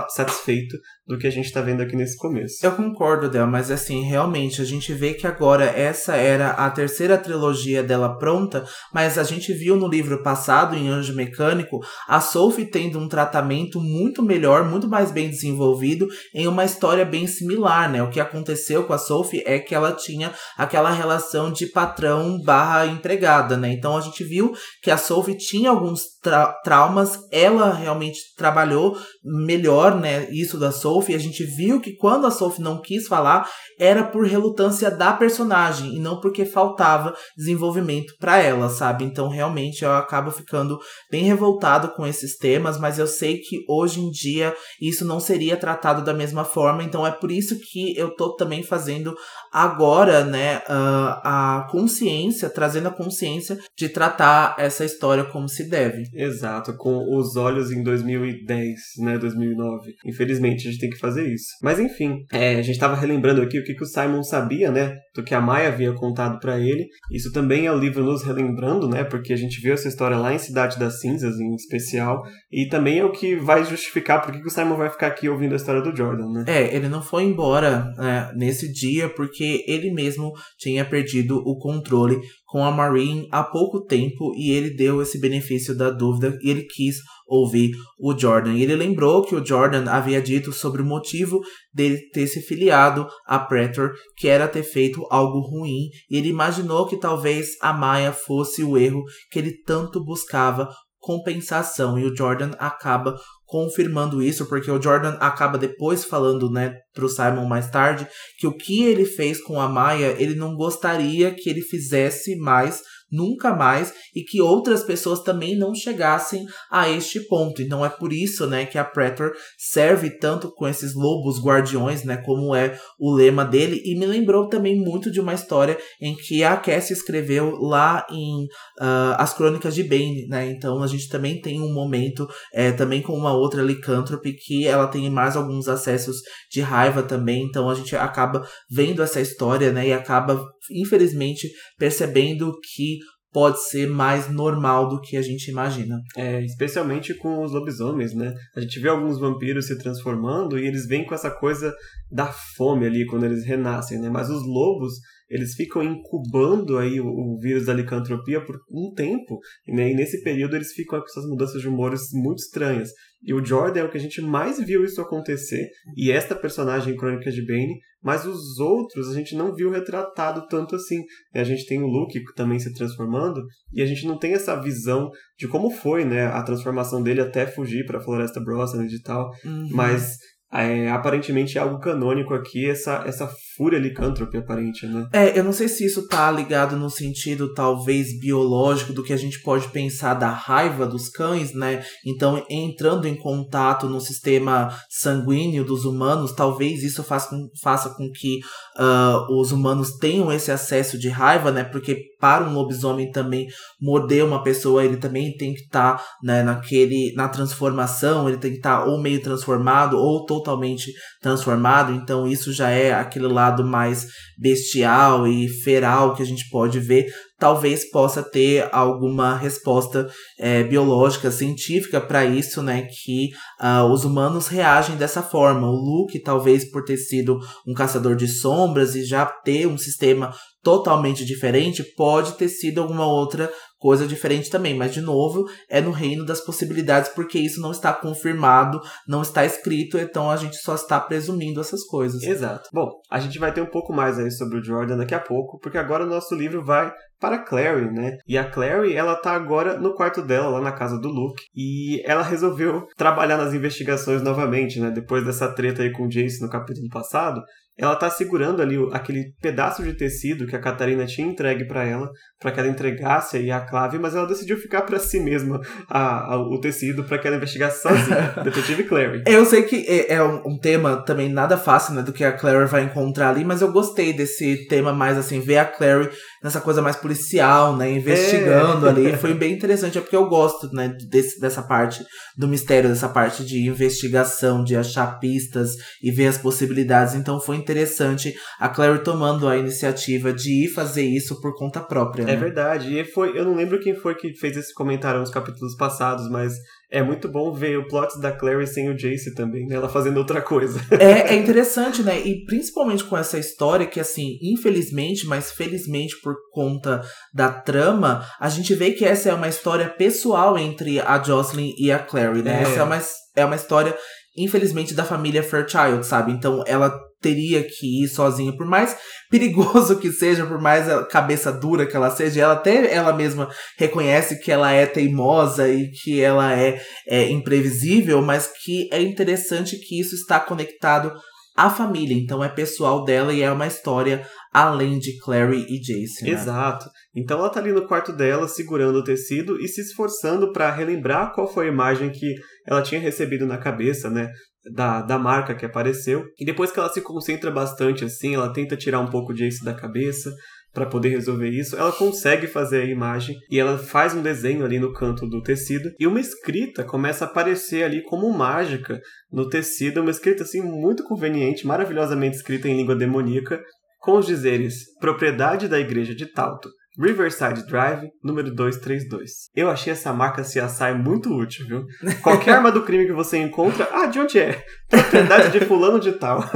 satisfeito 0.09 0.77
do 1.11 1.19
que 1.19 1.27
a 1.27 1.31
gente 1.31 1.53
tá 1.53 1.61
vendo 1.61 1.83
aqui 1.83 1.97
nesse 1.97 2.17
começo. 2.17 2.65
Eu 2.65 2.71
concordo 2.71 3.29
dela, 3.29 3.47
mas 3.47 3.69
assim, 3.69 4.03
realmente, 4.03 4.63
a 4.63 4.65
gente 4.65 4.95
vê 4.95 5.13
que 5.13 5.27
agora 5.27 5.65
essa 5.65 6.15
era 6.15 6.51
a 6.51 6.71
terceira 6.71 7.19
trilogia 7.19 7.83
dela 7.83 8.17
pronta, 8.17 8.65
mas 8.95 9.19
a 9.19 9.25
gente 9.25 9.53
viu 9.53 9.75
no 9.75 9.89
livro 9.89 10.23
passado, 10.23 10.77
em 10.77 10.89
Anjo 10.89 11.13
Mecânico, 11.17 11.81
a 12.07 12.21
Sophie 12.21 12.65
tendo 12.65 12.97
um 13.01 13.09
tratamento 13.09 13.81
muito 13.81 14.23
melhor, 14.23 14.65
muito 14.65 14.87
mais 14.87 15.11
bem 15.11 15.29
desenvolvido, 15.29 16.07
em 16.33 16.47
uma 16.47 16.65
história 16.65 17.05
bem 17.05 17.27
similar, 17.27 17.91
né? 17.91 18.01
O 18.05 18.11
que 18.11 18.21
aconteceu 18.21 18.85
com 18.85 18.93
a 18.93 18.99
Sophie 18.99 19.43
é 19.45 19.59
que 19.59 19.75
ela 19.75 19.91
tinha 19.91 20.33
aquela 20.57 20.93
relação 20.93 21.51
de 21.51 21.67
patrão 21.67 22.41
barra 22.41 22.87
empregada, 22.87 23.57
né? 23.57 23.73
Então 23.73 23.97
a 23.97 24.01
gente 24.01 24.23
viu 24.23 24.53
que 24.81 24.93
a 24.93 24.97
Sophie 24.97 25.37
tinha 25.37 25.71
alguns 25.71 26.03
tra 26.23 26.53
traumas, 26.63 27.19
ela 27.33 27.73
realmente 27.73 28.21
trabalhou 28.37 28.97
melhor, 29.25 29.99
né? 29.99 30.29
Isso 30.31 30.57
da 30.57 30.71
Sophie 30.71 31.00
Sophie, 31.01 31.15
a 31.15 31.19
gente 31.19 31.45
viu 31.45 31.81
que 31.81 31.97
quando 31.97 32.27
a 32.27 32.31
Sophie 32.31 32.63
não 32.63 32.81
quis 32.81 33.09
falar, 33.09 33.49
era 33.79 34.05
por 34.05 34.27
relutância 34.27 34.91
da 34.91 35.13
personagem 35.13 35.97
e 35.97 35.99
não 35.99 36.21
porque 36.21 36.45
faltava 36.45 37.15
desenvolvimento 37.37 38.15
para 38.19 38.39
ela, 38.39 38.69
sabe? 38.69 39.05
Então, 39.05 39.29
realmente, 39.29 39.83
eu 39.83 39.93
acabo 39.93 40.31
ficando 40.31 40.79
bem 41.11 41.25
revoltado 41.25 41.89
com 41.95 42.07
esses 42.07 42.37
temas, 42.37 42.79
mas 42.79 42.99
eu 42.99 43.07
sei 43.07 43.39
que 43.39 43.65
hoje 43.67 44.01
em 44.01 44.11
dia 44.11 44.55
isso 44.81 45.05
não 45.05 45.19
seria 45.19 45.57
tratado 45.57 46.05
da 46.05 46.13
mesma 46.13 46.45
forma, 46.45 46.83
então 46.83 47.07
é 47.07 47.11
por 47.11 47.31
isso 47.31 47.59
que 47.59 47.97
eu 47.97 48.15
tô 48.15 48.37
também 48.37 48.63
fazendo 48.63 49.17
agora, 49.51 50.25
né, 50.25 50.63
a 50.69 51.67
consciência, 51.71 52.51
trazendo 52.51 52.89
a 52.89 52.95
consciência 52.95 53.59
de 53.77 53.89
tratar 53.89 54.55
essa 54.59 54.85
história 54.85 55.25
como 55.25 55.49
se 55.49 55.69
deve. 55.69 56.03
Exato, 56.13 56.77
com 56.77 57.17
os 57.17 57.37
olhos 57.37 57.71
em 57.71 57.83
2010, 57.83 58.79
né, 58.99 59.17
2009. 59.19 59.95
Infelizmente, 60.05 60.69
a 60.69 60.71
gente 60.71 60.81
tem 60.81 60.90
que 60.91 60.99
fazer 60.99 61.27
isso. 61.33 61.47
Mas 61.63 61.79
enfim, 61.79 62.25
é, 62.33 62.57
a 62.57 62.63
gente 62.63 62.75
estava 62.75 62.95
relembrando 62.95 63.43
aqui 63.43 63.59
o 63.59 63.65
que, 63.65 63.75
que 63.75 63.83
o 63.83 63.87
Simon 63.87 64.23
sabia, 64.23 64.71
né, 64.71 64.95
do 65.15 65.23
que 65.23 65.35
a 65.35 65.41
Maia 65.41 65.69
havia 65.69 65.93
contado 65.95 66.39
para 66.39 66.59
ele. 66.59 66.87
Isso 67.11 67.33
também 67.33 67.67
é 67.67 67.73
o 67.73 67.79
livro 67.79 68.05
nos 68.05 68.23
relembrando, 68.23 68.89
né, 68.89 69.05
porque 69.05 69.33
a 69.33 69.37
gente 69.37 69.61
viu 69.61 69.75
essa 69.75 69.89
história 69.89 70.17
lá 70.17 70.35
em 70.35 70.39
Cidade 70.39 70.79
das 70.79 71.01
Cinzas, 71.01 71.39
em 71.39 71.55
especial, 71.55 72.23
e 72.53 72.69
também 72.69 72.99
é 72.99 73.05
o 73.05 73.13
que 73.13 73.37
vai 73.37 73.65
justificar 73.65 74.23
por 74.23 74.33
que, 74.33 74.41
que 74.41 74.49
o 74.49 74.51
Simon 74.51 74.77
vai 74.77 74.91
ficar 74.91 75.09
aqui 75.09 75.29
ouvindo 75.29 75.55
a 75.55 75.57
história 75.57 75.83
do 75.83 75.97
Jordan, 75.97 76.31
né. 76.31 76.45
É, 76.47 76.75
ele 76.75 76.89
não 76.89 77.03
foi 77.03 77.25
embora 77.25 77.93
né, 77.97 78.31
nesse 78.37 78.71
dia 78.71 79.09
porque 79.09 79.31
porque 79.31 79.65
ele 79.67 79.93
mesmo 79.93 80.33
tinha 80.59 80.85
perdido 80.85 81.37
o 81.37 81.57
controle 81.57 82.21
com 82.51 82.65
a 82.65 82.71
Marine 82.71 83.29
há 83.31 83.45
pouco 83.45 83.81
tempo 83.85 84.35
e 84.35 84.51
ele 84.51 84.71
deu 84.71 85.01
esse 85.01 85.21
benefício 85.21 85.75
da 85.75 85.89
dúvida 85.89 86.37
e 86.43 86.51
ele 86.51 86.65
quis 86.65 86.97
ouvir 87.27 87.71
o 87.97 88.17
Jordan. 88.19 88.55
E 88.55 88.63
ele 88.63 88.75
lembrou 88.75 89.23
que 89.23 89.37
o 89.37 89.45
Jordan 89.45 89.89
havia 89.89 90.21
dito 90.21 90.53
sobre 90.53 90.83
o 90.83 90.85
motivo 90.85 91.41
dele 91.73 91.99
ter 92.13 92.27
se 92.27 92.43
filiado 92.43 93.07
a 93.25 93.39
Pretor, 93.39 93.93
que 94.17 94.27
era 94.27 94.49
ter 94.49 94.65
feito 94.65 95.07
algo 95.11 95.39
ruim, 95.39 95.89
e 96.11 96.17
ele 96.17 96.29
imaginou 96.29 96.87
que 96.87 96.99
talvez 96.99 97.51
a 97.63 97.73
Maia 97.73 98.13
fosse 98.13 98.65
o 98.65 98.77
erro 98.77 99.05
que 99.31 99.39
ele 99.39 99.63
tanto 99.65 100.05
buscava 100.05 100.69
compensação 101.01 101.99
e 101.99 102.05
o 102.05 102.15
Jordan 102.15 102.51
acaba 102.59 103.17
confirmando 103.51 104.23
isso, 104.23 104.47
porque 104.47 104.71
o 104.71 104.81
Jordan 104.81 105.17
acaba 105.21 105.59
depois 105.59 106.05
falando, 106.05 106.49
né, 106.49 106.77
pro 106.95 107.09
Simon 107.09 107.47
mais 107.47 107.69
tarde, 107.69 108.07
que 108.39 108.47
o 108.47 108.57
que 108.57 108.85
ele 108.85 109.05
fez 109.05 109.43
com 109.43 109.61
a 109.61 109.69
Maia, 109.69 110.15
ele 110.19 110.37
não 110.37 110.55
gostaria 110.55 111.35
que 111.35 111.51
ele 111.51 111.61
fizesse 111.61 112.37
mais 112.37 112.81
nunca 113.11 113.55
mais 113.55 113.93
e 114.15 114.23
que 114.23 114.41
outras 114.41 114.83
pessoas 114.83 115.21
também 115.21 115.57
não 115.57 115.75
chegassem 115.75 116.47
a 116.71 116.89
este 116.89 117.21
ponto. 117.21 117.63
Então 117.63 117.85
é 117.85 117.89
por 117.89 118.13
isso, 118.13 118.47
né, 118.47 118.67
que 118.67 118.79
a 118.79 118.85
Pretor 118.85 119.33
serve 119.59 120.11
tanto 120.19 120.53
com 120.53 120.67
esses 120.67 120.95
lobos 120.95 121.43
guardiões, 121.43 122.05
né, 122.05 122.17
como 122.19 122.55
é 122.55 122.79
o 122.99 123.13
lema 123.13 123.45
dele 123.45 123.81
e 123.85 123.99
me 123.99 124.07
lembrou 124.07 124.49
também 124.49 124.79
muito 124.79 125.11
de 125.11 125.21
uma 125.21 125.35
história 125.35 125.79
em 126.01 126.15
que 126.15 126.45
a 126.45 126.57
Cassie 126.57 126.93
escreveu 126.93 127.57
lá 127.57 128.07
em 128.11 128.45
uh, 128.81 129.17
As 129.19 129.33
Crônicas 129.33 129.75
de 129.75 129.83
Bane, 129.83 130.27
né? 130.29 130.51
Então 130.51 130.83
a 130.83 130.87
gente 130.87 131.09
também 131.09 131.41
tem 131.41 131.61
um 131.61 131.73
momento 131.73 132.29
é, 132.53 132.73
também 132.73 133.03
com 133.03 133.13
uma 133.13 133.33
outra 133.33 133.63
licântrope 133.63 134.35
que 134.35 134.67
ela 134.67 134.87
tem 134.87 135.09
mais 135.11 135.37
alguns 135.37 135.69
acessos 135.69 136.17
de 136.51 136.61
raiva 136.61 137.03
também, 137.03 137.45
então 137.45 137.69
a 137.69 137.75
gente 137.75 137.95
acaba 137.97 138.47
vendo 138.71 139.03
essa 139.03 139.21
história, 139.21 139.73
né, 139.73 139.89
e 139.89 139.93
acaba 139.93 140.43
infelizmente 140.71 141.49
percebendo 141.79 142.53
que 142.75 142.99
pode 143.33 143.63
ser 143.69 143.89
mais 143.89 144.29
normal 144.29 144.89
do 144.89 145.01
que 145.01 145.17
a 145.17 145.23
gente 145.23 145.51
imagina. 145.51 146.01
É, 146.17 146.45
especialmente 146.45 147.15
com 147.15 147.43
os 147.43 147.53
lobisomens, 147.53 148.15
né? 148.15 148.35
A 148.57 148.61
gente 148.61 148.79
vê 148.81 148.89
alguns 148.89 149.19
vampiros 149.19 149.67
se 149.67 149.79
transformando 149.79 150.59
e 150.59 150.67
eles 150.67 150.87
vêm 150.87 151.07
com 151.07 151.15
essa 151.15 151.31
coisa 151.31 151.73
da 152.11 152.27
fome 152.27 152.87
ali 152.87 153.07
quando 153.07 153.25
eles 153.25 153.45
renascem, 153.45 154.01
né? 154.01 154.11
Mas 154.11 154.29
os 154.29 154.45
lobos, 154.45 154.95
eles 155.31 155.55
ficam 155.55 155.83
incubando 155.83 156.77
aí 156.77 157.01
o, 157.01 157.07
o 157.07 157.39
vírus 157.39 157.67
da 157.67 157.73
licantropia 157.73 158.45
por 158.45 158.59
um 158.71 158.93
tempo, 158.93 159.39
né? 159.69 159.93
E 159.93 159.95
nesse 159.95 160.23
período 160.23 160.57
eles 160.57 160.73
ficam 160.73 160.99
com 160.99 161.07
essas 161.07 161.25
mudanças 161.25 161.63
de 161.63 161.69
humores 161.69 162.09
muito 162.13 162.41
estranhas. 162.41 162.91
E 163.23 163.33
o 163.33 163.45
Jordan 163.45 163.81
é 163.81 163.85
o 163.85 163.91
que 163.91 163.99
a 163.99 164.01
gente 164.01 164.21
mais 164.21 164.59
viu 164.59 164.83
isso 164.83 165.01
acontecer, 165.01 165.69
e 165.97 166.11
esta 166.11 166.35
personagem 166.35 166.95
em 166.95 166.97
Crônicas 166.97 167.35
de 167.35 167.45
Bane, 167.45 167.79
mas 168.03 168.25
os 168.25 168.59
outros 168.59 169.11
a 169.11 169.15
gente 169.15 169.37
não 169.37 169.55
viu 169.55 169.71
retratado 169.71 170.47
tanto 170.49 170.75
assim. 170.75 171.03
A 171.35 171.45
gente 171.45 171.67
tem 171.67 171.83
o 171.83 171.87
Luke 171.87 172.19
também 172.35 172.59
se 172.59 172.73
transformando, 172.73 173.43
e 173.73 173.83
a 173.83 173.87
gente 173.87 174.07
não 174.07 174.19
tem 174.19 174.33
essa 174.33 174.57
visão 174.61 175.11
de 175.39 175.47
como 175.47 175.71
foi 175.71 176.05
né, 176.05 176.27
a 176.27 176.43
transformação 176.43 177.03
dele 177.03 177.21
até 177.21 177.47
fugir 177.47 177.85
para 177.85 177.99
a 177.99 178.03
Floresta 178.03 178.41
Brosnan 178.41 178.87
e 178.87 179.03
tal, 179.03 179.31
uhum. 179.45 179.69
mas 179.71 180.17
é, 180.53 180.91
aparentemente 180.91 181.57
é 181.57 181.61
algo 181.61 181.79
canônico 181.79 182.35
aqui, 182.35 182.69
essa, 182.69 183.05
essa 183.07 183.31
fúria 183.57 183.79
licântrope 183.79 184.37
aparente, 184.37 184.85
né? 184.87 185.09
É, 185.13 185.39
eu 185.39 185.45
não 185.45 185.53
sei 185.53 185.69
se 185.69 185.87
isso 185.87 186.09
tá 186.09 186.31
ligado 186.31 186.77
no 186.77 186.91
sentido 186.91 187.55
talvez 187.55 188.19
biológico 188.19 188.93
do 188.93 189.03
que 189.03 189.13
a 189.13 189.17
gente 189.17 189.41
pode 189.43 189.69
pensar 189.69 190.15
da 190.15 190.29
raiva 190.29 190.87
dos 190.87 191.09
cães, 191.09 191.55
né? 191.55 191.85
Então, 192.05 192.45
entrando 192.51 193.07
em 193.07 193.15
contato 193.15 193.89
no 193.89 194.01
sistema 194.01 194.77
sanguíneo 194.89 195.65
dos 195.65 195.85
humanos, 195.85 196.33
talvez 196.33 196.83
isso 196.83 197.05
faça 197.05 197.31
com, 197.31 197.49
faça 197.63 197.91
com 197.91 198.11
que 198.11 198.41
uh, 198.77 199.41
os 199.41 199.53
humanos 199.53 199.99
tenham 199.99 200.33
esse 200.33 200.51
acesso 200.51 200.99
de 200.99 201.09
raiva, 201.09 201.53
né? 201.53 201.63
Porque 201.63 202.10
para 202.21 202.45
um 202.45 202.53
lobisomem 202.53 203.11
também 203.11 203.49
morder 203.81 204.25
uma 204.25 204.43
pessoa, 204.43 204.85
ele 204.85 204.99
também 204.99 205.35
tem 205.37 205.55
que 205.55 205.63
estar 205.63 205.97
tá, 205.97 206.05
né, 206.23 206.43
naquele, 206.43 207.13
na 207.17 207.29
transformação, 207.29 208.29
ele 208.29 208.39
tem 208.39 208.51
que 208.51 208.59
estar 208.59 208.81
tá 208.81 208.85
ou 208.85 209.01
meio 209.01 209.23
transformado 209.23 209.97
ou 209.97 210.27
totalmente 210.27 210.93
transformado, 211.21 211.93
então 211.93 212.29
isso 212.29 212.53
já 212.53 212.71
é 212.71 212.93
aquele 212.93 213.27
lado 213.27 213.65
mais 213.65 214.07
bestial 214.39 215.27
e 215.27 215.49
feral 215.49 216.15
que 216.15 216.23
a 216.23 216.27
gente 216.27 216.49
pode 216.51 216.79
ver 216.79 217.07
talvez 217.41 217.91
possa 217.91 218.23
ter 218.23 218.69
alguma 218.71 219.35
resposta 219.35 220.09
é, 220.39 220.63
biológica, 220.63 221.31
científica 221.31 221.99
para 221.99 222.25
isso, 222.25 222.63
né? 222.63 222.83
Que 222.83 223.31
uh, 223.61 223.91
os 223.91 224.05
humanos 224.05 224.47
reagem 224.47 224.97
dessa 224.97 225.23
forma. 225.23 225.67
O 225.67 225.75
Luke, 225.75 226.23
talvez 226.23 226.71
por 226.71 226.85
ter 226.85 226.99
sido 226.99 227.41
um 227.67 227.73
caçador 227.73 228.15
de 228.15 228.29
sombras 228.29 228.95
e 228.95 229.05
já 229.05 229.25
ter 229.25 229.67
um 229.67 229.79
sistema 229.79 230.33
totalmente 230.63 231.25
diferente, 231.25 231.85
pode 231.97 232.33
ter 232.33 232.49
sido 232.49 232.81
alguma 232.81 233.07
outra 233.07 233.51
coisa 233.79 234.07
diferente 234.07 234.51
também. 234.51 234.75
Mas, 234.77 234.93
de 234.93 235.01
novo, 235.01 235.45
é 235.69 235.81
no 235.81 235.91
reino 235.91 236.25
das 236.25 236.41
possibilidades, 236.45 237.11
porque 237.11 237.39
isso 237.39 237.61
não 237.61 237.71
está 237.71 237.93
confirmado, 237.93 238.79
não 239.09 239.23
está 239.23 239.45
escrito, 239.45 239.99
então 239.99 240.31
a 240.31 240.37
gente 240.37 240.57
só 240.57 240.75
está 240.75 241.01
presumindo 241.01 241.61
essas 241.61 241.83
coisas. 241.85 242.23
Exato. 242.23 242.69
Bom, 242.73 242.91
a 243.11 243.19
gente 243.19 243.39
vai 243.39 243.53
ter 243.53 243.63
um 243.63 243.71
pouco 243.71 243.93
mais 243.93 244.19
aí 244.19 244.31
sobre 244.31 244.59
o 244.59 244.65
Jordan 244.65 244.99
daqui 244.99 245.15
a 245.15 245.21
pouco, 245.21 245.59
porque 245.59 245.79
agora 245.79 246.05
o 246.05 246.09
nosso 246.09 246.35
livro 246.35 246.65
vai 246.65 246.93
para 247.19 247.45
Clary, 247.45 247.91
né? 247.93 248.17
E 248.27 248.39
a 248.39 248.51
Clary, 248.51 248.95
ela 248.95 249.15
tá 249.15 249.33
agora 249.33 249.79
no 249.79 249.95
quarto 249.95 250.23
dela, 250.23 250.49
lá 250.49 250.61
na 250.61 250.73
casa 250.73 250.99
do 250.99 251.09
Luke, 251.09 251.43
e 251.55 252.03
ela 252.07 252.23
resolveu 252.23 252.87
trabalhar 252.97 253.37
nas 253.37 253.53
investigações 253.53 254.23
novamente, 254.23 254.81
né? 254.81 254.91
Depois 254.91 255.25
dessa 255.25 255.53
treta 255.55 255.83
aí 255.83 255.93
com 255.93 256.05
o 256.05 256.09
Jace 256.09 256.41
no 256.41 256.49
capítulo 256.49 256.89
passado, 256.89 257.43
ela 257.81 257.97
tá 257.97 258.11
segurando 258.11 258.61
ali 258.61 258.77
aquele 258.93 259.33
pedaço 259.41 259.83
de 259.83 259.95
tecido 259.95 260.47
que 260.47 260.55
a 260.55 260.61
Catarina 260.61 261.07
tinha 261.07 261.27
entregue 261.27 261.65
para 261.65 261.83
ela, 261.83 262.11
para 262.39 262.53
que 262.53 262.61
ela 262.61 262.69
entregasse 262.69 263.39
aí 263.39 263.51
a 263.51 263.61
clave, 263.61 263.99
mas 263.99 264.15
ela 264.15 264.27
decidiu 264.27 264.59
ficar 264.59 264.83
para 264.83 264.99
si 264.99 265.19
mesma 265.19 265.61
a, 265.89 266.35
a, 266.35 266.37
o 266.37 266.61
tecido 266.61 267.05
para 267.05 267.19
que 267.19 267.27
ela 267.27 267.37
investigasse 267.37 267.83
sozinha. 267.83 268.35
Detetive 268.45 268.85
Clary. 268.85 269.23
Eu 269.27 269.47
sei 269.47 269.63
que 269.63 269.77
é, 269.89 270.15
é 270.15 270.23
um, 270.23 270.43
um, 270.47 270.59
tema 270.59 270.99
também 271.05 271.31
nada 271.31 271.57
fácil, 271.57 271.95
né, 271.95 272.03
do 272.03 272.13
que 272.13 272.23
a 272.23 272.33
Clary 272.33 272.67
vai 272.67 272.83
encontrar 272.83 273.31
ali, 273.31 273.45
mas 273.45 273.63
eu 273.63 273.73
gostei 273.73 274.13
desse 274.13 274.69
tema 274.69 274.93
mais 274.93 275.17
assim, 275.17 275.41
ver 275.41 275.59
a 275.59 275.65
Clary 275.65 276.11
nessa 276.43 276.61
coisa 276.61 276.81
mais 276.81 276.97
policial, 276.97 277.77
né, 277.77 277.93
investigando 277.93 278.87
é. 278.87 278.91
ali, 278.91 279.17
foi 279.17 279.35
bem 279.35 279.53
interessante, 279.53 279.99
é 279.99 280.01
porque 280.01 280.17
eu 280.17 280.29
gosto, 280.29 280.73
né, 280.73 280.97
desse, 281.09 281.41
dessa 281.41 281.63
parte 281.63 282.05
do 282.37 282.49
mistério, 282.49 282.89
dessa 282.89 283.09
parte 283.09 283.45
de 283.45 283.67
investigação, 283.67 284.65
de 284.65 284.77
achar 284.77 285.19
pistas 285.19 285.73
e 286.03 286.11
ver 286.11 286.29
as 286.29 286.39
possibilidades, 286.39 287.15
então 287.15 287.41
foi 287.41 287.57
interessante 287.57 288.35
a 288.59 288.69
Clary 288.69 289.03
tomando 289.03 289.49
a 289.49 289.57
iniciativa 289.57 290.33
de 290.33 290.65
ir 290.65 290.69
fazer 290.69 291.05
isso 291.05 291.41
por 291.41 291.55
conta 291.57 291.81
própria. 291.81 292.23
É 292.23 292.27
né? 292.27 292.33
É 292.33 292.37
verdade. 292.37 292.99
E 292.99 293.05
foi, 293.05 293.39
eu 293.39 293.45
não 293.45 293.55
lembro 293.55 293.81
quem 293.81 293.95
foi 293.95 294.15
que 294.15 294.35
fez 294.35 294.57
esse 294.57 294.73
comentário 294.73 295.21
nos 295.21 295.31
capítulos 295.31 295.77
passados, 295.77 296.29
mas 296.31 296.55
é 296.91 297.03
muito 297.03 297.29
bom 297.29 297.53
ver 297.53 297.79
o 297.79 297.87
plot 297.87 298.21
da 298.21 298.33
Clary 298.33 298.67
sem 298.67 298.89
o 298.89 298.97
Jace 298.97 299.35
também, 299.35 299.67
né? 299.67 299.77
Ela 299.77 299.89
fazendo 299.89 300.17
outra 300.17 300.43
coisa. 300.43 300.81
É, 301.01 301.35
é 301.35 301.37
interessante, 301.37 302.03
né? 302.03 302.21
E 302.21 302.45
principalmente 302.45 303.05
com 303.05 303.17
essa 303.17 303.39
história 303.39 303.87
que, 303.87 303.99
assim, 303.99 304.39
infelizmente, 304.43 305.27
mas 305.27 305.51
felizmente 305.51 306.21
por 306.21 306.35
conta 306.53 307.03
da 307.33 307.51
trama, 307.51 308.27
a 308.39 308.49
gente 308.49 308.75
vê 308.75 308.91
que 308.91 309.05
essa 309.05 309.31
é 309.31 309.35
uma 309.35 309.49
história 309.49 309.89
pessoal 309.89 310.59
entre 310.59 311.01
a 311.01 311.23
Jocelyn 311.23 311.75
e 311.79 311.91
a 311.91 311.99
Clary, 311.99 312.43
né? 312.43 312.59
É. 312.59 312.63
Essa 312.63 312.81
é 312.81 312.83
uma, 312.83 313.01
é 313.37 313.45
uma 313.45 313.57
história, 313.57 313.97
infelizmente, 314.37 314.93
da 314.93 315.05
família 315.05 315.43
Fairchild, 315.43 316.05
sabe? 316.05 316.33
Então 316.33 316.63
ela 316.67 316.93
teria 317.21 317.63
que 317.63 318.05
ir 318.05 318.09
sozinha, 318.09 318.57
por 318.57 318.67
mais 318.67 318.97
perigoso 319.31 319.99
que 319.99 320.11
seja, 320.11 320.47
por 320.47 320.61
mais 320.61 320.87
cabeça 321.09 321.53
dura 321.53 321.87
que 321.87 321.95
ela 321.95 322.11
seja, 322.11 322.43
ela 322.43 322.55
até 322.55 322.93
ela 322.93 323.13
mesma 323.13 323.49
reconhece 323.79 324.41
que 324.41 324.51
ela 324.51 324.73
é 324.73 324.87
teimosa 324.87 325.69
e 325.69 325.91
que 325.91 326.21
ela 326.21 326.53
é, 326.53 326.81
é 327.07 327.29
imprevisível, 327.31 328.23
mas 328.23 328.51
que 328.65 328.89
é 328.93 329.01
interessante 329.01 329.79
que 329.79 330.01
isso 330.01 330.15
está 330.15 330.41
conectado 330.41 331.13
à 331.57 331.69
família, 331.69 332.17
então 332.17 332.43
é 332.43 332.49
pessoal 332.49 333.05
dela 333.05 333.33
e 333.33 333.43
é 333.43 333.51
uma 333.51 333.67
história 333.67 334.27
além 334.53 334.99
de 334.99 335.19
Clary 335.19 335.67
e 335.69 335.79
Jace. 335.79 336.25
Né? 336.25 336.31
Exato. 336.31 336.87
Então 337.15 337.39
ela 337.39 337.51
tá 337.51 337.61
ali 337.61 337.73
no 337.73 337.87
quarto 337.87 338.13
dela, 338.13 338.49
segurando 338.49 338.97
o 338.97 339.05
tecido 339.05 339.61
e 339.61 339.69
se 339.69 339.81
esforçando 339.83 340.53
para 340.53 340.71
relembrar 340.71 341.33
qual 341.35 341.53
foi 341.53 341.67
a 341.67 341.73
imagem 341.73 342.11
que 342.11 342.35
ela 342.67 342.83
tinha 342.83 343.01
recebido 343.01 343.47
na 343.47 343.59
cabeça, 343.59 344.09
né? 344.09 344.29
Da, 344.73 345.03
da 345.03 345.19
marca 345.19 345.55
que 345.55 345.65
apareceu. 345.65 346.25
E 346.39 346.45
depois 346.45 346.71
que 346.71 346.79
ela 346.79 346.89
se 346.89 347.01
concentra 347.01 347.51
bastante 347.51 348.05
assim, 348.05 348.35
ela 348.35 348.53
tenta 348.53 348.77
tirar 348.77 349.01
um 349.01 349.11
pouco 349.11 349.33
de 349.33 349.45
Ace 349.45 349.65
da 349.65 349.75
cabeça 349.75 350.31
para 350.73 350.87
poder 350.87 351.09
resolver 351.09 351.49
isso, 351.49 351.77
ela 351.77 351.93
consegue 351.93 352.47
fazer 352.47 352.83
a 352.83 352.85
imagem 352.85 353.37
e 353.51 353.59
ela 353.59 353.77
faz 353.77 354.15
um 354.15 354.23
desenho 354.23 354.65
ali 354.65 354.79
no 354.79 354.93
canto 354.93 355.27
do 355.27 355.43
tecido 355.43 355.91
e 355.99 356.07
uma 356.07 356.21
escrita 356.21 356.85
começa 356.85 357.25
a 357.25 357.29
aparecer 357.29 357.83
ali 357.83 358.03
como 358.05 358.33
mágica 358.33 359.01
no 359.33 359.49
tecido, 359.49 360.01
uma 360.01 360.11
escrita 360.11 360.45
assim 360.45 360.63
muito 360.63 361.03
conveniente, 361.05 361.67
maravilhosamente 361.67 362.37
escrita 362.37 362.69
em 362.69 362.77
língua 362.77 362.95
demoníaca, 362.95 363.61
com 363.99 364.17
os 364.17 364.27
dizeres: 364.27 364.95
propriedade 365.01 365.67
da 365.67 365.79
igreja 365.79 366.15
de 366.15 366.27
Talto, 366.33 366.71
Riverside 366.99 367.67
Drive, 367.67 368.11
número 368.23 368.55
232. 368.55 369.31
Eu 369.55 369.71
achei 369.71 369.93
essa 369.93 370.13
marca 370.13 370.43
CSI 370.43 370.95
muito 370.97 371.35
útil, 371.35 371.67
viu? 371.67 371.85
Qualquer 372.23 372.57
arma 372.57 372.73
do 372.73 372.83
crime 372.83 373.07
que 373.07 373.13
você 373.13 373.39
encontra, 373.39 373.89
ah, 373.93 374.07
de 374.07 374.19
onde 374.19 374.39
é? 374.39 374.63
Propriedade 374.89 375.51
de 375.51 375.65
fulano 375.67 376.01
de 376.01 376.13
tal. 376.13 376.43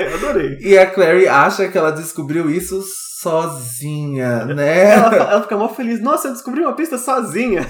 Eu 0.00 0.14
adorei. 0.14 0.58
E 0.60 0.78
a 0.78 0.86
Clary 0.86 1.28
acha 1.28 1.68
que 1.68 1.76
ela 1.76 1.90
descobriu 1.90 2.50
isso 2.50 2.82
sozinha, 3.20 4.44
né? 4.44 4.92
Ela, 4.92 5.16
ela 5.16 5.42
fica 5.42 5.56
mal 5.56 5.74
feliz. 5.74 6.00
Nossa, 6.00 6.28
eu 6.28 6.32
descobri 6.32 6.60
uma 6.60 6.74
pista 6.74 6.96
sozinha. 6.96 7.66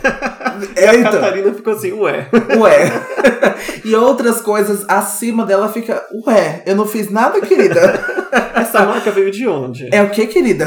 É, 0.77 0.85
e 0.85 0.89
a 0.89 0.95
então. 0.95 1.13
Catarina 1.13 1.55
ficou 1.55 1.73
assim, 1.73 1.93
ué. 1.93 2.29
Ué. 2.59 2.93
e 3.83 3.95
outras 3.95 4.43
coisas 4.43 4.85
acima 4.89 5.47
dela 5.47 5.69
fica, 5.71 6.05
ué, 6.27 6.63
eu 6.67 6.77
não 6.77 6.87
fiz 6.87 7.11
nada, 7.11 7.41
querida. 7.41 7.81
Essa 8.55 8.85
marca 8.85 9.11
veio 9.11 9.31
de 9.31 9.47
onde? 9.47 9.89
É 9.93 10.03
o 10.03 10.11
que, 10.11 10.27
querida? 10.27 10.67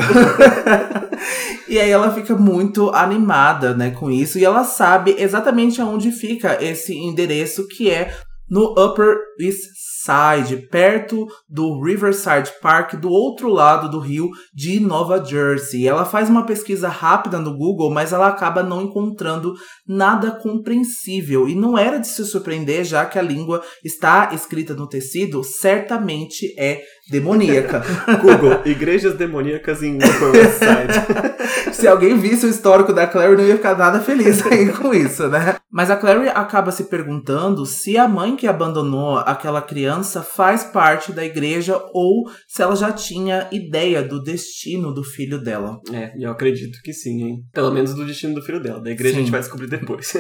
e 1.68 1.80
aí 1.80 1.90
ela 1.90 2.14
fica 2.14 2.36
muito 2.36 2.90
animada, 2.90 3.74
né, 3.74 3.92
com 3.92 4.10
isso. 4.10 4.38
E 4.38 4.46
ela 4.46 4.64
sabe 4.64 5.16
exatamente 5.18 5.82
aonde 5.82 6.12
fica 6.12 6.64
esse 6.64 6.96
endereço 6.96 7.68
que 7.68 7.90
é 7.90 8.14
no 8.50 8.74
Upper 8.78 9.16
East 9.40 9.62
Side, 10.04 10.68
perto 10.68 11.26
do 11.48 11.82
Riverside 11.82 12.52
Park, 12.62 12.96
do 12.96 13.10
outro 13.10 13.48
lado 13.48 13.90
do 13.90 14.00
rio 14.00 14.30
de 14.54 14.80
Nova 14.80 15.24
Jersey. 15.24 15.88
Ela 15.88 16.04
faz 16.04 16.28
uma 16.28 16.46
pesquisa 16.46 16.90
rápida 16.90 17.40
no 17.40 17.56
Google, 17.56 17.92
mas 17.92 18.12
ela 18.12 18.28
acaba 18.28 18.62
não 18.62 18.82
encontrando 18.82 19.54
nada 19.88 20.32
compreensível. 20.32 21.48
E 21.48 21.56
não 21.56 21.78
era 21.78 21.98
de 21.98 22.08
se 22.08 22.26
surpreender, 22.26 22.84
já 22.84 23.06
que 23.06 23.18
a 23.18 23.22
língua 23.22 23.64
está 23.86 24.32
escrita 24.34 24.74
no 24.74 24.90
tecido, 24.90 25.44
certamente 25.44 26.54
é 26.60 26.82
demoníaca. 27.12 27.84
Google, 28.24 28.62
igrejas 28.66 29.16
demoníacas 29.16 29.84
em 29.84 29.98
Upper 29.98 30.32
West 30.32 30.60
Side. 30.60 31.74
se 31.76 31.88
alguém 31.88 32.18
visse 32.18 32.46
o 32.46 32.50
histórico 32.50 32.94
da 32.94 33.06
Clary, 33.06 33.36
não 33.36 33.46
ia 33.46 33.58
ficar 33.58 33.78
nada 33.78 34.00
feliz 34.00 34.44
aí 34.48 34.72
com 34.72 34.94
isso, 34.94 35.28
né? 35.28 35.58
Mas 35.70 35.92
a 35.92 35.98
Clary 35.98 36.30
acaba 36.30 36.72
se 36.72 36.86
perguntando 36.86 37.66
se 37.66 37.98
a 37.98 38.08
mãe 38.08 38.36
que 38.36 38.48
abandonou 38.48 39.18
aquela 39.18 39.62
criança 39.62 40.22
faz 40.22 40.64
parte 40.64 41.12
da 41.12 41.24
igreja 41.24 41.82
ou 41.94 42.30
se 42.48 42.62
ela 42.62 42.76
já 42.76 42.92
tinha 42.92 43.48
ideia 43.52 44.02
do 44.02 44.22
destino 44.22 44.94
do 44.94 45.04
filho 45.04 45.42
dela. 45.42 45.80
É, 45.94 46.14
eu 46.18 46.32
acredito 46.32 46.80
que 46.82 46.94
sim, 46.94 47.24
hein? 47.24 47.44
Pelo 47.54 47.72
menos 47.72 47.94
do 47.94 48.06
destino 48.06 48.36
do 48.36 48.42
filho 48.42 48.62
dela. 48.62 48.82
Da 48.82 48.92
igreja 48.92 49.16
sim. 49.16 49.20
a 49.20 49.24
gente 49.24 49.32
vai 49.32 49.42
descobrir 49.42 49.68
depois. 49.68 50.14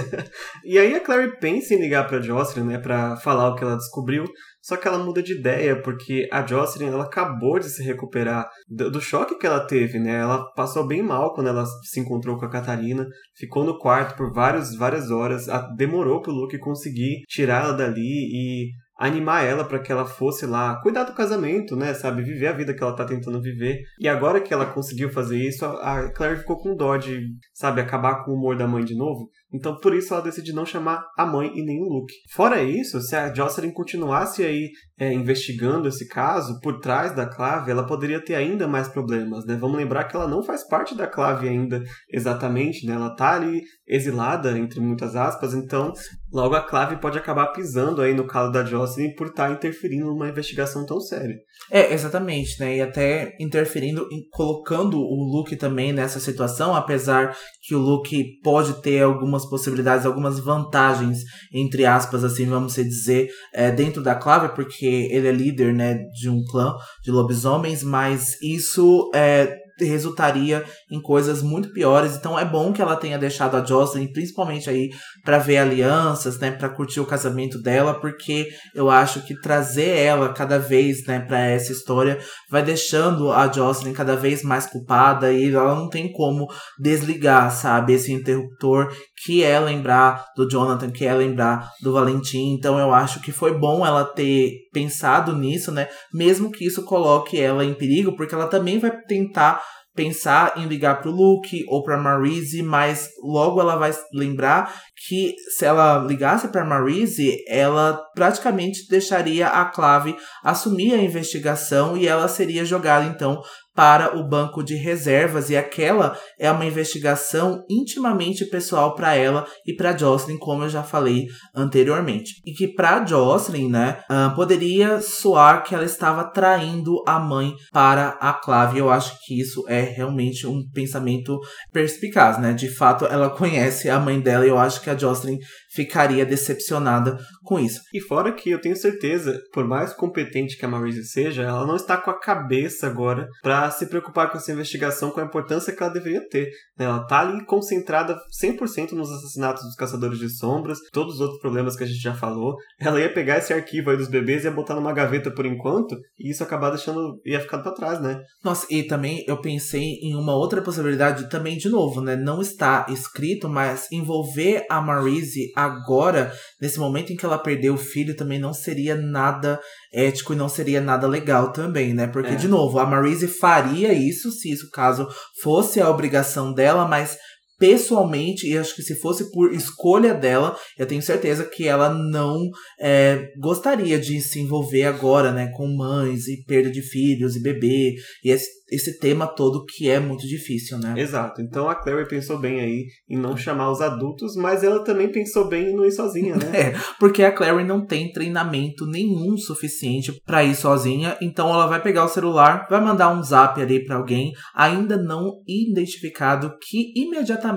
e 0.65 0.77
aí 0.77 0.93
a 0.93 0.99
Clary 0.99 1.37
pensa 1.39 1.73
em 1.73 1.79
ligar 1.79 2.07
pra 2.07 2.21
Jocelyn, 2.21 2.65
né, 2.65 2.77
pra 2.77 3.15
falar 3.17 3.49
o 3.49 3.55
que 3.55 3.63
ela 3.63 3.77
descobriu. 3.77 4.25
Só 4.61 4.77
que 4.77 4.87
ela 4.87 4.97
muda 4.97 5.23
de 5.23 5.33
ideia, 5.33 5.81
porque 5.81 6.27
a 6.31 6.45
Jocelyn 6.45 6.89
ela 6.89 7.05
acabou 7.05 7.57
de 7.59 7.69
se 7.69 7.83
recuperar 7.83 8.47
do, 8.67 8.91
do, 8.91 9.01
choque 9.01 9.37
que 9.37 9.47
ela 9.47 9.65
teve, 9.65 9.99
né? 9.99 10.19
Ela 10.19 10.45
passou 10.53 10.85
bem 10.85 11.01
mal 11.01 11.33
quando 11.33 11.47
ela 11.47 11.65
se 11.65 11.99
encontrou 11.99 12.37
com 12.37 12.45
a 12.45 12.49
Catarina, 12.49 13.07
ficou 13.35 13.63
no 13.63 13.79
quarto 13.79 14.15
por 14.15 14.31
vários, 14.31 14.75
várias 14.75 15.09
horas, 15.09 15.47
demorou 15.75 16.21
pro 16.21 16.31
Luke 16.31 16.57
conseguir 16.59 17.23
tirar 17.27 17.65
ela 17.65 17.73
dali 17.73 18.01
e 18.01 18.69
animar 19.01 19.43
ela 19.43 19.65
para 19.65 19.79
que 19.79 19.91
ela 19.91 20.05
fosse 20.05 20.45
lá 20.45 20.79
cuidar 20.83 21.05
do 21.05 21.15
casamento, 21.15 21.75
né, 21.75 21.91
sabe, 21.95 22.21
viver 22.21 22.47
a 22.47 22.53
vida 22.53 22.71
que 22.71 22.83
ela 22.83 22.95
tá 22.95 23.03
tentando 23.03 23.41
viver. 23.41 23.79
E 23.99 24.07
agora 24.07 24.39
que 24.39 24.53
ela 24.53 24.67
conseguiu 24.67 25.09
fazer 25.09 25.39
isso, 25.39 25.65
a 25.65 26.11
Claire 26.13 26.37
ficou 26.37 26.57
com 26.57 26.75
dó 26.75 26.95
de, 26.97 27.19
sabe, 27.51 27.81
acabar 27.81 28.23
com 28.23 28.31
o 28.31 28.35
humor 28.35 28.55
da 28.55 28.67
mãe 28.67 28.85
de 28.85 28.95
novo. 28.95 29.27
Então 29.53 29.77
por 29.77 29.93
isso 29.93 30.13
ela 30.13 30.23
decide 30.23 30.53
não 30.53 30.65
chamar 30.65 31.05
a 31.17 31.25
mãe 31.25 31.51
e 31.53 31.63
nem 31.63 31.81
o 31.81 31.87
Luke. 31.87 32.13
Fora 32.33 32.63
isso, 32.63 33.01
se 33.01 33.15
a 33.15 33.33
Jocelyn 33.33 33.71
continuasse 33.71 34.43
aí 34.43 34.69
é, 35.01 35.11
investigando 35.11 35.87
esse 35.87 36.07
caso 36.07 36.59
por 36.59 36.79
trás 36.79 37.15
da 37.15 37.25
clave, 37.25 37.71
ela 37.71 37.87
poderia 37.87 38.23
ter 38.23 38.35
ainda 38.35 38.67
mais 38.67 38.87
problemas, 38.87 39.43
né? 39.47 39.57
Vamos 39.59 39.75
lembrar 39.75 40.03
que 40.03 40.15
ela 40.15 40.27
não 40.27 40.43
faz 40.43 40.63
parte 40.67 40.95
da 40.95 41.07
clave 41.07 41.49
ainda 41.49 41.83
exatamente, 42.07 42.85
né? 42.85 42.93
Ela 42.93 43.15
tá 43.15 43.33
ali 43.33 43.63
exilada, 43.87 44.55
entre 44.55 44.79
muitas 44.79 45.15
aspas, 45.15 45.55
então 45.55 45.91
logo 46.31 46.53
a 46.53 46.61
clave 46.61 46.97
pode 46.97 47.17
acabar 47.17 47.47
pisando 47.47 47.99
aí 47.99 48.13
no 48.13 48.27
calo 48.27 48.51
da 48.51 48.63
Jocelyn 48.63 49.15
por 49.15 49.27
estar 49.27 49.47
tá 49.47 49.53
interferindo 49.53 50.05
numa 50.05 50.29
investigação 50.29 50.85
tão 50.85 50.99
séria. 50.99 51.35
É, 51.71 51.91
exatamente, 51.91 52.59
né? 52.59 52.77
E 52.77 52.81
até 52.81 53.35
interferindo, 53.39 54.07
colocando 54.31 54.99
o 54.99 55.35
Luke 55.35 55.55
também 55.55 55.91
nessa 55.91 56.19
situação, 56.19 56.75
apesar 56.75 57.35
que 57.63 57.73
o 57.73 57.79
Luke 57.79 58.39
pode 58.43 58.79
ter 58.83 59.01
algumas 59.01 59.49
possibilidades, 59.49 60.05
algumas 60.05 60.39
vantagens, 60.39 61.21
entre 61.51 61.87
aspas, 61.87 62.23
assim, 62.23 62.45
vamos 62.45 62.75
dizer, 62.75 63.29
é, 63.51 63.71
dentro 63.71 64.03
da 64.03 64.13
clave, 64.13 64.53
porque 64.53 64.90
ele 64.91 65.27
é 65.27 65.31
líder, 65.31 65.73
né, 65.73 65.95
de 66.13 66.29
um 66.29 66.43
clã 66.43 66.75
de 67.03 67.11
lobisomens, 67.11 67.83
mas 67.83 68.41
isso 68.41 69.09
é, 69.13 69.60
resultaria 69.85 70.63
em 70.91 71.01
coisas 71.01 71.41
muito 71.41 71.71
piores. 71.71 72.15
Então 72.15 72.37
é 72.37 72.45
bom 72.45 72.71
que 72.73 72.81
ela 72.81 72.95
tenha 72.95 73.17
deixado 73.17 73.55
a 73.55 73.63
Jocelyn, 73.63 74.11
principalmente 74.11 74.69
aí 74.69 74.89
para 75.23 75.37
ver 75.37 75.57
alianças, 75.57 76.39
né, 76.39 76.51
para 76.51 76.69
curtir 76.69 76.99
o 76.99 77.05
casamento 77.05 77.61
dela, 77.61 77.99
porque 77.99 78.47
eu 78.75 78.89
acho 78.89 79.21
que 79.25 79.39
trazer 79.39 79.97
ela 79.97 80.33
cada 80.33 80.57
vez, 80.57 81.05
né, 81.05 81.19
para 81.19 81.39
essa 81.39 81.71
história 81.71 82.19
vai 82.49 82.63
deixando 82.63 83.31
a 83.31 83.51
Jocelyn 83.51 83.93
cada 83.93 84.15
vez 84.15 84.43
mais 84.43 84.65
culpada 84.65 85.31
e 85.31 85.53
ela 85.53 85.75
não 85.75 85.89
tem 85.89 86.11
como 86.11 86.47
desligar, 86.79 87.51
sabe, 87.51 87.93
esse 87.93 88.11
interruptor 88.11 88.91
que 89.23 89.43
é 89.43 89.59
lembrar 89.59 90.25
do 90.35 90.49
Jonathan, 90.49 90.89
que 90.89 91.05
é 91.05 91.13
lembrar 91.13 91.69
do 91.81 91.93
Valentim. 91.93 92.53
Então 92.53 92.79
eu 92.79 92.93
acho 92.93 93.21
que 93.21 93.31
foi 93.31 93.57
bom 93.57 93.85
ela 93.85 94.03
ter 94.03 94.53
pensado 94.73 95.35
nisso, 95.35 95.71
né? 95.71 95.87
Mesmo 96.13 96.51
que 96.51 96.65
isso 96.65 96.83
coloque 96.83 97.39
ela 97.39 97.63
em 97.63 97.73
perigo, 97.73 98.15
porque 98.15 98.33
ela 98.33 98.47
também 98.47 98.79
vai 98.79 98.91
tentar 99.07 99.61
pensar 99.95 100.53
em 100.57 100.65
ligar 100.65 101.01
pro 101.01 101.11
Luke 101.11 101.65
ou 101.67 101.83
pra 101.83 101.97
Marise, 101.97 102.63
mas 102.63 103.09
logo 103.23 103.59
ela 103.59 103.75
vai 103.75 103.93
lembrar 104.13 104.73
que 105.07 105.35
se 105.57 105.65
ela 105.65 105.99
ligasse 105.99 106.47
para 106.47 106.65
Marise, 106.65 107.43
ela 107.47 108.01
praticamente 108.15 108.87
deixaria 108.89 109.47
a 109.47 109.65
Clave 109.65 110.15
assumir 110.43 110.93
a 110.93 111.03
investigação 111.03 111.97
e 111.97 112.07
ela 112.07 112.27
seria 112.27 112.63
jogada 112.63 113.05
então 113.05 113.41
para 113.75 114.17
o 114.17 114.27
banco 114.27 114.63
de 114.63 114.75
reservas 114.75 115.49
e 115.49 115.55
aquela 115.55 116.17
é 116.39 116.51
uma 116.51 116.65
investigação 116.65 117.63
intimamente 117.69 118.45
pessoal 118.45 118.95
para 118.95 119.15
ela 119.15 119.47
e 119.65 119.73
para 119.75 119.95
Jocelyn, 119.95 120.37
como 120.37 120.63
eu 120.63 120.69
já 120.69 120.83
falei 120.83 121.27
anteriormente. 121.55 122.41
E 122.45 122.51
que 122.51 122.67
para 122.67 123.05
Jocelyn, 123.05 123.69
né, 123.69 124.01
uh, 124.09 124.35
poderia 124.35 124.99
soar 125.01 125.63
que 125.63 125.73
ela 125.73 125.85
estava 125.85 126.23
traindo 126.25 127.01
a 127.07 127.19
mãe 127.19 127.53
para 127.71 128.09
a 128.19 128.33
Clave. 128.33 128.79
Eu 128.79 128.89
acho 128.89 129.17
que 129.25 129.39
isso 129.39 129.63
é 129.67 129.81
realmente 129.81 130.45
um 130.45 130.61
pensamento 130.73 131.39
perspicaz, 131.71 132.39
né? 132.39 132.53
De 132.53 132.69
fato, 132.69 133.05
ela 133.05 133.29
conhece 133.29 133.89
a 133.89 133.99
mãe 133.99 134.19
dela 134.19 134.45
e 134.45 134.49
eu 134.49 134.57
acho 134.57 134.81
que 134.81 134.89
a 134.89 134.97
Jocelyn 134.97 135.37
ficaria 135.73 136.25
decepcionada 136.25 137.17
com 137.43 137.59
isso. 137.59 137.81
E 137.93 137.99
fora 137.99 138.31
que 138.31 138.49
eu 138.49 138.59
tenho 138.59 138.75
certeza, 138.75 139.39
por 139.53 139.65
mais 139.67 139.93
competente 139.93 140.57
que 140.57 140.65
a 140.65 140.67
Marise 140.67 141.05
seja, 141.05 141.43
ela 141.43 141.65
não 141.65 141.75
está 141.75 141.97
com 141.97 142.11
a 142.11 142.19
cabeça 142.19 142.87
agora 142.87 143.27
para 143.41 143.69
se 143.71 143.85
preocupar 143.85 144.29
com 144.29 144.37
essa 144.37 144.51
investigação 144.51 145.11
com 145.11 145.19
a 145.19 145.25
importância 145.25 145.73
que 145.73 145.81
ela 145.81 145.93
deveria 145.93 146.27
ter. 146.27 146.49
Né? 146.77 146.85
Ela 146.85 147.05
tá 147.05 147.21
ali 147.21 147.43
concentrada 147.45 148.17
100% 148.41 148.91
nos 148.91 149.09
assassinatos 149.11 149.63
dos 149.63 149.75
caçadores 149.75 150.19
de 150.19 150.29
sombras, 150.29 150.79
todos 150.91 151.15
os 151.15 151.21
outros 151.21 151.39
problemas 151.39 151.75
que 151.75 151.83
a 151.83 151.87
gente 151.87 152.01
já 152.01 152.13
falou. 152.13 152.55
Ela 152.79 152.99
ia 152.99 153.13
pegar 153.13 153.37
esse 153.37 153.53
arquivo 153.53 153.89
aí 153.89 153.97
dos 153.97 154.09
bebês 154.09 154.43
e 154.43 154.47
ia 154.47 154.51
botar 154.51 154.75
numa 154.75 154.93
gaveta 154.93 155.31
por 155.31 155.45
enquanto, 155.45 155.97
e 156.19 156.31
isso 156.31 156.43
acabar 156.43 156.69
deixando 156.69 157.19
ia 157.25 157.39
ficar 157.39 157.59
para 157.59 157.73
trás, 157.73 158.01
né? 158.01 158.21
Nossa, 158.43 158.65
e 158.69 158.83
também 158.83 159.23
eu 159.27 159.39
pensei 159.39 159.99
em 160.01 160.15
uma 160.15 160.35
outra 160.35 160.61
possibilidade 160.61 161.29
também 161.29 161.57
de 161.57 161.69
novo, 161.69 162.01
né? 162.01 162.15
Não 162.15 162.41
está 162.41 162.85
escrito, 162.89 163.47
mas 163.47 163.87
envolver 163.91 164.65
a 164.69 164.81
Marise 164.81 165.51
agora, 165.63 166.33
nesse 166.59 166.79
momento 166.79 167.11
em 167.11 167.15
que 167.15 167.25
ela 167.25 167.37
perdeu 167.37 167.73
o 167.73 167.77
filho, 167.77 168.15
também 168.15 168.39
não 168.39 168.53
seria 168.53 168.95
nada 168.95 169.59
ético 169.93 170.33
e 170.33 170.35
não 170.35 170.49
seria 170.49 170.81
nada 170.81 171.07
legal 171.07 171.51
também, 171.51 171.93
né? 171.93 172.07
Porque, 172.07 172.31
é. 172.31 172.35
de 172.35 172.47
novo, 172.47 172.79
a 172.79 172.85
Marise 172.85 173.27
faria 173.27 173.93
isso 173.93 174.31
se 174.31 174.51
isso 174.51 174.69
caso 174.71 175.07
fosse 175.41 175.81
a 175.81 175.89
obrigação 175.89 176.53
dela, 176.53 176.87
mas 176.87 177.17
pessoalmente, 177.61 178.47
e 178.47 178.57
acho 178.57 178.75
que 178.75 178.81
se 178.81 178.99
fosse 178.99 179.31
por 179.31 179.53
escolha 179.53 180.15
dela, 180.15 180.57
eu 180.79 180.87
tenho 180.87 180.99
certeza 180.99 181.45
que 181.45 181.67
ela 181.67 181.93
não 181.93 182.49
é, 182.79 183.27
gostaria 183.39 183.99
de 183.99 184.19
se 184.19 184.39
envolver 184.39 184.85
agora, 184.85 185.31
né, 185.31 185.51
com 185.55 185.67
mães 185.67 186.27
e 186.27 186.43
perda 186.43 186.71
de 186.71 186.81
filhos 186.81 187.35
e 187.35 187.43
bebê, 187.43 187.93
e 188.23 188.31
esse, 188.31 188.49
esse 188.71 188.97
tema 188.97 189.27
todo 189.27 189.63
que 189.63 189.87
é 189.87 189.99
muito 189.99 190.25
difícil, 190.25 190.79
né? 190.79 190.95
Exato. 190.97 191.39
Então 191.41 191.69
a 191.69 191.75
Clary 191.75 192.07
pensou 192.07 192.39
bem 192.39 192.61
aí 192.61 192.85
em 193.07 193.17
não 193.17 193.37
chamar 193.37 193.69
os 193.69 193.81
adultos, 193.81 194.35
mas 194.35 194.63
ela 194.63 194.83
também 194.83 195.11
pensou 195.11 195.47
bem 195.47 195.69
em 195.69 195.75
não 195.75 195.85
ir 195.85 195.91
sozinha, 195.91 196.35
né? 196.35 196.49
é, 196.57 196.73
porque 196.97 197.21
a 197.21 197.31
Clary 197.31 197.63
não 197.63 197.85
tem 197.85 198.11
treinamento 198.11 198.87
nenhum 198.87 199.37
suficiente 199.37 200.13
para 200.25 200.43
ir 200.43 200.55
sozinha, 200.55 201.15
então 201.21 201.49
ela 201.49 201.67
vai 201.67 201.79
pegar 201.79 202.05
o 202.05 202.09
celular, 202.09 202.65
vai 202.69 202.81
mandar 202.81 203.13
um 203.13 203.21
zap 203.21 203.61
ali 203.61 203.85
para 203.85 203.97
alguém 203.97 204.31
ainda 204.55 204.97
não 204.97 205.43
identificado 205.47 206.55
que 206.59 206.91
imediatamente 206.95 207.50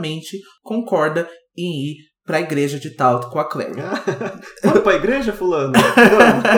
concorda 0.63 1.29
em 1.57 1.91
ir 1.91 2.15
para 2.25 2.39
a 2.39 2.41
igreja 2.41 2.81
de 2.81 2.91
Taut 2.91 3.31
com 3.31 3.39
a 3.39 3.49
Clary. 3.49 3.75
Vamos 4.65 4.81
para 4.81 4.93
a 4.93 4.97
igreja, 4.97 5.33
fulano? 5.33 5.73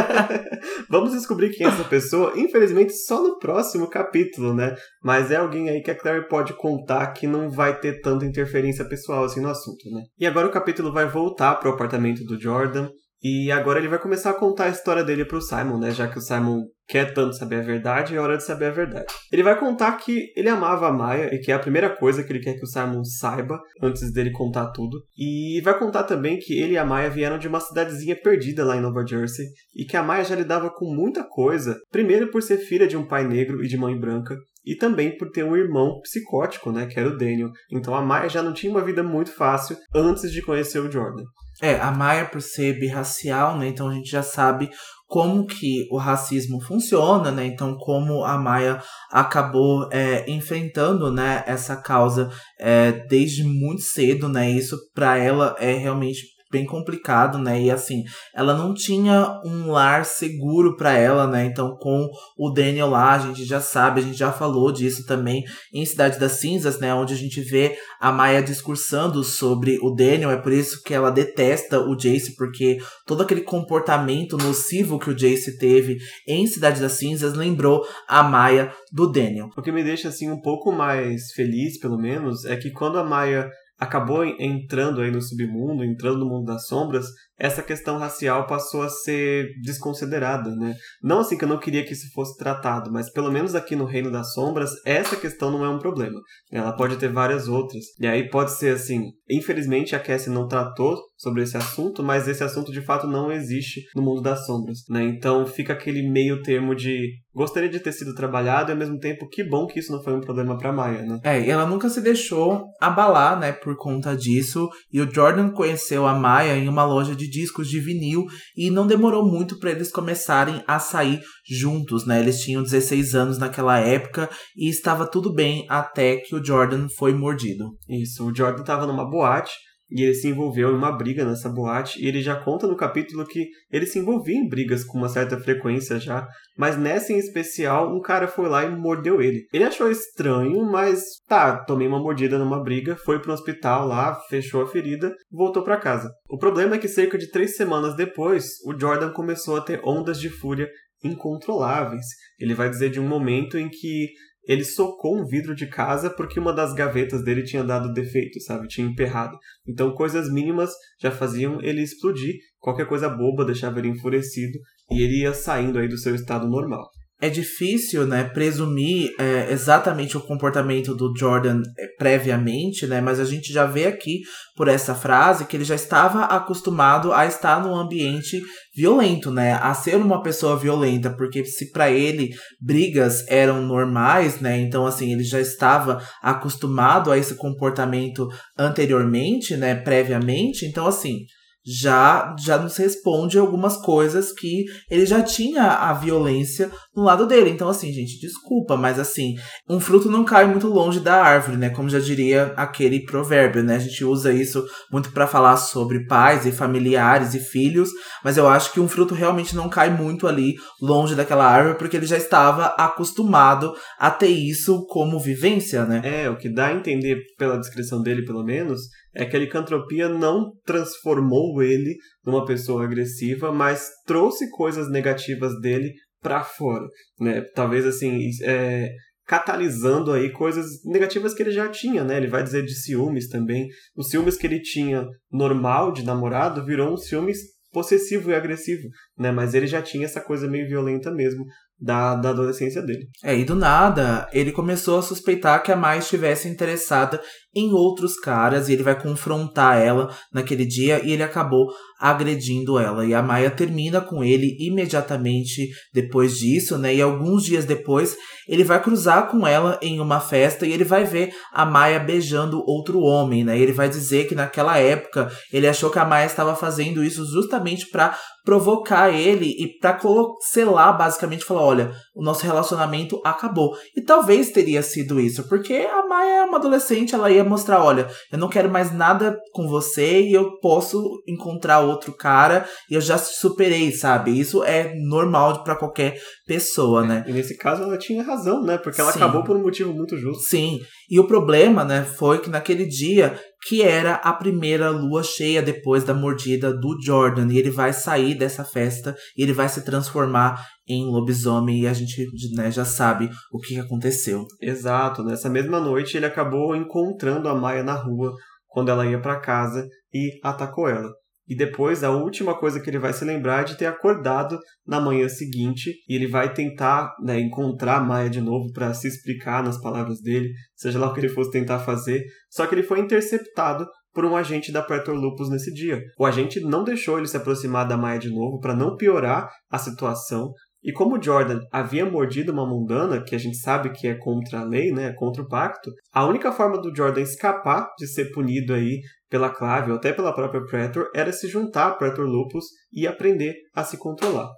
Vamos 0.88 1.12
descobrir 1.12 1.50
quem 1.50 1.66
é 1.66 1.70
essa 1.70 1.84
pessoa, 1.84 2.32
infelizmente 2.36 2.92
só 2.92 3.22
no 3.22 3.38
próximo 3.38 3.88
capítulo, 3.88 4.54
né? 4.54 4.74
Mas 5.02 5.30
é 5.30 5.36
alguém 5.36 5.68
aí 5.68 5.82
que 5.82 5.90
a 5.90 5.98
Clary 5.98 6.28
pode 6.28 6.52
contar 6.54 7.08
que 7.08 7.26
não 7.26 7.50
vai 7.50 7.78
ter 7.78 8.00
tanta 8.00 8.24
interferência 8.24 8.84
pessoal 8.84 9.24
assim 9.24 9.40
no 9.40 9.48
assunto, 9.48 9.90
né? 9.90 10.02
E 10.18 10.26
agora 10.26 10.46
o 10.46 10.52
capítulo 10.52 10.92
vai 10.92 11.08
voltar 11.08 11.56
para 11.56 11.68
o 11.68 11.74
apartamento 11.74 12.24
do 12.24 12.40
Jordan. 12.40 12.88
E 13.28 13.50
agora 13.50 13.80
ele 13.80 13.88
vai 13.88 13.98
começar 13.98 14.30
a 14.30 14.38
contar 14.38 14.66
a 14.66 14.68
história 14.68 15.02
dele 15.02 15.24
pro 15.24 15.40
Simon, 15.40 15.80
né? 15.80 15.90
Já 15.90 16.06
que 16.06 16.16
o 16.16 16.20
Simon 16.20 16.62
quer 16.86 17.12
tanto 17.12 17.34
saber 17.34 17.56
a 17.56 17.62
verdade, 17.62 18.14
é 18.14 18.20
hora 18.20 18.36
de 18.36 18.44
saber 18.44 18.66
a 18.66 18.70
verdade. 18.70 19.06
Ele 19.32 19.42
vai 19.42 19.58
contar 19.58 19.96
que 19.96 20.32
ele 20.36 20.48
amava 20.48 20.86
a 20.86 20.92
Maia 20.92 21.34
e 21.34 21.40
que 21.40 21.50
é 21.50 21.54
a 21.56 21.58
primeira 21.58 21.90
coisa 21.90 22.22
que 22.22 22.32
ele 22.32 22.38
quer 22.38 22.54
que 22.54 22.62
o 22.62 22.68
Simon 22.68 23.02
saiba 23.02 23.60
antes 23.82 24.12
dele 24.12 24.30
contar 24.30 24.70
tudo. 24.70 25.02
E 25.18 25.60
vai 25.62 25.76
contar 25.76 26.04
também 26.04 26.38
que 26.38 26.56
ele 26.56 26.74
e 26.74 26.78
a 26.78 26.84
Maia 26.84 27.10
vieram 27.10 27.36
de 27.36 27.48
uma 27.48 27.58
cidadezinha 27.58 28.14
perdida 28.14 28.64
lá 28.64 28.76
em 28.76 28.80
Nova 28.80 29.04
Jersey 29.04 29.46
e 29.74 29.84
que 29.84 29.96
a 29.96 30.04
Maia 30.04 30.22
já 30.22 30.36
lidava 30.36 30.70
com 30.70 30.94
muita 30.94 31.24
coisa, 31.24 31.76
primeiro 31.90 32.30
por 32.30 32.44
ser 32.44 32.58
filha 32.58 32.86
de 32.86 32.96
um 32.96 33.08
pai 33.08 33.26
negro 33.26 33.60
e 33.64 33.66
de 33.66 33.76
mãe 33.76 33.98
branca, 33.98 34.36
e 34.64 34.76
também 34.76 35.16
por 35.16 35.30
ter 35.32 35.42
um 35.42 35.56
irmão 35.56 36.00
psicótico, 36.00 36.70
né, 36.70 36.86
que 36.86 37.00
era 37.00 37.08
o 37.08 37.16
Daniel. 37.16 37.50
Então 37.72 37.92
a 37.92 38.02
Maia 38.02 38.28
já 38.28 38.40
não 38.40 38.52
tinha 38.52 38.70
uma 38.70 38.84
vida 38.84 39.02
muito 39.02 39.32
fácil 39.32 39.76
antes 39.92 40.30
de 40.30 40.42
conhecer 40.42 40.78
o 40.78 40.90
Jordan. 40.90 41.24
É, 41.60 41.76
a 41.76 41.90
Maia 41.90 42.26
por 42.26 42.42
ser 42.42 42.78
birracial, 42.78 43.56
né, 43.56 43.68
então 43.68 43.88
a 43.88 43.94
gente 43.94 44.10
já 44.10 44.22
sabe 44.22 44.70
como 45.06 45.46
que 45.46 45.86
o 45.90 45.96
racismo 45.96 46.60
funciona, 46.60 47.30
né? 47.30 47.46
Então, 47.46 47.76
como 47.76 48.24
a 48.24 48.36
Maia 48.36 48.82
acabou 49.10 49.88
é, 49.92 50.28
enfrentando, 50.28 51.12
né, 51.12 51.44
essa 51.46 51.76
causa 51.76 52.28
é, 52.58 52.90
desde 52.90 53.44
muito 53.44 53.82
cedo, 53.82 54.28
né? 54.28 54.50
Isso 54.50 54.76
para 54.92 55.16
ela 55.16 55.54
é 55.60 55.72
realmente 55.74 56.35
bem 56.56 56.64
complicado, 56.64 57.36
né? 57.36 57.60
E 57.60 57.70
assim, 57.70 58.04
ela 58.34 58.56
não 58.56 58.72
tinha 58.72 59.40
um 59.44 59.70
lar 59.70 60.06
seguro 60.06 60.74
para 60.74 60.92
ela, 60.92 61.26
né? 61.26 61.44
Então, 61.44 61.76
com 61.76 62.08
o 62.38 62.50
Daniel 62.50 62.88
lá, 62.88 63.12
a 63.12 63.18
gente 63.18 63.44
já 63.44 63.60
sabe, 63.60 64.00
a 64.00 64.02
gente 64.02 64.16
já 64.16 64.32
falou 64.32 64.72
disso 64.72 65.04
também 65.04 65.44
em 65.72 65.84
Cidade 65.84 66.18
das 66.18 66.32
Cinzas, 66.32 66.80
né? 66.80 66.94
Onde 66.94 67.12
a 67.12 67.16
gente 67.16 67.42
vê 67.42 67.76
a 68.00 68.10
Maya 68.10 68.42
discursando 68.42 69.22
sobre 69.22 69.78
o 69.82 69.90
Daniel. 69.90 70.30
É 70.30 70.38
por 70.38 70.52
isso 70.52 70.82
que 70.82 70.94
ela 70.94 71.10
detesta 71.10 71.78
o 71.78 71.94
Jace, 71.94 72.34
porque 72.36 72.78
todo 73.06 73.22
aquele 73.22 73.42
comportamento 73.42 74.38
nocivo 74.38 74.98
que 74.98 75.10
o 75.10 75.14
Jace 75.14 75.58
teve 75.58 75.98
em 76.26 76.46
Cidade 76.46 76.80
das 76.80 76.92
Cinzas 76.92 77.34
lembrou 77.34 77.84
a 78.08 78.22
Maya 78.22 78.72
do 78.90 79.06
Daniel. 79.06 79.50
O 79.54 79.62
que 79.62 79.72
me 79.72 79.84
deixa 79.84 80.08
assim 80.08 80.30
um 80.30 80.40
pouco 80.40 80.72
mais 80.72 81.32
feliz, 81.32 81.78
pelo 81.78 81.98
menos, 81.98 82.46
é 82.46 82.56
que 82.56 82.70
quando 82.70 82.98
a 82.98 83.04
Maya 83.04 83.50
acabou 83.78 84.24
entrando 84.24 85.00
aí 85.00 85.10
no 85.10 85.20
submundo, 85.20 85.84
entrando 85.84 86.18
no 86.18 86.26
mundo 86.26 86.46
das 86.46 86.66
sombras, 86.66 87.06
essa 87.38 87.62
questão 87.62 87.98
racial 87.98 88.46
passou 88.46 88.82
a 88.82 88.88
ser 88.88 89.48
desconsiderada, 89.62 90.50
né? 90.54 90.74
Não 91.02 91.20
assim 91.20 91.36
que 91.36 91.44
eu 91.44 91.48
não 91.48 91.58
queria 91.58 91.84
que 91.84 91.92
isso 91.92 92.10
fosse 92.14 92.36
tratado, 92.36 92.90
mas 92.92 93.10
pelo 93.10 93.30
menos 93.30 93.54
aqui 93.54 93.76
no 93.76 93.84
Reino 93.84 94.10
das 94.10 94.32
Sombras, 94.32 94.70
essa 94.84 95.16
questão 95.16 95.50
não 95.50 95.64
é 95.64 95.68
um 95.68 95.78
problema. 95.78 96.18
Ela 96.50 96.72
pode 96.72 96.96
ter 96.96 97.12
várias 97.12 97.48
outras. 97.48 97.84
E 98.00 98.06
aí 98.06 98.28
pode 98.28 98.52
ser 98.52 98.74
assim, 98.74 99.10
infelizmente 99.28 99.94
a 99.94 100.00
Cassie 100.00 100.32
não 100.32 100.48
tratou 100.48 100.96
sobre 101.16 101.42
esse 101.42 101.56
assunto, 101.56 102.02
mas 102.02 102.28
esse 102.28 102.44
assunto 102.44 102.70
de 102.72 102.82
fato 102.82 103.06
não 103.06 103.32
existe 103.32 103.82
no 103.94 104.02
mundo 104.02 104.20
das 104.20 104.46
sombras, 104.46 104.80
né? 104.88 105.02
Então 105.04 105.46
fica 105.46 105.72
aquele 105.72 106.08
meio 106.08 106.42
termo 106.42 106.74
de 106.74 107.10
gostaria 107.34 107.68
de 107.68 107.80
ter 107.80 107.92
sido 107.92 108.14
trabalhado 108.14 108.70
e 108.70 108.72
ao 108.72 108.78
mesmo 108.78 108.98
tempo 108.98 109.28
que 109.28 109.44
bom 109.44 109.66
que 109.66 109.78
isso 109.78 109.92
não 109.92 110.02
foi 110.02 110.14
um 110.14 110.20
problema 110.20 110.56
para 110.56 110.72
Maya, 110.72 111.02
né? 111.02 111.20
É, 111.22 111.40
e 111.40 111.50
ela 111.50 111.66
nunca 111.66 111.88
se 111.90 112.00
deixou 112.00 112.64
abalar, 112.80 113.38
né, 113.38 113.52
por 113.52 113.76
conta 113.76 114.16
disso. 114.16 114.68
E 114.90 115.02
o 115.02 115.12
Jordan 115.12 115.50
conheceu 115.50 116.06
a 116.06 116.14
Maya 116.14 116.56
em 116.56 116.68
uma 116.68 116.84
loja 116.84 117.14
de 117.14 117.25
discos 117.28 117.68
de 117.68 117.80
vinil 117.80 118.24
e 118.56 118.70
não 118.70 118.86
demorou 118.86 119.26
muito 119.26 119.58
para 119.58 119.70
eles 119.70 119.90
começarem 119.90 120.62
a 120.66 120.78
sair 120.78 121.20
juntos, 121.48 122.06
né? 122.06 122.20
Eles 122.20 122.40
tinham 122.40 122.62
16 122.62 123.14
anos 123.14 123.38
naquela 123.38 123.78
época 123.78 124.28
e 124.56 124.68
estava 124.68 125.06
tudo 125.10 125.32
bem 125.32 125.66
até 125.68 126.16
que 126.16 126.34
o 126.34 126.44
Jordan 126.44 126.88
foi 126.96 127.12
mordido. 127.12 127.76
Isso, 127.88 128.24
o 128.24 128.34
Jordan 128.34 128.60
estava 128.60 128.86
numa 128.86 129.08
boate 129.08 129.52
e 129.90 130.02
ele 130.02 130.14
se 130.14 130.28
envolveu 130.28 130.70
em 130.70 130.74
uma 130.74 130.90
briga 130.90 131.24
nessa 131.24 131.48
boate, 131.48 132.02
e 132.02 132.06
ele 132.06 132.20
já 132.20 132.36
conta 132.36 132.66
no 132.66 132.76
capítulo 132.76 133.26
que 133.26 133.46
ele 133.70 133.86
se 133.86 133.98
envolvia 133.98 134.36
em 134.36 134.48
brigas 134.48 134.84
com 134.84 134.98
uma 134.98 135.08
certa 135.08 135.38
frequência 135.38 135.98
já, 135.98 136.26
mas 136.56 136.76
nessa 136.76 137.12
em 137.12 137.18
especial, 137.18 137.94
um 137.94 138.00
cara 138.00 138.26
foi 138.26 138.48
lá 138.48 138.64
e 138.64 138.74
mordeu 138.74 139.20
ele. 139.20 139.46
Ele 139.52 139.64
achou 139.64 139.90
estranho, 139.90 140.64
mas 140.64 141.02
tá, 141.28 141.64
tomei 141.64 141.86
uma 141.86 142.00
mordida 142.00 142.38
numa 142.38 142.62
briga, 142.62 142.96
foi 142.96 143.20
pro 143.20 143.32
hospital 143.32 143.86
lá, 143.86 144.14
fechou 144.28 144.62
a 144.62 144.66
ferida, 144.66 145.14
voltou 145.30 145.62
para 145.62 145.76
casa. 145.76 146.10
O 146.28 146.38
problema 146.38 146.74
é 146.76 146.78
que 146.78 146.88
cerca 146.88 147.16
de 147.18 147.30
três 147.30 147.56
semanas 147.56 147.94
depois, 147.94 148.44
o 148.64 148.78
Jordan 148.78 149.12
começou 149.12 149.56
a 149.56 149.60
ter 149.60 149.80
ondas 149.84 150.18
de 150.18 150.28
fúria 150.28 150.68
incontroláveis. 151.04 152.04
Ele 152.38 152.54
vai 152.54 152.68
dizer 152.68 152.90
de 152.90 153.00
um 153.00 153.06
momento 153.06 153.58
em 153.58 153.68
que 153.68 154.08
ele 154.46 154.64
socou 154.64 155.18
um 155.18 155.26
vidro 155.26 155.54
de 155.54 155.66
casa 155.66 156.08
porque 156.08 156.38
uma 156.38 156.52
das 156.52 156.72
gavetas 156.72 157.22
dele 157.24 157.42
tinha 157.42 157.64
dado 157.64 157.92
defeito, 157.92 158.40
sabe? 158.40 158.68
Tinha 158.68 158.86
emperrado. 158.86 159.36
Então 159.66 159.94
coisas 159.94 160.32
mínimas 160.32 160.70
já 161.00 161.10
faziam 161.10 161.60
ele 161.62 161.82
explodir, 161.82 162.36
qualquer 162.58 162.86
coisa 162.86 163.08
boba 163.08 163.44
deixava 163.44 163.78
ele 163.78 163.88
enfurecido 163.88 164.58
e 164.90 165.02
ele 165.02 165.22
ia 165.22 165.34
saindo 165.34 165.78
aí 165.78 165.88
do 165.88 165.98
seu 165.98 166.14
estado 166.14 166.48
normal 166.48 166.88
é 167.20 167.30
difícil, 167.30 168.06
né, 168.06 168.24
presumir 168.24 169.14
é, 169.18 169.50
exatamente 169.50 170.18
o 170.18 170.20
comportamento 170.20 170.94
do 170.94 171.16
Jordan 171.16 171.62
é, 171.78 171.86
previamente, 171.98 172.86
né, 172.86 173.00
mas 173.00 173.18
a 173.18 173.24
gente 173.24 173.52
já 173.52 173.64
vê 173.64 173.86
aqui 173.86 174.20
por 174.54 174.68
essa 174.68 174.94
frase 174.94 175.46
que 175.46 175.56
ele 175.56 175.64
já 175.64 175.74
estava 175.74 176.24
acostumado 176.24 177.14
a 177.14 177.24
estar 177.24 177.62
num 177.62 177.74
ambiente 177.74 178.42
violento, 178.74 179.30
né, 179.30 179.54
a 179.54 179.72
ser 179.72 179.96
uma 179.96 180.22
pessoa 180.22 180.58
violenta, 180.58 181.08
porque 181.10 181.42
se 181.44 181.70
para 181.72 181.90
ele 181.90 182.30
brigas 182.60 183.26
eram 183.28 183.62
normais, 183.62 184.40
né, 184.40 184.58
então 184.60 184.86
assim 184.86 185.12
ele 185.12 185.24
já 185.24 185.40
estava 185.40 186.02
acostumado 186.22 187.10
a 187.10 187.16
esse 187.16 187.34
comportamento 187.34 188.28
anteriormente, 188.58 189.56
né, 189.56 189.74
previamente, 189.74 190.66
então 190.66 190.86
assim 190.86 191.20
já 191.66 192.36
já 192.38 192.58
nos 192.58 192.76
responde 192.76 193.38
algumas 193.38 193.76
coisas 193.76 194.32
que 194.32 194.64
ele 194.88 195.04
já 195.04 195.20
tinha 195.20 195.64
a 195.64 195.92
violência 195.92 196.70
no 196.94 197.02
lado 197.02 197.26
dele. 197.26 197.50
Então, 197.50 197.68
assim, 197.68 197.92
gente, 197.92 198.20
desculpa, 198.20 198.76
mas 198.76 199.00
assim, 199.00 199.34
um 199.68 199.80
fruto 199.80 200.08
não 200.08 200.24
cai 200.24 200.46
muito 200.46 200.68
longe 200.68 201.00
da 201.00 201.20
árvore, 201.22 201.56
né? 201.56 201.70
Como 201.70 201.88
já 201.88 201.98
diria 201.98 202.54
aquele 202.56 203.04
provérbio, 203.04 203.64
né? 203.64 203.76
A 203.76 203.80
gente 203.80 204.04
usa 204.04 204.32
isso 204.32 204.64
muito 204.92 205.10
para 205.10 205.26
falar 205.26 205.56
sobre 205.56 206.06
pais 206.06 206.46
e 206.46 206.52
familiares 206.52 207.34
e 207.34 207.40
filhos, 207.40 207.90
mas 208.22 208.36
eu 208.36 208.48
acho 208.48 208.72
que 208.72 208.80
um 208.80 208.88
fruto 208.88 209.14
realmente 209.14 209.56
não 209.56 209.68
cai 209.68 209.90
muito 209.90 210.28
ali 210.28 210.54
longe 210.80 211.14
daquela 211.14 211.46
árvore, 211.46 211.78
porque 211.78 211.96
ele 211.96 212.06
já 212.06 212.16
estava 212.16 212.66
acostumado 212.78 213.74
a 213.98 214.10
ter 214.10 214.28
isso 214.28 214.86
como 214.86 215.18
vivência, 215.18 215.84
né? 215.84 216.00
É, 216.04 216.30
o 216.30 216.36
que 216.36 216.48
dá 216.48 216.66
a 216.68 216.74
entender 216.74 217.18
pela 217.36 217.58
descrição 217.58 218.00
dele, 218.02 218.24
pelo 218.24 218.44
menos, 218.44 218.82
é 219.16 219.24
que 219.24 219.34
a 219.34 219.38
licantropia 219.40 220.08
não 220.08 220.52
transformou 220.64 221.62
ele 221.62 221.96
numa 222.24 222.44
pessoa 222.44 222.84
agressiva, 222.84 223.50
mas 223.50 223.88
trouxe 224.04 224.50
coisas 224.50 224.90
negativas 224.90 225.58
dele 225.60 225.92
para 226.22 226.44
fora, 226.44 226.86
né? 227.18 227.40
Talvez 227.54 227.86
assim, 227.86 228.28
é, 228.42 228.92
catalisando 229.26 230.12
aí 230.12 230.30
coisas 230.30 230.66
negativas 230.84 231.32
que 231.32 231.42
ele 231.42 231.50
já 231.50 231.68
tinha, 231.68 232.04
né? 232.04 232.18
Ele 232.18 232.28
vai 232.28 232.42
dizer 232.42 232.62
de 232.64 232.74
ciúmes 232.74 233.28
também. 233.28 233.66
Os 233.96 234.10
ciúmes 234.10 234.36
que 234.36 234.46
ele 234.46 234.60
tinha 234.60 235.06
normal 235.32 235.92
de 235.92 236.04
namorado 236.04 236.64
virou 236.64 236.92
um 236.92 236.96
ciúmes 236.96 237.38
possessivo 237.72 238.30
e 238.30 238.34
agressivo, 238.34 238.88
né? 239.18 239.30
Mas 239.30 239.54
ele 239.54 239.66
já 239.66 239.82
tinha 239.82 240.04
essa 240.04 240.20
coisa 240.20 240.48
meio 240.48 240.68
violenta 240.68 241.10
mesmo 241.10 241.44
da, 241.78 242.14
da 242.14 242.30
adolescência 242.30 242.82
dele. 242.82 243.06
É, 243.22 243.36
e 243.36 243.44
do 243.44 243.54
nada, 243.54 244.28
ele 244.32 244.50
começou 244.50 244.98
a 244.98 245.02
suspeitar 245.02 245.62
que 245.62 245.70
a 245.70 245.76
Mai 245.76 245.98
estivesse 245.98 246.48
interessada 246.48 247.20
em 247.56 247.72
outros 247.72 248.20
caras 248.20 248.68
e 248.68 248.74
ele 248.74 248.82
vai 248.82 249.00
confrontar 249.00 249.78
ela 249.78 250.14
naquele 250.30 250.66
dia 250.66 251.00
e 251.02 251.10
ele 251.12 251.22
acabou 251.22 251.72
agredindo 251.98 252.78
ela. 252.78 253.06
E 253.06 253.14
a 253.14 253.22
Maia 253.22 253.50
termina 253.50 254.00
com 254.02 254.22
ele 254.22 254.54
imediatamente 254.60 255.70
depois 255.92 256.36
disso, 256.36 256.76
né? 256.76 256.94
E 256.94 257.00
alguns 257.00 257.44
dias 257.44 257.64
depois, 257.64 258.14
ele 258.46 258.62
vai 258.62 258.82
cruzar 258.82 259.28
com 259.30 259.46
ela 259.46 259.78
em 259.80 259.98
uma 259.98 260.20
festa 260.20 260.66
e 260.66 260.72
ele 260.72 260.84
vai 260.84 261.04
ver 261.04 261.32
a 261.50 261.64
Maia 261.64 261.98
beijando 261.98 262.62
outro 262.66 263.00
homem, 263.00 263.42
né? 263.42 263.58
E 263.58 263.62
ele 263.62 263.72
vai 263.72 263.88
dizer 263.88 264.28
que 264.28 264.34
naquela 264.34 264.78
época 264.78 265.32
ele 265.50 265.66
achou 265.66 265.88
que 265.88 265.98
a 265.98 266.04
Maia 266.04 266.26
estava 266.26 266.54
fazendo 266.54 267.02
isso 267.02 267.24
justamente 267.24 267.86
para 267.86 268.16
provocar 268.44 269.10
ele 269.10 269.56
e 269.58 269.76
para 269.78 269.98
selar 270.40 270.96
basicamente 270.96 271.44
falar, 271.44 271.62
olha, 271.62 271.92
o 272.14 272.22
nosso 272.22 272.44
relacionamento 272.44 273.20
acabou. 273.24 273.74
E 273.96 274.00
talvez 274.00 274.50
teria 274.50 274.82
sido 274.82 275.18
isso, 275.18 275.48
porque 275.48 275.74
a 275.74 276.06
Maia 276.06 276.36
é 276.36 276.44
uma 276.44 276.58
adolescente, 276.58 277.14
ela 277.14 277.30
ia 277.30 277.42
mostrar, 277.46 277.82
olha, 277.82 278.08
eu 278.30 278.38
não 278.38 278.48
quero 278.48 278.70
mais 278.70 278.92
nada 278.92 279.38
com 279.52 279.68
você 279.68 280.22
e 280.22 280.32
eu 280.32 280.58
posso 280.60 281.22
encontrar 281.26 281.80
outro 281.80 282.12
cara 282.12 282.66
e 282.90 282.94
eu 282.94 283.00
já 283.00 283.18
superei, 283.18 283.92
sabe? 283.92 284.38
Isso 284.38 284.62
é 284.64 284.94
normal 284.94 285.62
para 285.62 285.76
qualquer 285.76 286.18
pessoa, 286.46 287.04
né? 287.04 287.24
E 287.26 287.32
nesse 287.32 287.56
caso 287.56 287.82
ela 287.82 287.98
tinha 287.98 288.22
razão, 288.22 288.62
né? 288.62 288.78
Porque 288.78 289.00
ela 289.00 289.12
Sim. 289.12 289.18
acabou 289.18 289.42
por 289.42 289.56
um 289.56 289.62
motivo 289.62 289.92
muito 289.92 290.16
justo. 290.16 290.44
Sim. 290.44 290.80
E 291.10 291.20
o 291.20 291.26
problema, 291.26 291.84
né, 291.84 292.04
foi 292.04 292.40
que 292.40 292.50
naquele 292.50 292.86
dia 292.86 293.38
que 293.68 293.82
era 293.82 294.14
a 294.14 294.32
primeira 294.32 294.90
lua 294.90 295.22
cheia 295.22 295.60
depois 295.60 296.04
da 296.04 296.14
mordida 296.14 296.72
do 296.72 296.96
Jordan. 297.02 297.48
E 297.50 297.58
ele 297.58 297.70
vai 297.70 297.92
sair 297.92 298.34
dessa 298.34 298.64
festa 298.64 299.16
e 299.36 299.42
ele 299.42 299.52
vai 299.52 299.68
se 299.68 299.84
transformar 299.84 300.64
em 300.88 301.04
lobisomem 301.04 301.82
e 301.82 301.86
a 301.86 301.92
gente 301.92 302.26
né, 302.54 302.70
já 302.70 302.84
sabe 302.84 303.28
o 303.52 303.58
que 303.58 303.78
aconteceu. 303.78 304.46
Exato, 304.60 305.24
nessa 305.24 305.50
mesma 305.50 305.80
noite 305.80 306.16
ele 306.16 306.26
acabou 306.26 306.76
encontrando 306.76 307.48
a 307.48 307.54
Maia 307.54 307.82
na 307.82 307.94
rua 307.94 308.32
quando 308.68 308.90
ela 308.90 309.06
ia 309.06 309.20
para 309.20 309.40
casa 309.40 309.88
e 310.12 310.38
atacou 310.44 310.88
ela. 310.88 311.08
E 311.48 311.56
depois, 311.56 312.02
a 312.02 312.10
última 312.10 312.58
coisa 312.58 312.80
que 312.80 312.90
ele 312.90 312.98
vai 312.98 313.12
se 313.12 313.24
lembrar 313.24 313.60
é 313.60 313.64
de 313.64 313.76
ter 313.76 313.86
acordado 313.86 314.58
na 314.86 315.00
manhã 315.00 315.28
seguinte 315.28 315.94
e 316.08 316.14
ele 316.14 316.26
vai 316.26 316.52
tentar 316.52 317.14
né, 317.22 317.38
encontrar 317.38 318.04
Maia 318.04 318.28
de 318.28 318.40
novo 318.40 318.72
para 318.72 318.92
se 318.92 319.06
explicar 319.06 319.62
nas 319.62 319.80
palavras 319.80 320.20
dele, 320.20 320.50
seja 320.74 320.98
lá 320.98 321.08
o 321.08 321.14
que 321.14 321.20
ele 321.20 321.28
fosse 321.28 321.50
tentar 321.50 321.78
fazer. 321.78 322.24
Só 322.50 322.66
que 322.66 322.74
ele 322.74 322.82
foi 322.82 323.00
interceptado 323.00 323.86
por 324.16 324.24
um 324.24 324.34
agente 324.34 324.72
da 324.72 324.82
Pretor 324.82 325.14
Lupus 325.14 325.50
nesse 325.50 325.70
dia. 325.74 326.00
O 326.18 326.24
agente 326.24 326.58
não 326.58 326.82
deixou 326.82 327.18
ele 327.18 327.26
se 327.26 327.36
aproximar 327.36 327.86
da 327.86 327.98
Maia 327.98 328.18
de 328.18 328.30
novo 328.30 328.58
para 328.58 328.74
não 328.74 328.96
piorar 328.96 329.50
a 329.70 329.78
situação, 329.78 330.52
e 330.86 330.92
como 330.92 331.20
Jordan 331.20 331.58
havia 331.72 332.08
mordido 332.08 332.52
uma 332.52 332.64
mundana, 332.64 333.20
que 333.20 333.34
a 333.34 333.38
gente 333.38 333.56
sabe 333.56 333.90
que 333.90 334.06
é 334.06 334.14
contra 334.14 334.60
a 334.60 334.64
lei, 334.64 334.92
né, 334.92 335.12
contra 335.14 335.42
o 335.42 335.48
pacto, 335.48 335.90
a 336.12 336.24
única 336.24 336.52
forma 336.52 336.80
do 336.80 336.94
Jordan 336.94 337.22
escapar 337.22 337.88
de 337.98 338.06
ser 338.06 338.30
punido 338.30 338.72
aí 338.72 339.00
pela 339.28 339.50
Clave 339.50 339.90
ou 339.90 339.96
até 339.96 340.12
pela 340.12 340.32
própria 340.32 340.64
Pretor 340.64 341.10
era 341.12 341.32
se 341.32 341.48
juntar 341.48 341.88
a 341.88 341.94
Pretor 341.96 342.24
Lupus 342.24 342.66
e 342.92 343.04
aprender 343.04 343.56
a 343.74 343.82
se 343.82 343.98
controlar. 343.98 344.48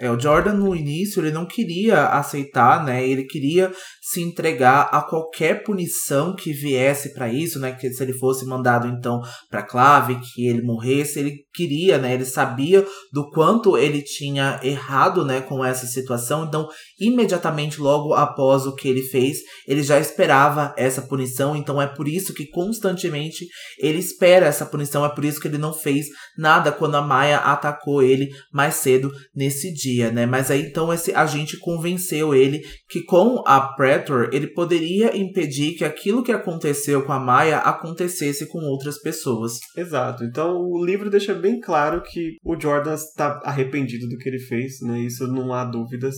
É, 0.00 0.10
o 0.10 0.18
Jordan 0.18 0.54
no 0.54 0.74
início 0.74 1.20
ele 1.20 1.30
não 1.30 1.46
queria 1.46 2.06
aceitar, 2.06 2.84
né? 2.84 3.06
Ele 3.06 3.24
queria 3.24 3.70
se 4.00 4.22
entregar 4.22 4.88
a 4.90 5.02
qualquer 5.02 5.62
punição 5.62 6.34
que 6.34 6.52
viesse 6.52 7.12
para 7.12 7.32
isso, 7.32 7.58
né? 7.58 7.72
Que 7.72 7.90
se 7.92 8.02
ele 8.02 8.14
fosse 8.14 8.46
mandado 8.46 8.88
então 8.88 9.20
para 9.50 9.62
Clave, 9.62 10.18
que 10.34 10.46
ele 10.46 10.62
morresse, 10.62 11.18
ele 11.18 11.36
queria, 11.52 11.98
né? 11.98 12.14
Ele 12.14 12.24
sabia 12.24 12.84
do 13.12 13.28
quanto 13.30 13.76
ele 13.76 14.02
tinha 14.02 14.58
errado, 14.62 15.24
né, 15.24 15.40
com 15.40 15.64
essa 15.64 15.86
situação. 15.86 16.44
Então, 16.44 16.68
imediatamente 16.98 17.80
logo 17.80 18.14
após 18.14 18.66
o 18.66 18.74
que 18.74 18.88
ele 18.88 19.02
fez, 19.02 19.38
ele 19.66 19.82
já 19.82 19.98
esperava 19.98 20.74
essa 20.76 21.02
punição. 21.02 21.54
Então, 21.54 21.80
é 21.80 21.86
por 21.86 22.08
isso 22.08 22.32
que 22.32 22.48
constantemente 22.48 23.46
ele 23.78 23.98
espera 23.98 24.46
essa 24.46 24.66
punição. 24.66 25.04
É 25.04 25.08
por 25.08 25.24
isso 25.24 25.40
que 25.40 25.48
ele 25.48 25.58
não 25.58 25.72
fez 25.72 26.06
nada 26.38 26.72
quando 26.72 26.96
a 26.96 27.02
Maia 27.02 27.38
atacou 27.38 28.02
ele 28.02 28.28
mais 28.52 28.76
cedo 28.76 29.10
nesse 29.34 29.72
dia, 29.72 29.89
né? 30.12 30.26
Mas 30.26 30.50
aí 30.50 30.62
então 30.62 30.92
esse 30.92 31.12
agente 31.12 31.58
convenceu 31.58 32.34
ele 32.34 32.60
que 32.88 33.02
com 33.04 33.42
a 33.46 33.60
Pretor 33.74 34.30
ele 34.32 34.48
poderia 34.48 35.16
impedir 35.16 35.74
que 35.74 35.84
aquilo 35.84 36.22
que 36.22 36.32
aconteceu 36.32 37.04
com 37.04 37.12
a 37.12 37.20
Maia 37.20 37.58
acontecesse 37.58 38.46
com 38.46 38.58
outras 38.58 39.00
pessoas. 39.00 39.52
Exato. 39.76 40.24
Então 40.24 40.56
o 40.56 40.84
livro 40.84 41.10
deixa 41.10 41.34
bem 41.34 41.60
claro 41.60 42.02
que 42.02 42.36
o 42.44 42.58
Jordan 42.58 42.94
está 42.94 43.40
arrependido 43.44 44.08
do 44.08 44.16
que 44.16 44.28
ele 44.28 44.40
fez, 44.40 44.80
né? 44.82 45.00
Isso 45.00 45.26
não 45.26 45.52
há 45.52 45.64
dúvidas. 45.64 46.14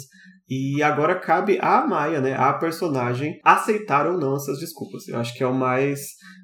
E 0.49 0.83
agora 0.83 1.19
cabe 1.19 1.59
à 1.63 1.87
Maia, 1.87 2.21
né, 2.21 2.35
a 2.35 2.53
personagem, 2.53 3.39
aceitar 3.43 4.07
ou 4.07 4.19
não 4.19 4.37
essas 4.37 4.59
desculpas. 4.59 5.09
Eu 5.09 5.17
acho 5.19 5.35
que 5.35 5.43
é 5.43 5.47
o 5.47 5.55
mais 5.55 6.01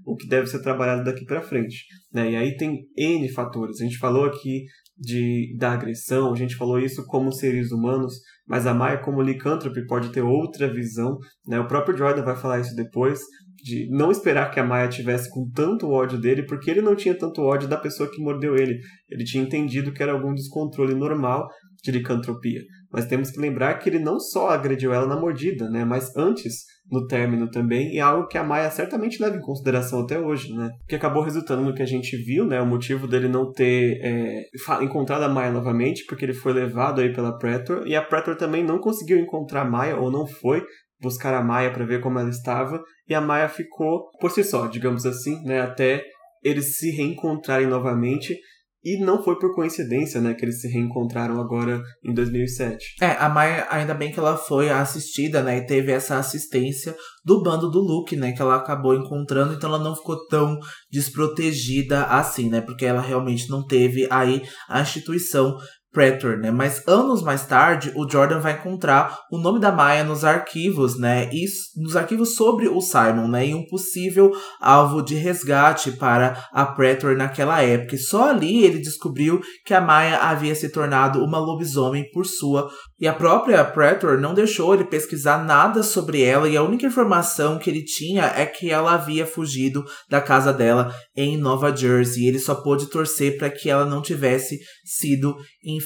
o 0.07 0.17
que 0.17 0.27
deve 0.27 0.47
ser 0.47 0.63
trabalhado 0.63 1.05
daqui 1.05 1.27
para 1.27 1.43
frente, 1.43 1.85
né? 2.13 2.31
E 2.31 2.37
aí 2.37 2.57
tem 2.57 2.87
N 2.97 3.29
fatores. 3.29 3.81
A 3.81 3.85
gente 3.85 3.99
falou 3.99 4.25
aqui 4.25 4.65
de 4.99 5.55
da 5.57 5.73
agressão, 5.73 6.33
a 6.33 6.37
gente 6.37 6.57
falou 6.57 6.79
isso 6.79 7.07
como 7.07 7.33
seres 7.33 7.71
humanos, 7.71 8.15
mas 8.47 8.67
a 8.67 8.75
Maia 8.75 8.99
como 8.99 9.23
licântrope 9.23 9.87
pode 9.87 10.11
ter 10.11 10.23
outra 10.23 10.73
visão, 10.73 11.19
né? 11.47 11.61
O 11.61 11.69
próprio 11.69 11.97
Jordan 11.97 12.25
vai 12.25 12.35
falar 12.35 12.61
isso 12.61 12.75
depois, 12.75 13.21
de 13.63 13.89
não 13.91 14.11
esperar 14.11 14.51
que 14.51 14.59
a 14.59 14.65
Maia 14.65 14.89
tivesse 14.89 15.31
com 15.31 15.49
tanto 15.51 15.91
ódio 15.91 16.19
dele, 16.19 16.45
porque 16.45 16.71
ele 16.71 16.81
não 16.81 16.97
tinha 16.97 17.17
tanto 17.17 17.43
ódio 17.43 17.69
da 17.69 17.77
pessoa 17.77 18.11
que 18.11 18.21
mordeu 18.21 18.57
ele. 18.57 18.79
Ele 19.09 19.25
tinha 19.25 19.43
entendido 19.43 19.93
que 19.93 20.03
era 20.03 20.13
algum 20.13 20.35
descontrole 20.35 20.95
normal 20.95 21.47
de 21.83 21.91
licantropia. 21.91 22.63
Mas 22.93 23.07
temos 23.07 23.31
que 23.31 23.41
lembrar 23.41 23.75
que 23.75 23.89
ele 23.89 23.99
não 23.99 24.19
só 24.19 24.49
agrediu 24.49 24.93
ela 24.93 25.07
na 25.07 25.19
mordida, 25.19 25.69
né, 25.69 25.85
mas 25.85 26.17
antes, 26.17 26.65
no 26.91 27.07
término 27.07 27.51
também, 27.51 27.95
e 27.95 27.99
é 27.99 28.01
algo 28.01 28.27
que 28.27 28.39
a 28.39 28.43
Maia 28.43 28.71
certamente 28.71 29.21
leva 29.21 29.37
em 29.37 29.41
consideração 29.41 30.01
até 30.01 30.19
hoje, 30.19 30.53
né, 30.55 30.71
que 30.89 30.95
acabou 30.95 31.23
resultando 31.23 31.63
no 31.63 31.75
que 31.75 31.83
a 31.83 31.87
gente 31.87 32.17
viu, 32.17 32.45
né, 32.45 32.61
o 32.61 32.67
motivo 32.67 33.07
dele 33.07 33.29
não 33.29 33.53
ter 33.53 34.01
é, 34.03 34.45
encontrado 34.83 35.23
a 35.23 35.29
Maia 35.29 35.51
novamente, 35.51 36.05
porque 36.07 36.25
ele 36.25 36.33
foi 36.33 36.53
levado 36.53 37.01
aí 37.01 37.13
pela 37.13 37.37
Pretor, 37.37 37.87
e 37.87 37.95
a 37.95 38.03
Pretor 38.03 38.37
também 38.37 38.65
não 38.65 38.79
conseguiu 38.79 39.19
encontrar 39.19 39.63
a 39.63 39.71
Maia, 39.71 39.97
ou 39.97 40.11
não 40.11 40.27
foi 40.27 40.63
buscar 41.01 41.35
a 41.35 41.45
Maia 41.45 41.71
para 41.71 41.85
ver 41.85 42.01
como 42.01 42.19
ela 42.19 42.31
estava, 42.31 42.83
e 43.09 43.15
a 43.15 43.21
Maia 43.21 43.49
ficou 43.49 44.11
por 44.21 44.31
si 44.31 44.43
só, 44.43 44.67
digamos 44.67 45.05
assim, 45.05 45.43
né, 45.45 45.61
até 45.61 46.03
eles 46.43 46.79
se 46.79 46.91
reencontrarem 46.91 47.67
novamente, 47.67 48.37
E 48.85 49.05
não 49.05 49.23
foi 49.23 49.39
por 49.39 49.55
coincidência, 49.55 50.21
né, 50.21 50.35
que 50.35 50.45
eles 50.45 50.61
se 50.61 50.69
reencontraram 50.69 51.41
agora 51.41 51.83
em 52.05 52.15
2007. 52.15 52.97
É, 53.01 53.11
a 53.13 53.29
Maya, 53.29 53.67
ainda 53.71 53.93
bem 53.93 54.13
que 54.13 54.19
ela 54.19 54.37
foi 54.37 54.71
assistida, 54.71 55.43
né, 55.43 55.59
e 55.59 55.67
teve 55.67 55.91
essa 55.91 56.17
assistência 56.17 56.95
do 57.25 57.43
bando 57.43 57.71
do 57.71 57.81
Luke, 57.81 58.17
né, 58.17 58.33
que 58.33 58.41
ela 58.41 58.57
acabou 58.57 58.95
encontrando, 58.95 59.55
então 59.55 59.69
ela 59.69 59.83
não 59.83 59.97
ficou 59.97 60.27
tão 60.29 60.59
desprotegida 60.91 62.05
assim, 62.05 62.49
né, 62.49 62.61
porque 62.61 62.87
ela 62.87 63.01
realmente 63.01 63.51
não 63.51 63.67
teve 63.67 64.07
aí 64.11 64.43
a 64.69 64.81
instituição 64.81 65.57
Pretor, 65.99 66.39
né? 66.39 66.53
Mas 66.53 66.87
anos 66.87 67.25
mais 67.25 67.45
tarde, 67.45 67.93
o 67.97 68.09
Jordan 68.09 68.39
vai 68.39 68.53
encontrar 68.53 69.19
o 69.33 69.37
nome 69.37 69.59
da 69.59 69.73
Maya 69.73 70.05
nos 70.05 70.25
arquivos, 70.25 70.97
né? 70.97 71.29
E 71.33 71.45
nos 71.77 71.97
arquivos 71.97 72.37
sobre 72.37 72.69
o 72.69 72.81
Simon, 72.81 73.27
né? 73.27 73.49
E 73.49 73.53
um 73.53 73.67
possível 73.67 74.31
alvo 74.61 75.03
de 75.03 75.17
resgate 75.17 75.91
para 75.91 76.47
a 76.53 76.65
Pretor 76.65 77.17
naquela 77.17 77.61
época. 77.63 77.97
E 77.97 77.99
só 77.99 78.31
ali 78.31 78.65
ele 78.65 78.79
descobriu 78.79 79.41
que 79.67 79.75
a 79.75 79.81
Maya 79.81 80.19
havia 80.19 80.55
se 80.55 80.69
tornado 80.69 81.19
uma 81.25 81.41
lobisomem 81.41 82.09
por 82.13 82.25
sua. 82.25 82.71
E 83.01 83.09
a 83.09 83.13
própria 83.13 83.65
Pretor 83.65 84.19
não 84.19 84.35
deixou 84.35 84.75
ele 84.75 84.85
pesquisar 84.85 85.45
nada 85.45 85.83
sobre 85.83 86.23
ela, 86.23 86.49
e 86.49 86.57
a 86.57 86.63
única 86.63 86.87
informação 86.87 87.59
que 87.59 87.69
ele 87.71 87.85
tinha 87.85 88.25
é 88.37 88.47
que 88.47 88.71
ela 88.71 88.93
havia 88.93 89.27
fugido 89.27 89.85
da 90.09 90.21
casa 90.21 90.53
dela 90.53 90.95
em 91.17 91.37
Nova 91.37 91.75
Jersey. 91.75 92.29
Ele 92.29 92.39
só 92.39 92.55
pôde 92.55 92.87
torcer 92.87 93.37
para 93.37 93.51
que 93.51 93.69
ela 93.69 93.85
não 93.85 94.01
tivesse 94.01 94.61
sido 94.85 95.35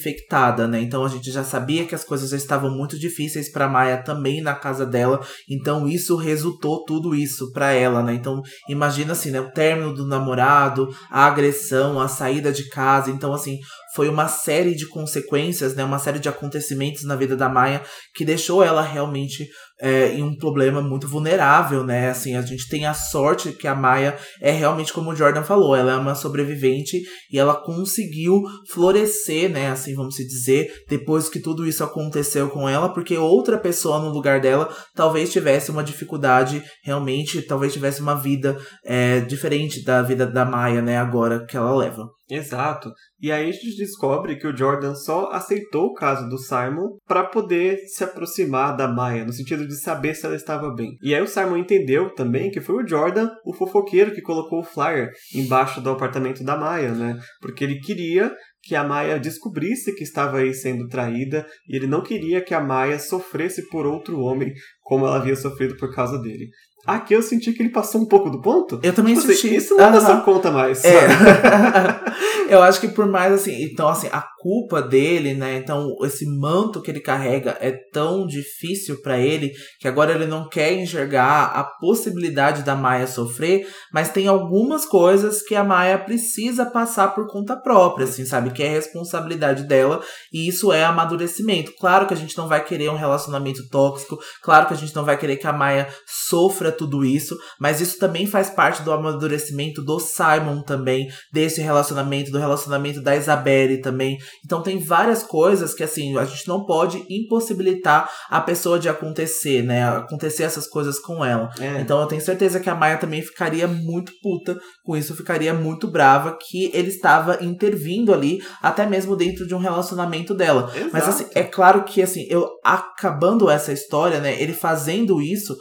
infectada, 0.03 0.67
né? 0.67 0.81
Então 0.81 1.05
a 1.05 1.09
gente 1.09 1.31
já 1.31 1.45
sabia 1.45 1.87
que 1.87 1.95
as 1.95 2.05
coisas 2.05 2.31
já 2.31 2.37
estavam 2.37 2.71
muito 2.71 2.99
difíceis 2.99 3.51
para 3.51 3.69
Maia 3.69 4.03
também 4.03 4.43
na 4.43 4.55
casa 4.55 4.85
dela, 4.85 5.25
então 5.49 5.87
isso 5.87 6.17
resultou 6.17 6.85
tudo 6.85 7.15
isso 7.15 7.53
para 7.53 7.73
ela, 7.73 8.03
né? 8.03 8.15
Então 8.15 8.43
imagina 8.69 9.13
assim, 9.13 9.31
né, 9.31 9.41
o 9.41 9.53
término 9.53 9.95
do 9.95 10.07
namorado, 10.07 10.89
a 11.11 11.27
agressão, 11.27 12.01
a 12.01 12.09
saída 12.09 12.53
de 12.53 12.69
casa, 12.69 13.11
então 13.11 13.33
assim, 13.33 13.59
foi 13.95 14.09
uma 14.09 14.29
série 14.29 14.75
de 14.75 14.89
consequências, 14.89 15.75
né, 15.75 15.85
uma 15.85 15.99
série 15.99 16.19
de 16.19 16.29
acontecimentos 16.29 17.05
na 17.05 17.17
vida 17.17 17.37
da 17.37 17.49
Maia 17.49 17.83
que 18.15 18.25
deixou 18.25 18.63
ela 18.63 18.83
realmente 18.83 19.49
é, 19.83 20.15
em 20.15 20.23
um 20.23 20.37
problema 20.37 20.81
muito 20.81 21.09
vulnerável, 21.09 21.83
né? 21.83 22.11
Assim, 22.11 22.37
a 22.37 22.43
gente 22.43 22.69
tem 22.69 22.87
a 22.87 22.95
sorte 22.95 23.51
que 23.51 23.67
a 23.67 23.75
Maia 23.75 24.17
é 24.41 24.53
realmente 24.53 24.93
como 24.93 25.11
o 25.11 25.17
Jordan 25.17 25.43
falou, 25.43 25.75
ela 25.75 25.93
é 25.93 25.97
uma 25.97 26.15
sobrevivente 26.15 27.03
e 27.31 27.37
ela 27.37 27.57
conseguiu 27.57 28.43
florescer, 28.71 29.51
né? 29.51 29.71
Assim, 29.71 29.93
vamos 29.97 30.15
dizer, 30.15 30.73
depois 30.89 31.29
que 31.29 31.41
tudo 31.41 31.67
isso 31.67 31.83
aconteceu 31.83 32.49
com 32.49 32.69
ela, 32.69 32.95
porque 32.95 33.19
outra 33.19 33.59
pessoa 33.59 33.99
no 33.99 34.11
lugar 34.11 34.41
dela 34.41 34.73
talvez 34.95 35.33
tivesse 35.33 35.73
uma 35.73 35.83
dificuldade 35.83 36.63
realmente, 36.85 37.43
talvez 37.43 37.73
tivesse 37.73 38.01
uma 38.01 38.15
vida 38.15 38.57
é, 38.85 39.19
diferente 39.21 39.85
da 39.85 40.01
vida 40.01 40.25
da 40.27 40.45
Maia, 40.45 40.81
né? 40.81 40.97
Agora 40.97 41.45
que 41.45 41.57
ela 41.57 41.75
leva. 41.75 42.07
Exato. 42.31 42.91
E 43.21 43.31
aí 43.31 43.49
a 43.49 43.53
gente 43.53 43.77
descobre 43.77 44.37
que 44.37 44.47
o 44.47 44.57
Jordan 44.57 44.95
só 44.95 45.31
aceitou 45.33 45.87
o 45.87 45.95
caso 45.95 46.29
do 46.29 46.39
Simon 46.39 46.97
para 47.07 47.25
poder 47.25 47.79
se 47.89 48.05
aproximar 48.05 48.77
da 48.77 48.89
Maya, 48.89 49.25
no 49.25 49.33
sentido 49.33 49.67
de 49.67 49.79
saber 49.81 50.15
se 50.15 50.25
ela 50.25 50.37
estava 50.37 50.73
bem. 50.75 50.97
E 51.03 51.15
aí 51.15 51.21
o 51.21 51.27
Simon 51.27 51.59
entendeu 51.59 52.15
também 52.15 52.51
que 52.51 52.61
foi 52.61 52.83
o 52.83 52.87
Jordan, 52.87 53.29
o 53.45 53.53
fofoqueiro, 53.53 54.15
que 54.15 54.23
colocou 54.23 54.61
o 54.61 54.65
flyer 54.65 55.11
embaixo 55.35 55.81
do 55.81 55.91
apartamento 55.91 56.45
da 56.45 56.57
Maya, 56.57 56.93
né? 56.93 57.19
Porque 57.41 57.65
ele 57.65 57.81
queria 57.81 58.33
que 58.63 58.77
a 58.77 58.85
Maia 58.85 59.19
descobrisse 59.19 59.95
que 59.95 60.05
estava 60.05 60.39
aí 60.39 60.55
sendo 60.55 60.87
traída 60.87 61.45
e 61.69 61.77
ele 61.77 61.87
não 61.87 62.03
queria 62.03 62.41
que 62.41 62.55
a 62.55 62.61
Maia 62.61 62.99
sofresse 62.99 63.69
por 63.69 63.87
outro 63.87 64.21
homem 64.21 64.53
como 64.83 65.07
ela 65.07 65.17
havia 65.17 65.35
sofrido 65.35 65.77
por 65.77 65.93
causa 65.93 66.21
dele. 66.21 66.49
Aqui 66.87 67.15
eu 67.15 67.23
senti 67.23 67.53
que 67.53 67.63
ele 67.63 67.71
passou 67.71 68.01
um 68.01 68.07
pouco 68.07 68.29
do 68.29 68.41
ponto. 68.41 68.81
Eu 68.83 68.93
também 68.93 69.15
tipo, 69.15 69.27
senti. 69.27 69.47
Assim, 69.47 69.57
isso 69.57 69.77
não 69.77 69.85
é 69.85 69.93
dessa 69.93 70.17
conta 70.19 70.51
mais. 70.51 70.85
É. 70.85 71.07
eu 72.53 72.61
acho 72.63 72.81
que 72.81 72.89
por 72.89 73.07
mais 73.07 73.33
assim. 73.33 73.63
Então, 73.63 73.89
assim, 73.89 74.09
a 74.13 74.21
culpa 74.43 74.83
dele, 74.83 75.35
né? 75.35 75.57
Então, 75.57 75.95
esse 76.03 76.27
manto 76.27 76.83
que 76.83 76.91
ele 76.91 77.01
carrega 77.01 77.57
é 77.61 77.71
tão 77.93 78.27
difícil 78.27 79.01
para 79.01 79.19
ele 79.19 79.53
que 79.79 79.87
agora 79.87 80.13
ele 80.13 80.27
não 80.27 80.49
quer 80.49 80.73
enxergar 80.73 81.45
a 81.45 81.63
possibilidade 81.63 82.65
da 82.65 82.75
Maia 82.75 83.07
sofrer, 83.07 83.67
mas 83.93 84.11
tem 84.11 84.27
algumas 84.27 84.85
coisas 84.85 85.43
que 85.43 85.55
a 85.55 85.63
Maia 85.63 85.97
precisa 85.97 86.67
passar 86.67 87.15
por 87.15 87.29
conta 87.29 87.57
própria, 87.57 88.05
assim, 88.05 88.25
sabe? 88.25 88.51
Que 88.51 88.65
é 88.65 88.69
responsabilidade 88.69 89.65
dela 89.65 90.03
e 90.33 90.49
isso 90.49 90.73
é 90.73 90.85
amadurecimento. 90.85 91.73
Claro 91.79 92.07
que 92.07 92.15
a 92.15 92.17
gente 92.17 92.37
não 92.37 92.49
vai 92.49 92.65
querer 92.65 92.91
um 92.91 92.97
relacionamento 92.97 93.69
tóxico, 93.69 94.19
claro 94.43 94.67
que 94.67 94.75
a 94.75 94.77
gente 94.77 94.95
não 94.95 95.05
vai 95.05 95.17
querer 95.17 95.37
que 95.37 95.47
a 95.47 95.53
Maia 95.53 95.89
sofra 96.07 96.73
tudo 96.73 97.05
isso, 97.05 97.37
mas 97.61 97.81
isso 97.81 97.99
também 97.99 98.27
faz 98.27 98.51
parte 98.51 98.83
do 98.83 98.93
amadurecimento 98.93 99.83
do 99.83 100.01
Simon 100.01 100.63
também, 100.63 101.07
desse 101.33 101.61
relacionamento, 101.61 102.33
do 102.33 102.39
relacionamento 102.39 103.01
da 103.01 103.15
Isabelle 103.15 103.81
também. 103.81 104.19
Então 104.45 104.63
tem 104.63 104.79
várias 104.79 105.23
coisas 105.23 105.75
que 105.75 105.83
assim, 105.83 106.17
a 106.17 106.25
gente 106.25 106.47
não 106.49 106.65
pode 106.65 107.05
impossibilitar 107.09 108.11
a 108.29 108.41
pessoa 108.41 108.79
de 108.79 108.89
acontecer, 108.89 109.63
né? 109.63 109.89
Acontecer 109.89 110.45
essas 110.45 110.67
coisas 110.67 110.99
com 110.99 111.25
ela. 111.25 111.51
É. 111.61 111.81
Então 111.81 112.01
eu 112.01 112.07
tenho 112.07 112.21
certeza 112.21 112.61
que 112.61 112.71
a 112.71 112.75
Maia 112.75 112.99
também 112.99 113.23
ficaria 113.23 113.67
muito 113.67 114.13
puta 114.23 114.59
com 114.85 114.97
isso, 114.97 115.17
ficaria 115.17 115.55
muito 115.55 115.91
brava 115.91 116.37
que 116.41 116.71
ele 116.75 116.89
estava 116.89 117.43
intervindo 117.43 118.13
ali, 118.13 118.43
até 118.61 118.87
mesmo 118.87 119.17
dentro 119.17 119.47
de 119.47 119.55
um 119.55 119.59
relacionamento 119.59 120.35
dela. 120.35 120.71
Exato. 120.75 120.91
Mas 120.93 121.09
assim, 121.09 121.27
é 121.35 121.43
claro 121.43 121.85
que 121.85 122.03
assim, 122.03 122.27
eu 122.29 122.49
acabando 122.65 123.51
essa 123.51 123.73
história, 123.73 124.21
né, 124.21 124.41
ele 124.41 124.53
fazendo 124.53 125.21
isso, 125.21 125.57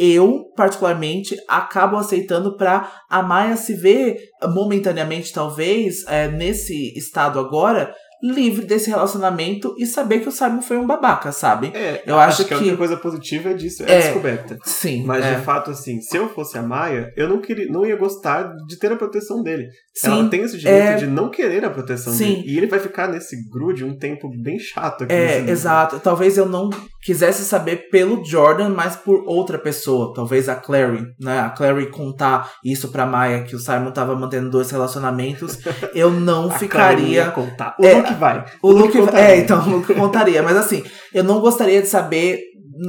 eu, 0.00 0.46
particularmente, 0.56 1.36
acabo 1.46 1.98
aceitando 1.98 2.56
para 2.56 2.90
a 3.08 3.22
Maia 3.22 3.54
se 3.54 3.74
ver 3.74 4.16
momentaneamente, 4.54 5.30
talvez, 5.30 6.06
é, 6.06 6.26
nesse 6.26 6.96
estado 6.96 7.38
agora, 7.38 7.94
livre 8.22 8.64
desse 8.64 8.90
relacionamento 8.90 9.74
e 9.78 9.86
saber 9.86 10.20
que 10.20 10.28
o 10.28 10.32
Simon 10.32 10.62
foi 10.62 10.76
um 10.76 10.86
babaca, 10.86 11.32
sabe? 11.32 11.70
É, 11.74 12.02
eu 12.06 12.18
acho, 12.18 12.42
acho 12.42 12.42
que, 12.42 12.48
que 12.48 12.54
a 12.54 12.58
única 12.58 12.76
coisa 12.76 12.96
positiva 12.96 13.54
disso 13.54 13.82
é, 13.84 13.92
é 13.92 13.96
a 13.96 14.00
descoberta. 14.00 14.58
Sim. 14.64 15.04
Mas 15.04 15.24
é. 15.24 15.34
de 15.34 15.42
fato, 15.42 15.70
assim, 15.70 16.00
se 16.00 16.16
eu 16.16 16.28
fosse 16.28 16.58
a 16.58 16.62
Maia, 16.62 17.12
eu 17.16 17.28
não 17.28 17.40
queria, 17.40 17.66
não 17.70 17.86
ia 17.86 17.96
gostar 17.96 18.54
de 18.66 18.78
ter 18.78 18.92
a 18.92 18.96
proteção 18.96 19.42
dele. 19.42 19.68
Sim, 19.94 20.12
Ela 20.12 20.28
tem 20.28 20.42
esse 20.42 20.58
direito 20.58 20.88
é... 20.88 20.96
de 20.96 21.06
não 21.06 21.30
querer 21.30 21.64
a 21.64 21.70
proteção 21.70 22.12
Sim. 22.12 22.36
dele. 22.36 22.44
E 22.46 22.56
ele 22.56 22.66
vai 22.66 22.78
ficar 22.78 23.08
nesse 23.08 23.36
grude 23.50 23.84
um 23.84 23.96
tempo 23.96 24.30
bem 24.42 24.58
chato 24.58 25.04
aqui. 25.04 25.12
É, 25.12 25.40
exato. 25.50 25.98
Talvez 25.98 26.38
eu 26.38 26.46
não 26.46 26.70
quisesse 27.02 27.44
saber 27.44 27.88
pelo 27.90 28.24
Jordan, 28.24 28.68
mas 28.70 28.96
por 28.96 29.24
outra 29.26 29.58
pessoa. 29.58 30.12
Talvez 30.14 30.48
a 30.48 30.54
Clary, 30.54 31.06
né? 31.18 31.40
A 31.40 31.50
Clary 31.50 31.90
contar 31.90 32.52
isso 32.64 32.88
pra 32.88 33.06
Maia, 33.06 33.42
que 33.42 33.56
o 33.56 33.58
Simon 33.58 33.90
tava 33.90 34.14
mantendo 34.14 34.50
dois 34.50 34.70
relacionamentos. 34.70 35.58
Eu 35.94 36.10
não 36.10 36.50
ficaria. 36.50 37.30
contar. 37.30 37.74
O 37.78 37.84
é, 37.84 38.02
Luke 38.10 38.20
vai. 38.20 38.44
O, 38.62 38.70
Luke, 38.70 38.98
Luke 38.98 39.16
é, 39.16 39.38
então 39.38 39.66
o 39.66 39.70
Luke 39.70 39.94
contaria. 39.94 40.42
mas 40.42 40.56
assim, 40.56 40.82
eu 41.12 41.24
não 41.24 41.40
gostaria 41.40 41.80
de 41.80 41.88
saber 41.88 42.40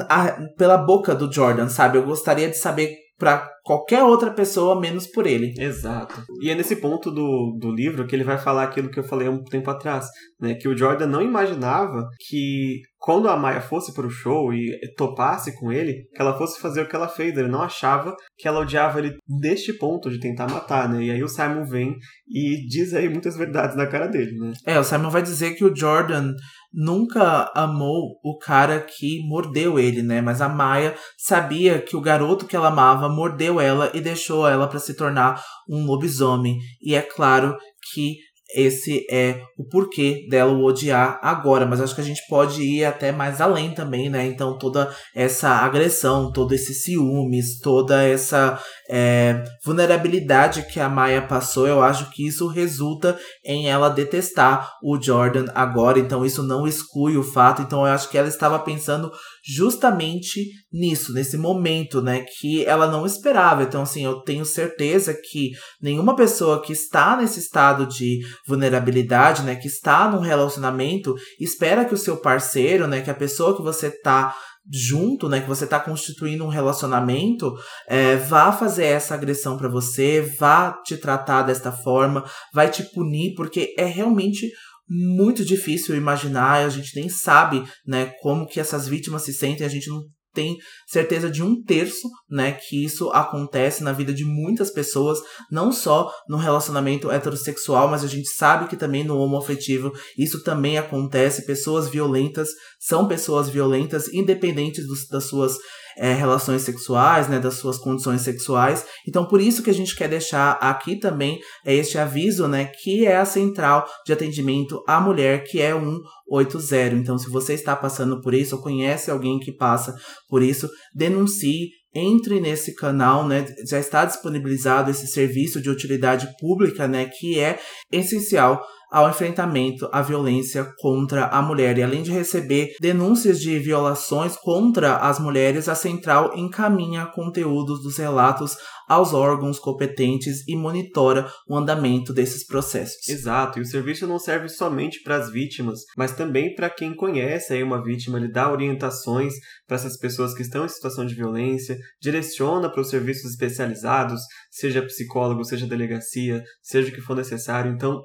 a, 0.09 0.37
pela 0.57 0.77
boca 0.77 1.13
do 1.13 1.31
Jordan, 1.31 1.69
sabe? 1.69 1.97
Eu 1.97 2.03
gostaria 2.03 2.49
de 2.49 2.57
saber 2.57 2.95
para 3.17 3.49
qualquer 3.63 4.03
outra 4.03 4.31
pessoa, 4.31 4.79
menos 4.79 5.07
por 5.07 5.25
ele. 5.25 5.53
Exato. 5.57 6.23
E 6.41 6.49
é 6.49 6.55
nesse 6.55 6.75
ponto 6.75 7.11
do, 7.11 7.57
do 7.59 7.71
livro 7.71 8.05
que 8.07 8.15
ele 8.15 8.23
vai 8.23 8.37
falar 8.37 8.63
aquilo 8.63 8.89
que 8.89 8.99
eu 8.99 9.03
falei 9.03 9.27
um 9.27 9.43
tempo 9.43 9.69
atrás, 9.69 10.05
né? 10.39 10.55
Que 10.55 10.67
o 10.67 10.77
Jordan 10.77 11.07
não 11.07 11.21
imaginava 11.21 12.07
que 12.27 12.81
quando 12.97 13.27
a 13.27 13.35
Maya 13.35 13.61
fosse 13.61 13.93
para 13.93 14.05
o 14.05 14.11
show 14.11 14.53
e 14.53 14.77
topasse 14.95 15.57
com 15.59 15.71
ele, 15.71 16.03
que 16.13 16.21
ela 16.21 16.37
fosse 16.37 16.61
fazer 16.61 16.81
o 16.81 16.87
que 16.87 16.95
ela 16.95 17.07
fez. 17.07 17.35
Ele 17.35 17.47
não 17.47 17.61
achava 17.61 18.15
que 18.37 18.47
ela 18.47 18.59
odiava 18.59 18.99
ele 18.99 19.17
neste 19.27 19.73
ponto 19.73 20.09
de 20.09 20.19
tentar 20.19 20.47
matar, 20.47 20.87
né? 20.87 21.03
E 21.03 21.11
aí 21.11 21.23
o 21.23 21.27
Simon 21.27 21.65
vem 21.65 21.95
e 22.27 22.67
diz 22.67 22.93
aí 22.93 23.09
muitas 23.09 23.35
verdades 23.35 23.75
na 23.75 23.87
cara 23.87 24.07
dele, 24.07 24.37
né? 24.37 24.53
É, 24.65 24.79
o 24.79 24.83
Simon 24.83 25.09
vai 25.09 25.21
dizer 25.21 25.55
que 25.55 25.65
o 25.65 25.75
Jordan 25.75 26.33
nunca 26.73 27.51
amou 27.55 28.19
o 28.23 28.37
cara 28.37 28.79
que 28.79 29.19
mordeu 29.27 29.79
ele, 29.79 30.01
né? 30.01 30.21
Mas 30.21 30.41
a 30.41 30.49
Maya 30.49 30.95
sabia 31.17 31.81
que 31.81 31.95
o 31.95 32.01
garoto 32.01 32.45
que 32.45 32.55
ela 32.55 32.69
amava 32.69 33.09
mordeu 33.09 33.59
ela 33.59 33.91
e 33.93 34.01
deixou 34.01 34.47
ela 34.47 34.67
para 34.67 34.79
se 34.79 34.93
tornar 34.93 35.43
um 35.69 35.85
lobisomem. 35.85 36.57
E 36.81 36.95
é 36.95 37.01
claro 37.01 37.57
que 37.93 38.15
esse 38.53 39.05
é 39.09 39.41
o 39.57 39.63
porquê 39.63 40.27
dela 40.29 40.51
o 40.51 40.63
odiar 40.63 41.19
agora, 41.21 41.65
mas 41.65 41.79
acho 41.79 41.95
que 41.95 42.01
a 42.01 42.03
gente 42.03 42.21
pode 42.27 42.61
ir 42.61 42.83
até 42.83 43.11
mais 43.11 43.39
além 43.39 43.73
também, 43.73 44.09
né? 44.09 44.25
Então 44.25 44.57
toda 44.57 44.93
essa 45.15 45.49
agressão, 45.49 46.31
todo 46.31 46.53
esse 46.53 46.73
ciúmes, 46.73 47.59
toda 47.59 48.03
essa 48.03 48.61
é, 48.93 49.45
vulnerabilidade 49.63 50.63
que 50.63 50.77
a 50.77 50.89
Maya 50.89 51.21
passou, 51.21 51.65
eu 51.65 51.81
acho 51.81 52.11
que 52.11 52.27
isso 52.27 52.45
resulta 52.47 53.17
em 53.45 53.69
ela 53.69 53.87
detestar 53.87 54.69
o 54.83 55.01
Jordan 55.01 55.45
agora, 55.55 55.97
então 55.97 56.25
isso 56.25 56.43
não 56.43 56.67
exclui 56.67 57.15
o 57.15 57.23
fato, 57.23 57.61
então 57.61 57.87
eu 57.87 57.93
acho 57.93 58.09
que 58.09 58.17
ela 58.17 58.27
estava 58.27 58.59
pensando 58.59 59.09
justamente 59.45 60.45
nisso, 60.71 61.13
nesse 61.13 61.37
momento, 61.37 62.01
né, 62.01 62.25
que 62.37 62.65
ela 62.65 62.85
não 62.85 63.05
esperava. 63.05 63.63
Então, 63.63 63.83
assim, 63.83 64.03
eu 64.03 64.21
tenho 64.21 64.43
certeza 64.43 65.13
que 65.13 65.51
nenhuma 65.81 66.13
pessoa 66.13 66.61
que 66.61 66.73
está 66.73 67.15
nesse 67.15 67.39
estado 67.39 67.85
de 67.85 68.19
vulnerabilidade, 68.45 69.43
né, 69.43 69.55
que 69.55 69.67
está 69.67 70.09
num 70.09 70.19
relacionamento, 70.19 71.15
espera 71.39 71.85
que 71.85 71.93
o 71.93 71.97
seu 71.97 72.17
parceiro, 72.17 72.87
né, 72.87 72.99
que 72.99 73.09
a 73.09 73.15
pessoa 73.15 73.55
que 73.55 73.63
você 73.63 73.89
tá 73.89 74.35
junto, 74.69 75.27
né, 75.27 75.41
que 75.41 75.47
você 75.47 75.65
tá 75.65 75.79
constituindo 75.79 76.43
um 76.45 76.49
relacionamento, 76.49 77.53
é, 77.87 78.15
vá 78.15 78.51
fazer 78.51 78.85
essa 78.85 79.13
agressão 79.13 79.57
para 79.57 79.69
você, 79.69 80.21
vá 80.39 80.73
te 80.85 80.97
tratar 80.97 81.43
desta 81.43 81.71
forma, 81.71 82.23
vai 82.53 82.69
te 82.69 82.83
punir, 82.93 83.33
porque 83.35 83.73
é 83.77 83.85
realmente 83.85 84.49
muito 84.87 85.45
difícil 85.45 85.95
imaginar, 85.95 86.65
a 86.65 86.69
gente 86.69 86.95
nem 86.95 87.09
sabe, 87.09 87.63
né, 87.85 88.11
como 88.21 88.47
que 88.47 88.59
essas 88.59 88.87
vítimas 88.87 89.23
se 89.23 89.33
sentem, 89.33 89.65
a 89.65 89.69
gente 89.69 89.89
não 89.89 90.01
tem 90.33 90.57
certeza 90.87 91.29
de 91.29 91.43
um 91.43 91.61
terço, 91.61 92.09
né, 92.29 92.53
que 92.53 92.83
isso 92.83 93.09
acontece 93.11 93.83
na 93.83 93.91
vida 93.91 94.13
de 94.13 94.25
muitas 94.25 94.71
pessoas, 94.71 95.19
não 95.51 95.71
só 95.71 96.11
no 96.27 96.37
relacionamento 96.37 97.11
heterossexual, 97.11 97.87
mas 97.87 98.03
a 98.03 98.07
gente 98.07 98.29
sabe 98.29 98.67
que 98.67 98.77
também 98.77 99.03
no 99.03 99.17
homoafetivo 99.17 99.91
isso 100.17 100.43
também 100.43 100.77
acontece. 100.77 101.45
Pessoas 101.45 101.87
violentas 101.87 102.49
são 102.79 103.07
pessoas 103.07 103.49
violentas, 103.49 104.07
independentes 104.13 104.85
das 105.09 105.25
suas 105.25 105.57
é, 105.97 106.13
relações 106.13 106.61
sexuais, 106.61 107.27
né, 107.27 107.39
das 107.39 107.55
suas 107.55 107.77
condições 107.77 108.21
sexuais. 108.21 108.85
Então, 109.07 109.25
por 109.25 109.41
isso 109.41 109.63
que 109.63 109.69
a 109.69 109.73
gente 109.73 109.95
quer 109.95 110.07
deixar 110.07 110.51
aqui 110.53 110.95
também 110.95 111.39
é 111.65 111.73
este 111.73 111.97
aviso, 111.97 112.47
né, 112.47 112.71
que 112.81 113.05
é 113.05 113.17
a 113.17 113.25
central 113.25 113.87
de 114.05 114.13
atendimento 114.13 114.83
à 114.87 114.99
mulher, 114.99 115.43
que 115.43 115.61
é 115.61 115.73
180. 115.73 116.95
Então, 116.95 117.17
se 117.17 117.29
você 117.29 117.53
está 117.53 117.75
passando 117.75 118.21
por 118.21 118.33
isso 118.33 118.55
ou 118.55 118.61
conhece 118.61 119.11
alguém 119.11 119.39
que 119.39 119.51
passa 119.51 119.95
por 120.29 120.41
isso, 120.41 120.69
denuncie 120.95 121.69
entre 121.93 122.39
nesse 122.39 122.73
canal, 122.73 123.27
né? 123.27 123.45
Já 123.67 123.77
está 123.77 124.05
disponibilizado 124.05 124.89
esse 124.89 125.07
serviço 125.07 125.61
de 125.61 125.69
utilidade 125.69 126.27
pública, 126.39 126.87
né? 126.87 127.05
Que 127.05 127.39
é 127.39 127.59
essencial 127.91 128.61
ao 128.91 129.09
enfrentamento 129.09 129.87
à 129.91 130.01
violência 130.01 130.73
contra 130.79 131.27
a 131.27 131.41
mulher. 131.41 131.77
E 131.77 131.83
além 131.83 132.03
de 132.03 132.11
receber 132.11 132.75
denúncias 132.79 133.39
de 133.39 133.57
violações 133.57 134.35
contra 134.35 134.97
as 134.97 135.17
mulheres, 135.17 135.69
a 135.69 135.75
central 135.75 136.33
encaminha 136.35 137.05
conteúdos 137.05 137.81
dos 137.81 137.97
relatos 137.97 138.57
aos 138.91 139.13
órgãos 139.13 139.57
competentes 139.57 140.45
e 140.49 140.53
monitora 140.53 141.25
o 141.47 141.55
andamento 141.55 142.11
desses 142.11 142.45
processos. 142.45 143.07
Exato, 143.07 143.57
e 143.57 143.61
o 143.61 143.65
serviço 143.65 144.05
não 144.05 144.19
serve 144.19 144.49
somente 144.49 145.01
para 145.01 145.15
as 145.15 145.31
vítimas, 145.31 145.79
mas 145.95 146.11
também 146.11 146.53
para 146.53 146.69
quem 146.69 146.93
conhece 146.93 147.53
aí 147.53 147.63
uma 147.63 147.81
vítima, 147.81 148.17
ele 148.17 148.29
dá 148.29 148.51
orientações 148.51 149.33
para 149.65 149.77
essas 149.77 149.97
pessoas 149.97 150.33
que 150.33 150.41
estão 150.41 150.65
em 150.65 150.67
situação 150.67 151.05
de 151.05 151.15
violência, 151.15 151.77
direciona 152.01 152.69
para 152.69 152.81
os 152.81 152.89
serviços 152.89 153.31
especializados, 153.31 154.19
seja 154.49 154.81
psicólogo, 154.81 155.45
seja 155.45 155.65
delegacia, 155.65 156.43
seja 156.61 156.89
o 156.89 156.93
que 156.93 156.99
for 156.99 157.15
necessário. 157.15 157.71
Então, 157.71 158.01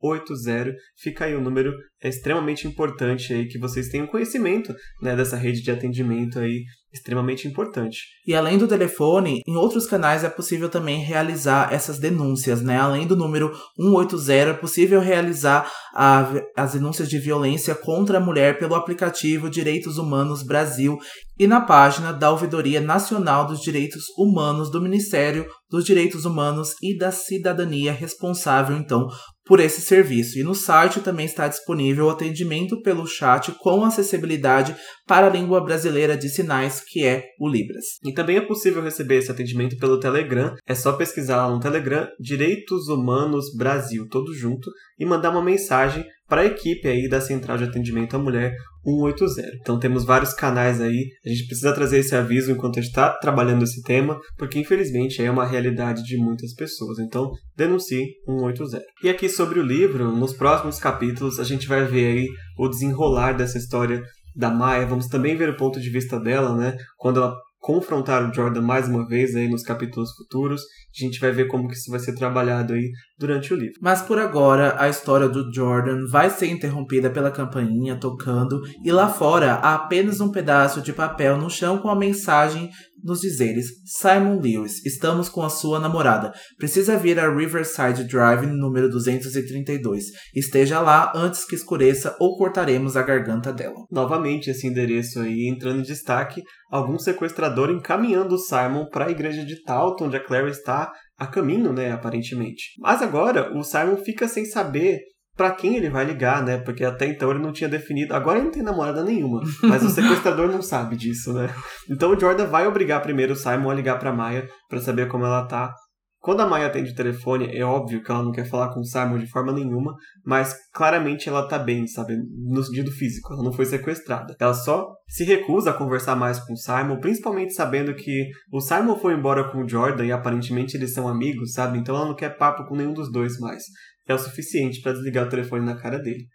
180 0.00 0.74
fica 0.96 1.26
aí 1.26 1.36
o 1.36 1.38
um 1.38 1.42
número 1.42 1.72
é 2.02 2.08
extremamente 2.08 2.66
importante 2.66 3.32
aí 3.32 3.46
que 3.46 3.58
vocês 3.58 3.88
tenham 3.88 4.06
conhecimento 4.06 4.74
né, 5.00 5.16
dessa 5.16 5.36
rede 5.36 5.62
de 5.62 5.70
atendimento 5.70 6.38
aí 6.38 6.64
extremamente 6.96 7.46
importante. 7.46 7.98
E 8.26 8.34
além 8.34 8.58
do 8.58 8.66
telefone, 8.66 9.42
em 9.46 9.56
outros 9.56 9.86
canais 9.86 10.24
é 10.24 10.28
possível 10.28 10.68
também 10.68 11.00
realizar 11.00 11.72
essas 11.72 11.98
denúncias, 11.98 12.60
né? 12.60 12.78
Além 12.78 13.06
do 13.06 13.16
número 13.16 13.52
180, 13.78 14.50
é 14.50 14.52
possível 14.54 15.00
realizar 15.00 15.70
a, 15.94 16.26
as 16.56 16.72
denúncias 16.72 17.08
de 17.08 17.18
violência 17.18 17.74
contra 17.74 18.18
a 18.18 18.20
mulher 18.20 18.58
pelo 18.58 18.74
aplicativo 18.74 19.48
Direitos 19.50 19.98
Humanos 19.98 20.42
Brasil 20.42 20.98
e 21.38 21.46
na 21.46 21.60
página 21.60 22.12
da 22.12 22.30
Ouvidoria 22.30 22.80
Nacional 22.80 23.46
dos 23.46 23.60
Direitos 23.60 24.04
Humanos 24.16 24.70
do 24.70 24.80
Ministério 24.80 25.46
dos 25.70 25.84
Direitos 25.84 26.24
Humanos 26.24 26.74
e 26.82 26.96
da 26.96 27.10
Cidadania, 27.10 27.92
responsável 27.92 28.76
então 28.76 29.08
por 29.46 29.60
esse 29.60 29.80
serviço. 29.80 30.38
E 30.38 30.42
no 30.42 30.54
site 30.54 31.00
também 31.00 31.24
está 31.24 31.46
disponível 31.46 32.06
o 32.06 32.10
atendimento 32.10 32.82
pelo 32.82 33.06
chat 33.06 33.52
com 33.52 33.84
acessibilidade 33.84 34.76
para 35.06 35.28
a 35.28 35.30
língua 35.30 35.60
brasileira 35.60 36.16
de 36.16 36.28
sinais, 36.28 36.80
que 36.80 37.04
é 37.04 37.24
o 37.40 37.48
Libras. 37.48 37.84
E 38.04 38.12
também 38.12 38.36
é 38.36 38.40
possível 38.40 38.82
receber 38.82 39.18
esse 39.18 39.30
atendimento 39.30 39.78
pelo 39.78 40.00
Telegram. 40.00 40.54
É 40.66 40.74
só 40.74 40.92
pesquisar 40.92 41.46
lá 41.46 41.54
no 41.54 41.60
Telegram 41.60 42.08
Direitos 42.18 42.88
Humanos 42.88 43.54
Brasil, 43.56 44.08
todo 44.10 44.34
junto, 44.34 44.68
e 44.98 45.06
mandar 45.06 45.30
uma 45.30 45.42
mensagem 45.42 46.04
para 46.28 46.42
a 46.42 46.46
equipe 46.46 46.88
aí 46.88 47.08
da 47.08 47.20
Central 47.20 47.56
de 47.56 47.64
Atendimento 47.64 48.16
à 48.16 48.18
Mulher 48.18 48.54
180. 48.84 49.56
Então 49.60 49.78
temos 49.78 50.04
vários 50.04 50.32
canais 50.32 50.80
aí, 50.80 51.08
a 51.24 51.28
gente 51.28 51.46
precisa 51.46 51.72
trazer 51.72 51.98
esse 51.98 52.14
aviso 52.14 52.52
enquanto 52.52 52.78
está 52.78 53.10
trabalhando 53.10 53.64
esse 53.64 53.82
tema, 53.82 54.18
porque 54.36 54.58
infelizmente 54.58 55.22
é 55.22 55.30
uma 55.30 55.46
realidade 55.46 56.02
de 56.02 56.16
muitas 56.16 56.54
pessoas. 56.54 56.98
Então 56.98 57.30
denuncie 57.56 58.06
180. 58.26 58.84
E 59.02 59.08
aqui 59.08 59.28
sobre 59.28 59.58
o 59.58 59.64
livro, 59.64 60.12
nos 60.12 60.32
próximos 60.32 60.78
capítulos 60.78 61.38
a 61.38 61.44
gente 61.44 61.66
vai 61.66 61.84
ver 61.84 62.12
aí 62.12 62.28
o 62.58 62.68
desenrolar 62.68 63.32
dessa 63.32 63.58
história 63.58 64.02
da 64.36 64.50
Maia, 64.50 64.86
vamos 64.86 65.06
também 65.06 65.34
ver 65.34 65.48
o 65.48 65.56
ponto 65.56 65.80
de 65.80 65.88
vista 65.88 66.20
dela, 66.20 66.54
né? 66.54 66.76
Quando 66.98 67.20
ela 67.20 67.34
confrontar 67.66 68.22
o 68.22 68.32
Jordan 68.32 68.62
mais 68.62 68.86
uma 68.86 69.04
vez 69.04 69.34
aí 69.34 69.48
nos 69.48 69.64
capítulos 69.64 70.14
futuros. 70.14 70.62
A 70.62 71.04
gente 71.04 71.18
vai 71.18 71.32
ver 71.32 71.48
como 71.48 71.66
que 71.66 71.74
isso 71.74 71.90
vai 71.90 71.98
ser 71.98 72.14
trabalhado 72.14 72.72
aí 72.72 72.92
durante 73.18 73.52
o 73.52 73.56
livro. 73.56 73.74
Mas 73.82 74.00
por 74.00 74.20
agora, 74.20 74.80
a 74.80 74.88
história 74.88 75.28
do 75.28 75.52
Jordan 75.52 76.06
vai 76.08 76.30
ser 76.30 76.46
interrompida 76.46 77.10
pela 77.10 77.28
campainha 77.28 77.98
tocando 77.98 78.62
e 78.84 78.92
lá 78.92 79.08
fora 79.08 79.54
há 79.54 79.74
apenas 79.74 80.20
um 80.20 80.30
pedaço 80.30 80.80
de 80.80 80.92
papel 80.92 81.36
no 81.36 81.50
chão 81.50 81.78
com 81.78 81.90
a 81.90 81.96
mensagem 81.96 82.70
nos 83.06 83.20
dizeres: 83.20 83.66
Simon 83.84 84.40
Lewis, 84.40 84.84
estamos 84.84 85.28
com 85.28 85.42
a 85.42 85.48
sua 85.48 85.78
namorada. 85.78 86.32
Precisa 86.58 86.98
vir 86.98 87.18
a 87.18 87.32
Riverside 87.32 88.04
Drive 88.04 88.46
número 88.46 88.90
232. 88.90 90.04
Esteja 90.34 90.80
lá 90.80 91.12
antes 91.14 91.44
que 91.44 91.54
escureça 91.54 92.16
ou 92.20 92.36
cortaremos 92.36 92.96
a 92.96 93.02
garganta 93.02 93.52
dela. 93.52 93.76
Novamente 93.90 94.50
esse 94.50 94.66
endereço 94.66 95.20
aí 95.20 95.48
entrando 95.48 95.78
em 95.78 95.82
destaque, 95.82 96.42
algum 96.70 96.98
sequestrador 96.98 97.70
encaminhando 97.70 98.36
Simon 98.36 98.86
para 98.90 99.06
a 99.06 99.10
igreja 99.10 99.44
de 99.44 99.62
Talton, 99.62 100.06
onde 100.06 100.16
a 100.16 100.24
Claire 100.24 100.50
está 100.50 100.92
a 101.18 101.26
caminho, 101.26 101.72
né, 101.72 101.92
aparentemente. 101.92 102.72
Mas 102.78 103.00
agora 103.00 103.56
o 103.56 103.62
Simon 103.62 103.96
fica 103.96 104.28
sem 104.28 104.44
saber 104.44 105.00
para 105.36 105.50
quem 105.50 105.76
ele 105.76 105.90
vai 105.90 106.04
ligar, 106.04 106.42
né? 106.42 106.56
Porque 106.56 106.84
até 106.84 107.06
então 107.06 107.30
ele 107.30 107.40
não 107.40 107.52
tinha 107.52 107.68
definido. 107.68 108.14
Agora 108.14 108.38
ele 108.38 108.46
não 108.46 108.52
tem 108.52 108.62
namorada 108.62 109.04
nenhuma, 109.04 109.42
mas 109.62 109.82
o 109.82 109.90
sequestrador 109.90 110.50
não 110.50 110.62
sabe 110.62 110.96
disso, 110.96 111.32
né? 111.34 111.54
Então 111.90 112.10
o 112.10 112.18
Jordan 112.18 112.46
vai 112.46 112.66
obrigar 112.66 113.02
primeiro 113.02 113.34
o 113.34 113.36
Simon 113.36 113.70
a 113.70 113.74
ligar 113.74 113.98
para 113.98 114.12
Maia 114.12 114.48
para 114.68 114.80
saber 114.80 115.08
como 115.08 115.26
ela 115.26 115.46
tá. 115.46 115.74
Quando 116.18 116.40
a 116.40 116.46
Maia 116.46 116.66
atende 116.66 116.90
o 116.90 116.94
telefone, 116.94 117.56
é 117.56 117.64
óbvio 117.64 118.02
que 118.02 118.10
ela 118.10 118.22
não 118.22 118.32
quer 118.32 118.48
falar 118.48 118.74
com 118.74 118.80
o 118.80 118.84
Simon 118.84 119.18
de 119.18 119.30
forma 119.30 119.52
nenhuma, 119.52 119.94
mas 120.24 120.56
claramente 120.74 121.28
ela 121.28 121.46
tá 121.46 121.56
bem, 121.56 121.86
sabe? 121.86 122.16
No 122.48 122.64
sentido 122.64 122.90
físico, 122.90 123.32
ela 123.32 123.44
não 123.44 123.52
foi 123.52 123.64
sequestrada. 123.64 124.34
Ela 124.40 124.54
só 124.54 124.88
se 125.06 125.22
recusa 125.22 125.70
a 125.70 125.74
conversar 125.74 126.16
mais 126.16 126.40
com 126.40 126.54
o 126.54 126.56
Simon, 126.56 126.98
principalmente 126.98 127.52
sabendo 127.52 127.94
que 127.94 128.28
o 128.50 128.60
Simon 128.60 128.96
foi 128.96 129.14
embora 129.14 129.52
com 129.52 129.62
o 129.62 129.68
Jordan 129.68 130.06
e 130.06 130.10
aparentemente 130.10 130.76
eles 130.76 130.92
são 130.92 131.06
amigos, 131.06 131.52
sabe? 131.52 131.78
Então 131.78 131.94
ela 131.94 132.06
não 132.06 132.16
quer 132.16 132.36
papo 132.36 132.66
com 132.66 132.74
nenhum 132.74 132.92
dos 132.92 133.12
dois 133.12 133.38
mais 133.38 133.62
é 134.06 134.14
o 134.14 134.18
suficiente 134.18 134.80
para 134.80 134.92
desligar 134.92 135.26
o 135.26 135.30
telefone 135.30 135.64
na 135.64 135.76
cara 135.76 135.98
dele. 135.98 136.26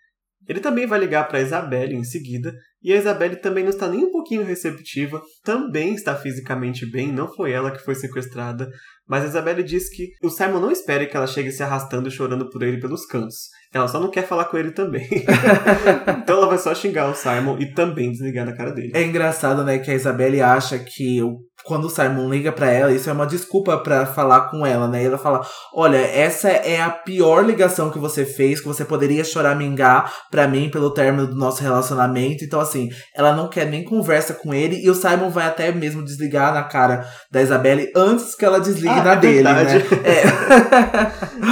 Ele 0.48 0.60
também 0.60 0.88
vai 0.88 1.00
ligar 1.00 1.28
para 1.28 1.40
Isabelle 1.40 1.96
em 1.96 2.04
seguida, 2.04 2.54
e 2.82 2.92
a 2.92 2.98
Isabelle 2.98 3.36
também 3.36 3.64
não 3.64 3.70
está 3.70 3.88
nem 3.88 4.04
um 4.04 4.12
pouquinho 4.12 4.44
receptiva, 4.44 5.22
também 5.44 5.94
está 5.94 6.16
fisicamente 6.16 6.90
bem, 6.90 7.12
não 7.12 7.32
foi 7.32 7.52
ela 7.52 7.70
que 7.70 7.84
foi 7.84 7.94
sequestrada, 7.94 8.68
mas 9.08 9.24
a 9.24 9.28
Isabelle 9.28 9.62
diz 9.62 9.88
que 9.90 10.10
o 10.24 10.30
Simon 10.30 10.60
não 10.60 10.72
espera 10.72 11.06
que 11.06 11.16
ela 11.16 11.28
chegue 11.28 11.52
se 11.52 11.62
arrastando 11.62 12.08
e 12.08 12.12
chorando 12.12 12.50
por 12.50 12.64
ele 12.64 12.80
pelos 12.80 13.06
cantos. 13.06 13.50
Ela 13.72 13.88
só 13.88 14.00
não 14.00 14.10
quer 14.10 14.28
falar 14.28 14.46
com 14.46 14.58
ele 14.58 14.72
também. 14.72 15.08
então 16.24 16.38
ela 16.38 16.48
vai 16.48 16.58
só 16.58 16.74
xingar 16.74 17.10
o 17.10 17.16
Simon 17.16 17.60
e 17.60 17.72
também 17.74 18.12
desligar 18.12 18.46
na 18.46 18.56
cara 18.56 18.72
dele. 18.72 18.94
É 18.96 19.04
engraçado, 19.04 19.64
né, 19.64 19.78
que 19.78 19.92
a 19.92 19.96
Isabelle 19.96 20.42
acha 20.42 20.80
que 20.80 21.22
o 21.22 21.38
quando 21.64 21.86
o 21.86 21.90
Simon 21.90 22.30
liga 22.30 22.52
para 22.52 22.70
ela, 22.70 22.92
isso 22.92 23.10
é 23.10 23.14
uma 23.14 23.26
desculpa 23.26 23.78
para 23.78 24.06
falar 24.06 24.50
com 24.50 24.66
ela, 24.66 24.88
né? 24.88 25.04
E 25.04 25.06
ela 25.06 25.18
fala: 25.18 25.46
"Olha, 25.74 25.98
essa 25.98 26.50
é 26.50 26.82
a 26.82 26.90
pior 26.90 27.46
ligação 27.46 27.90
que 27.90 28.00
você 28.00 28.26
fez, 28.26 28.60
que 28.60 28.68
você 28.68 28.84
poderia 28.84 29.24
choramingar 29.24 30.12
para 30.30 30.48
mim 30.48 30.70
pelo 30.70 30.92
término 30.92 31.28
do 31.28 31.36
nosso 31.36 31.62
relacionamento". 31.62 32.44
Então 32.44 32.60
assim, 32.60 32.90
ela 33.16 33.34
não 33.34 33.48
quer 33.48 33.66
nem 33.66 33.84
conversa 33.84 34.34
com 34.34 34.54
ele 34.54 34.84
e 34.84 34.90
o 34.90 34.96
Simon 34.96 35.30
vai 35.30 35.48
até 35.48 35.72
mesmo 35.72 36.04
desligar 36.04 36.54
na 36.54 36.64
cara 36.64 37.06
da 37.32 37.42
Isabelle 37.42 37.92
antes 37.96 38.36
que 38.36 38.46
ela 38.46 38.60
desligue 38.60 39.00
ah, 39.00 39.04
na 39.04 39.14
é 39.14 39.18
dele, 39.18 39.44
né? 39.44 39.54
verdade. 39.54 39.96
né? 39.96 40.02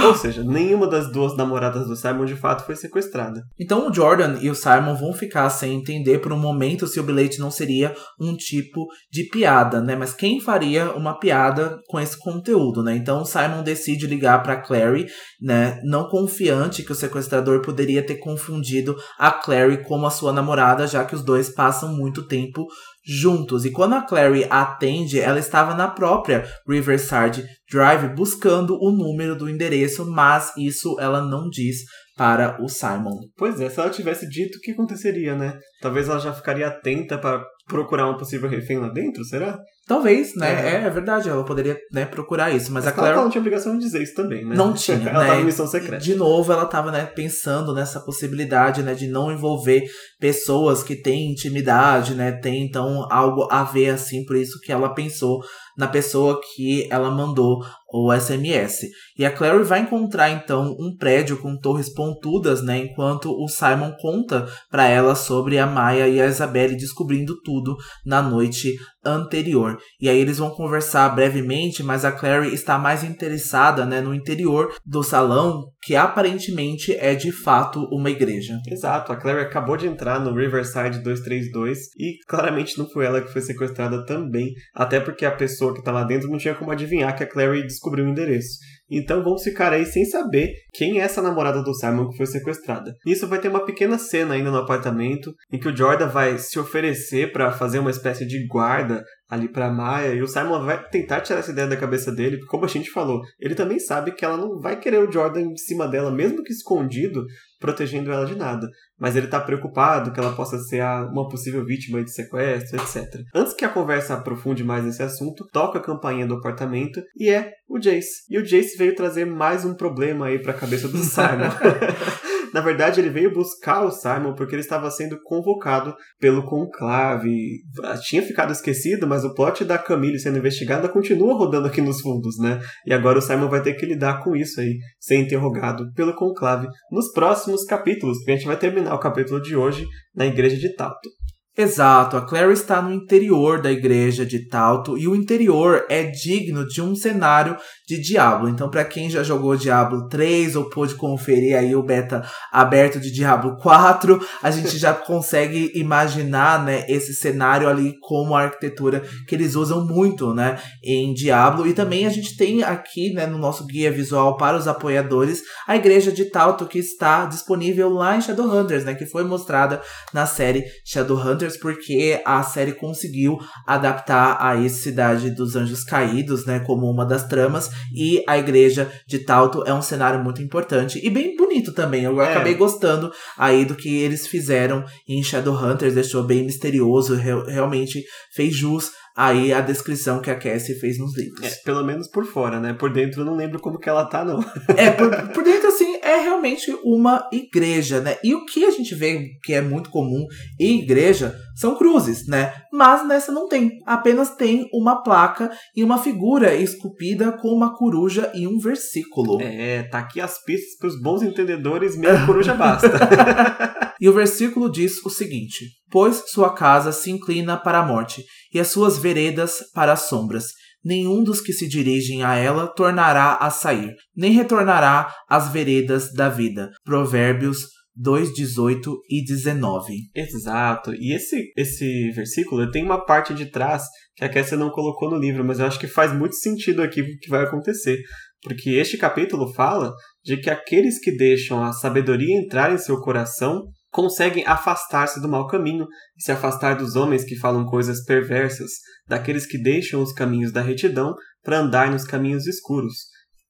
É. 0.00 0.04
Ou 0.06 0.14
seja, 0.14 0.42
nenhuma 0.42 0.86
das 0.86 1.10
duas 1.10 1.36
namoradas 1.36 1.86
do 1.86 1.96
Simon 1.96 2.24
de 2.24 2.36
fato 2.36 2.64
foi 2.64 2.76
sequestrada. 2.76 3.42
Então 3.58 3.88
o 3.88 3.94
Jordan 3.94 4.38
e 4.40 4.50
o 4.50 4.54
Simon 4.54 4.94
vão 4.94 5.12
ficar 5.12 5.48
sem 5.50 5.74
entender 5.74 6.18
por 6.18 6.32
um 6.32 6.38
momento 6.38 6.86
se 6.86 6.98
o 6.98 7.02
bilhete 7.02 7.40
não 7.40 7.50
seria 7.50 7.94
um 8.18 8.36
tipo 8.36 8.86
de 9.10 9.24
piada, 9.24 9.80
né? 9.80 9.96
Mas 10.00 10.14
quem 10.14 10.40
faria 10.40 10.92
uma 10.92 11.18
piada 11.18 11.78
com 11.86 12.00
esse 12.00 12.18
conteúdo, 12.18 12.82
né? 12.82 12.96
Então 12.96 13.22
Simon 13.22 13.62
decide 13.62 14.06
ligar 14.06 14.42
para 14.42 14.62
Clary, 14.62 15.06
né? 15.38 15.78
Não 15.84 16.08
confiante 16.08 16.82
que 16.82 16.90
o 16.90 16.94
sequestrador 16.94 17.60
poderia 17.60 18.04
ter 18.04 18.16
confundido 18.16 18.96
a 19.18 19.30
Clary 19.30 19.84
como 19.84 20.06
a 20.06 20.10
sua 20.10 20.32
namorada, 20.32 20.86
já 20.86 21.04
que 21.04 21.14
os 21.14 21.22
dois 21.22 21.50
passam 21.50 21.94
muito 21.94 22.26
tempo 22.26 22.66
juntos. 23.04 23.66
E 23.66 23.70
quando 23.70 23.94
a 23.94 24.02
Clary 24.02 24.46
atende, 24.48 25.20
ela 25.20 25.38
estava 25.38 25.74
na 25.74 25.88
própria 25.88 26.46
Riverside 26.66 27.44
Drive 27.70 28.14
buscando 28.14 28.78
o 28.80 28.90
número 28.90 29.36
do 29.36 29.48
endereço, 29.48 30.10
mas 30.10 30.52
isso 30.56 30.96
ela 30.98 31.20
não 31.20 31.48
diz 31.50 31.84
para 32.16 32.62
o 32.62 32.68
Simon. 32.68 33.18
Pois 33.36 33.60
é, 33.60 33.70
se 33.70 33.80
ela 33.80 33.88
tivesse 33.88 34.28
dito, 34.28 34.58
o 34.58 34.60
que 34.60 34.72
aconteceria, 34.72 35.34
né? 35.34 35.58
Talvez 35.80 36.06
ela 36.08 36.18
já 36.18 36.32
ficaria 36.34 36.68
atenta 36.68 37.16
para 37.16 37.42
procurar 37.70 38.10
um 38.10 38.16
possível 38.16 38.48
refém 38.48 38.78
lá 38.78 38.88
dentro, 38.88 39.24
será? 39.24 39.58
Talvez, 39.86 40.36
né? 40.36 40.82
É, 40.82 40.86
é 40.86 40.90
verdade, 40.90 41.28
ela 41.28 41.44
poderia 41.44 41.78
né, 41.92 42.04
procurar 42.04 42.50
isso. 42.50 42.72
Mas, 42.72 42.84
Mas 42.84 42.92
a 42.92 42.92
Claire. 42.92 43.14
Ela 43.14 43.22
não 43.22 43.30
tinha 43.30 43.40
obrigação 43.40 43.72
de 43.74 43.84
dizer 43.84 44.02
isso 44.02 44.14
também, 44.14 44.44
né? 44.44 44.54
Não 44.54 44.72
tinha, 44.72 44.96
ela 45.08 45.20
né? 45.20 45.28
tava 45.28 45.40
em 45.40 45.44
missão 45.44 45.66
secreta. 45.66 46.02
De 46.02 46.14
novo, 46.14 46.52
ela 46.52 46.66
tava, 46.66 46.90
né, 46.90 47.06
pensando 47.06 47.74
nessa 47.74 48.00
possibilidade, 48.00 48.82
né, 48.82 48.94
de 48.94 49.08
não 49.08 49.32
envolver 49.32 49.82
pessoas 50.18 50.82
que 50.82 50.94
têm 50.94 51.32
intimidade, 51.32 52.14
né, 52.14 52.32
tem 52.32 52.62
então 52.64 53.06
algo 53.10 53.48
a 53.50 53.64
ver 53.64 53.90
assim, 53.90 54.24
por 54.24 54.36
isso 54.36 54.60
que 54.60 54.70
ela 54.70 54.94
pensou 54.94 55.40
na 55.76 55.88
pessoa 55.88 56.40
que 56.54 56.86
ela 56.90 57.10
mandou 57.10 57.64
o 57.92 58.12
SMS. 58.14 58.88
E 59.18 59.24
a 59.24 59.30
Clary 59.30 59.62
vai 59.64 59.80
encontrar 59.80 60.30
então 60.30 60.76
um 60.78 60.96
prédio 60.96 61.36
com 61.38 61.58
torres 61.58 61.92
pontudas, 61.92 62.62
né, 62.62 62.78
enquanto 62.78 63.30
o 63.32 63.48
Simon 63.48 63.92
conta 64.00 64.46
para 64.70 64.86
ela 64.86 65.14
sobre 65.14 65.58
a 65.58 65.66
Maia 65.66 66.08
e 66.08 66.20
a 66.20 66.26
Isabelle 66.26 66.76
descobrindo 66.76 67.40
tudo 67.42 67.76
na 68.04 68.22
noite 68.22 68.76
anterior. 69.04 69.78
E 70.00 70.08
aí 70.08 70.18
eles 70.18 70.38
vão 70.38 70.50
conversar 70.50 71.08
brevemente, 71.10 71.82
mas 71.82 72.04
a 72.04 72.12
Clary 72.12 72.52
está 72.52 72.78
mais 72.78 73.02
interessada, 73.02 73.86
né, 73.86 74.00
no 74.00 74.14
interior 74.14 74.74
do 74.84 75.02
salão, 75.02 75.70
que 75.82 75.96
aparentemente 75.96 76.94
é 76.94 77.14
de 77.14 77.32
fato 77.32 77.88
uma 77.90 78.10
igreja. 78.10 78.58
Exato, 78.68 79.12
a 79.12 79.16
Clary 79.16 79.40
acabou 79.40 79.76
de 79.76 79.86
entrar 79.86 80.20
no 80.20 80.34
Riverside 80.34 81.02
232 81.02 81.78
e 81.98 82.18
claramente 82.28 82.78
não 82.78 82.88
foi 82.88 83.06
ela 83.06 83.20
que 83.20 83.32
foi 83.32 83.40
sequestrada 83.40 84.04
também, 84.04 84.52
até 84.74 85.00
porque 85.00 85.24
a 85.24 85.34
pessoa 85.34 85.74
que 85.74 85.82
tá 85.82 85.90
lá 85.90 86.04
dentro 86.04 86.28
não 86.28 86.38
tinha 86.38 86.54
como 86.54 86.70
adivinhar 86.70 87.16
que 87.16 87.24
a 87.24 87.26
Clary 87.26 87.66
descobriu 87.80 88.04
o 88.04 88.08
endereço. 88.08 88.58
Então 88.90 89.22
vamos 89.22 89.42
ficar 89.42 89.72
aí 89.72 89.86
sem 89.86 90.04
saber 90.04 90.52
quem 90.72 91.00
é 91.00 91.04
essa 91.04 91.22
namorada 91.22 91.62
do 91.62 91.74
Simon 91.74 92.08
que 92.08 92.16
foi 92.16 92.26
sequestrada. 92.26 92.92
Nisso 93.06 93.26
vai 93.26 93.40
ter 93.40 93.48
uma 93.48 93.64
pequena 93.64 93.98
cena 93.98 94.34
ainda 94.34 94.50
no 94.50 94.58
apartamento 94.58 95.32
em 95.52 95.58
que 95.58 95.68
o 95.68 95.76
Jordan 95.76 96.08
vai 96.08 96.38
se 96.38 96.58
oferecer 96.58 97.32
para 97.32 97.52
fazer 97.52 97.78
uma 97.78 97.90
espécie 97.90 98.26
de 98.26 98.46
guarda 98.46 99.04
ali 99.30 99.48
para 99.48 99.70
Maia 99.70 100.12
e 100.12 100.20
o 100.20 100.26
Simon 100.26 100.64
vai 100.64 100.82
tentar 100.88 101.20
tirar 101.20 101.38
essa 101.38 101.52
ideia 101.52 101.68
da 101.68 101.76
cabeça 101.76 102.10
dele, 102.10 102.38
porque 102.38 102.50
como 102.50 102.64
a 102.64 102.68
gente 102.68 102.90
falou, 102.90 103.22
ele 103.38 103.54
também 103.54 103.78
sabe 103.78 104.10
que 104.10 104.24
ela 104.24 104.36
não 104.36 104.58
vai 104.58 104.78
querer 104.78 104.98
o 104.98 105.10
Jordan 105.10 105.42
em 105.42 105.56
cima 105.56 105.86
dela, 105.86 106.10
mesmo 106.10 106.42
que 106.42 106.52
escondido, 106.52 107.24
protegendo 107.60 108.10
ela 108.10 108.26
de 108.26 108.34
nada. 108.34 108.66
Mas 108.98 109.14
ele 109.14 109.28
tá 109.28 109.38
preocupado 109.38 110.12
que 110.12 110.18
ela 110.18 110.32
possa 110.32 110.58
ser 110.58 110.80
a, 110.80 111.06
uma 111.06 111.28
possível 111.28 111.64
vítima 111.64 112.02
de 112.02 112.12
sequestro, 112.12 112.80
etc. 112.80 113.22
Antes 113.32 113.54
que 113.54 113.64
a 113.64 113.68
conversa 113.68 114.14
aprofunde 114.14 114.64
mais 114.64 114.84
nesse 114.84 115.02
assunto, 115.02 115.46
toca 115.52 115.78
a 115.78 115.82
campainha 115.82 116.26
do 116.26 116.34
apartamento 116.34 117.00
e 117.16 117.30
é 117.30 117.52
o 117.68 117.78
Jace. 117.78 118.24
E 118.28 118.36
o 118.36 118.42
Jace 118.42 118.76
veio 118.76 118.96
trazer 118.96 119.26
mais 119.26 119.64
um 119.64 119.74
problema 119.74 120.26
aí 120.26 120.40
pra 120.40 120.52
cabeça 120.52 120.88
do 120.88 120.98
Simon. 120.98 121.50
Na 122.52 122.60
verdade, 122.60 123.00
ele 123.00 123.10
veio 123.10 123.32
buscar 123.32 123.84
o 123.84 123.90
Simon 123.90 124.34
porque 124.34 124.54
ele 124.54 124.62
estava 124.62 124.90
sendo 124.90 125.20
convocado 125.22 125.94
pelo 126.18 126.44
conclave. 126.44 127.60
Tinha 128.02 128.22
ficado 128.22 128.52
esquecido, 128.52 129.06
mas 129.06 129.24
o 129.24 129.34
plot 129.34 129.64
da 129.64 129.78
Camille 129.78 130.18
sendo 130.18 130.38
investigada 130.38 130.88
continua 130.88 131.34
rodando 131.34 131.68
aqui 131.68 131.80
nos 131.80 132.00
fundos, 132.00 132.38
né? 132.38 132.60
E 132.86 132.92
agora 132.92 133.18
o 133.18 133.22
Simon 133.22 133.48
vai 133.48 133.62
ter 133.62 133.74
que 133.74 133.86
lidar 133.86 134.22
com 134.22 134.34
isso 134.34 134.60
aí, 134.60 134.78
ser 134.98 135.16
interrogado 135.16 135.92
pelo 135.94 136.14
conclave 136.14 136.68
nos 136.90 137.12
próximos 137.12 137.64
capítulos, 137.64 138.18
porque 138.18 138.32
a 138.32 138.36
gente 138.36 138.46
vai 138.46 138.56
terminar 138.56 138.94
o 138.94 139.00
capítulo 139.00 139.40
de 139.40 139.56
hoje 139.56 139.86
na 140.14 140.26
igreja 140.26 140.56
de 140.56 140.74
Talto. 140.74 141.08
Exato, 141.56 142.16
a 142.16 142.22
Clary 142.22 142.52
está 142.52 142.80
no 142.80 142.92
interior 142.92 143.60
da 143.60 143.72
igreja 143.72 144.24
de 144.24 144.48
Talto 144.48 144.96
e 144.96 145.08
o 145.08 145.16
interior 145.16 145.84
é 145.90 146.04
digno 146.04 146.66
de 146.66 146.80
um 146.80 146.94
cenário 146.94 147.56
de 147.90 148.00
Diablo. 148.00 148.48
Então, 148.48 148.70
para 148.70 148.84
quem 148.84 149.10
já 149.10 149.22
jogou 149.24 149.56
Diablo 149.56 150.08
3 150.08 150.54
ou 150.54 150.70
pôde 150.70 150.94
conferir 150.94 151.56
aí 151.56 151.74
o 151.74 151.82
beta 151.82 152.22
aberto 152.52 153.00
de 153.00 153.10
Diablo 153.10 153.56
4, 153.56 154.24
a 154.40 154.50
gente 154.50 154.78
já 154.78 154.94
consegue 154.94 155.72
imaginar, 155.74 156.64
né, 156.64 156.84
esse 156.88 157.12
cenário 157.14 157.68
ali 157.68 157.98
como 158.00 158.34
a 158.34 158.42
arquitetura 158.42 159.02
que 159.26 159.34
eles 159.34 159.56
usam 159.56 159.84
muito, 159.84 160.32
né, 160.32 160.58
em 160.84 161.12
Diablo. 161.12 161.66
E 161.66 161.72
também 161.72 162.06
a 162.06 162.10
gente 162.10 162.36
tem 162.36 162.62
aqui, 162.62 163.12
né, 163.12 163.26
no 163.26 163.38
nosso 163.38 163.66
guia 163.66 163.90
visual 163.90 164.36
para 164.36 164.56
os 164.56 164.68
apoiadores, 164.68 165.42
a 165.66 165.74
igreja 165.74 166.12
de 166.12 166.26
Talto 166.26 166.66
que 166.66 166.78
está 166.78 167.26
disponível 167.26 167.88
lá 167.88 168.16
em 168.16 168.20
Shadowhunters, 168.20 168.84
né, 168.84 168.94
que 168.94 169.06
foi 169.06 169.24
mostrada 169.24 169.80
na 170.14 170.26
série 170.26 170.64
Shadowhunters 170.84 171.56
porque 171.56 172.22
a 172.24 172.42
série 172.44 172.72
conseguiu 172.72 173.38
adaptar 173.66 174.36
a 174.40 174.56
esse 174.56 174.80
Cidade 174.80 175.30
dos 175.30 175.56
Anjos 175.56 175.82
Caídos, 175.82 176.46
né, 176.46 176.60
como 176.60 176.88
uma 176.90 177.04
das 177.04 177.24
tramas 177.24 177.70
e 177.94 178.22
a 178.26 178.38
igreja 178.38 178.90
de 179.06 179.18
Talto 179.20 179.62
é 179.66 179.72
um 179.74 179.82
cenário 179.82 180.22
muito 180.22 180.42
importante 180.42 181.00
e 181.04 181.10
bem 181.10 181.36
bonito 181.36 181.72
também. 181.72 182.04
Eu 182.04 182.20
É. 182.20 182.30
acabei 182.30 182.54
gostando 182.54 183.10
aí 183.38 183.64
do 183.64 183.74
que 183.74 183.88
eles 184.02 184.26
fizeram 184.26 184.84
em 185.08 185.22
Shadowhunters, 185.22 185.94
deixou 185.94 186.22
bem 186.24 186.44
misterioso, 186.44 187.14
re- 187.14 187.44
realmente 187.52 188.02
fez 188.34 188.54
jus 188.54 188.90
aí 189.16 189.52
a 189.52 189.60
descrição 189.60 190.20
que 190.20 190.30
a 190.30 190.36
Cassie 190.38 190.78
fez 190.78 190.98
nos 190.98 191.16
livros. 191.16 191.44
É, 191.44 191.50
pelo 191.64 191.84
menos 191.84 192.08
por 192.08 192.24
fora, 192.24 192.58
né? 192.60 192.72
Por 192.72 192.92
dentro 192.92 193.20
eu 193.22 193.24
não 193.26 193.34
lembro 193.36 193.58
como 193.60 193.78
que 193.78 193.88
ela 193.88 194.04
tá, 194.06 194.24
não. 194.24 194.38
É, 194.76 194.90
por, 194.90 195.10
por 195.32 195.42
dentro, 195.44 195.68
assim, 195.68 195.89
é 196.10 196.20
realmente 196.20 196.76
uma 196.84 197.28
igreja, 197.32 198.00
né? 198.00 198.16
E 198.22 198.34
o 198.34 198.44
que 198.44 198.64
a 198.64 198.70
gente 198.70 198.94
vê 198.94 199.28
que 199.42 199.52
é 199.52 199.60
muito 199.60 199.90
comum 199.90 200.26
em 200.58 200.80
igreja 200.80 201.34
são 201.54 201.76
cruzes, 201.76 202.26
né? 202.26 202.52
Mas 202.72 203.06
nessa 203.06 203.30
não 203.30 203.48
tem. 203.48 203.78
Apenas 203.86 204.34
tem 204.34 204.68
uma 204.72 205.02
placa 205.02 205.50
e 205.76 205.84
uma 205.84 205.98
figura 205.98 206.54
esculpida 206.54 207.32
com 207.32 207.48
uma 207.48 207.76
coruja 207.76 208.30
e 208.34 208.46
um 208.46 208.58
versículo. 208.58 209.40
É, 209.40 209.84
tá 209.84 209.98
aqui 210.00 210.20
as 210.20 210.42
pistas 210.42 210.76
pros 210.78 211.00
bons 211.00 211.22
entendedores, 211.22 211.96
meia 211.96 212.26
coruja 212.26 212.54
basta. 212.54 212.90
E 214.00 214.08
o 214.08 214.14
versículo 214.14 214.72
diz 214.72 215.04
o 215.04 215.10
seguinte: 215.10 215.66
Pois 215.90 216.24
sua 216.28 216.54
casa 216.54 216.90
se 216.90 217.10
inclina 217.10 217.58
para 217.58 217.80
a 217.80 217.86
morte, 217.86 218.24
e 218.52 218.58
as 218.58 218.68
suas 218.68 218.96
veredas 218.96 219.58
para 219.74 219.92
as 219.92 220.08
sombras. 220.08 220.46
Nenhum 220.84 221.22
dos 221.22 221.40
que 221.40 221.52
se 221.52 221.68
dirigem 221.68 222.22
a 222.22 222.36
ela 222.36 222.66
tornará 222.66 223.34
a 223.34 223.50
sair, 223.50 223.94
nem 224.16 224.32
retornará 224.32 225.12
às 225.28 225.52
veredas 225.52 226.12
da 226.12 226.28
vida. 226.28 226.70
Provérbios 226.84 227.66
2, 227.96 228.32
18 228.32 228.98
e 229.10 229.24
19. 229.24 229.94
Exato. 230.14 230.94
E 230.94 231.14
esse, 231.14 231.52
esse 231.56 232.10
versículo 232.12 232.70
tem 232.70 232.82
uma 232.82 233.04
parte 233.04 233.34
de 233.34 233.46
trás 233.46 233.82
que 234.16 234.24
a 234.24 234.28
Kessia 234.28 234.56
não 234.56 234.70
colocou 234.70 235.10
no 235.10 235.18
livro, 235.18 235.44
mas 235.44 235.58
eu 235.58 235.66
acho 235.66 235.78
que 235.78 235.86
faz 235.86 236.12
muito 236.12 236.34
sentido 236.36 236.82
aqui 236.82 237.02
o 237.02 237.04
que 237.04 237.28
vai 237.28 237.44
acontecer. 237.44 237.98
Porque 238.42 238.70
este 238.70 238.96
capítulo 238.96 239.52
fala 239.52 239.92
de 240.24 240.38
que 240.38 240.48
aqueles 240.48 240.98
que 240.98 241.14
deixam 241.14 241.62
a 241.62 241.72
sabedoria 241.72 242.38
entrar 242.38 242.72
em 242.72 242.78
seu 242.78 242.98
coração 243.00 243.64
conseguem 243.90 244.44
afastar-se 244.46 245.20
do 245.20 245.28
mau 245.28 245.46
caminho 245.46 245.86
e 246.16 246.22
se 246.22 246.30
afastar 246.32 246.76
dos 246.76 246.96
homens 246.96 247.24
que 247.24 247.36
falam 247.36 247.66
coisas 247.66 248.04
perversas, 248.04 248.70
daqueles 249.06 249.46
que 249.46 249.60
deixam 249.60 250.02
os 250.02 250.12
caminhos 250.12 250.52
da 250.52 250.62
retidão 250.62 251.14
para 251.42 251.58
andar 251.58 251.90
nos 251.90 252.04
caminhos 252.04 252.46
escuros. 252.46 252.94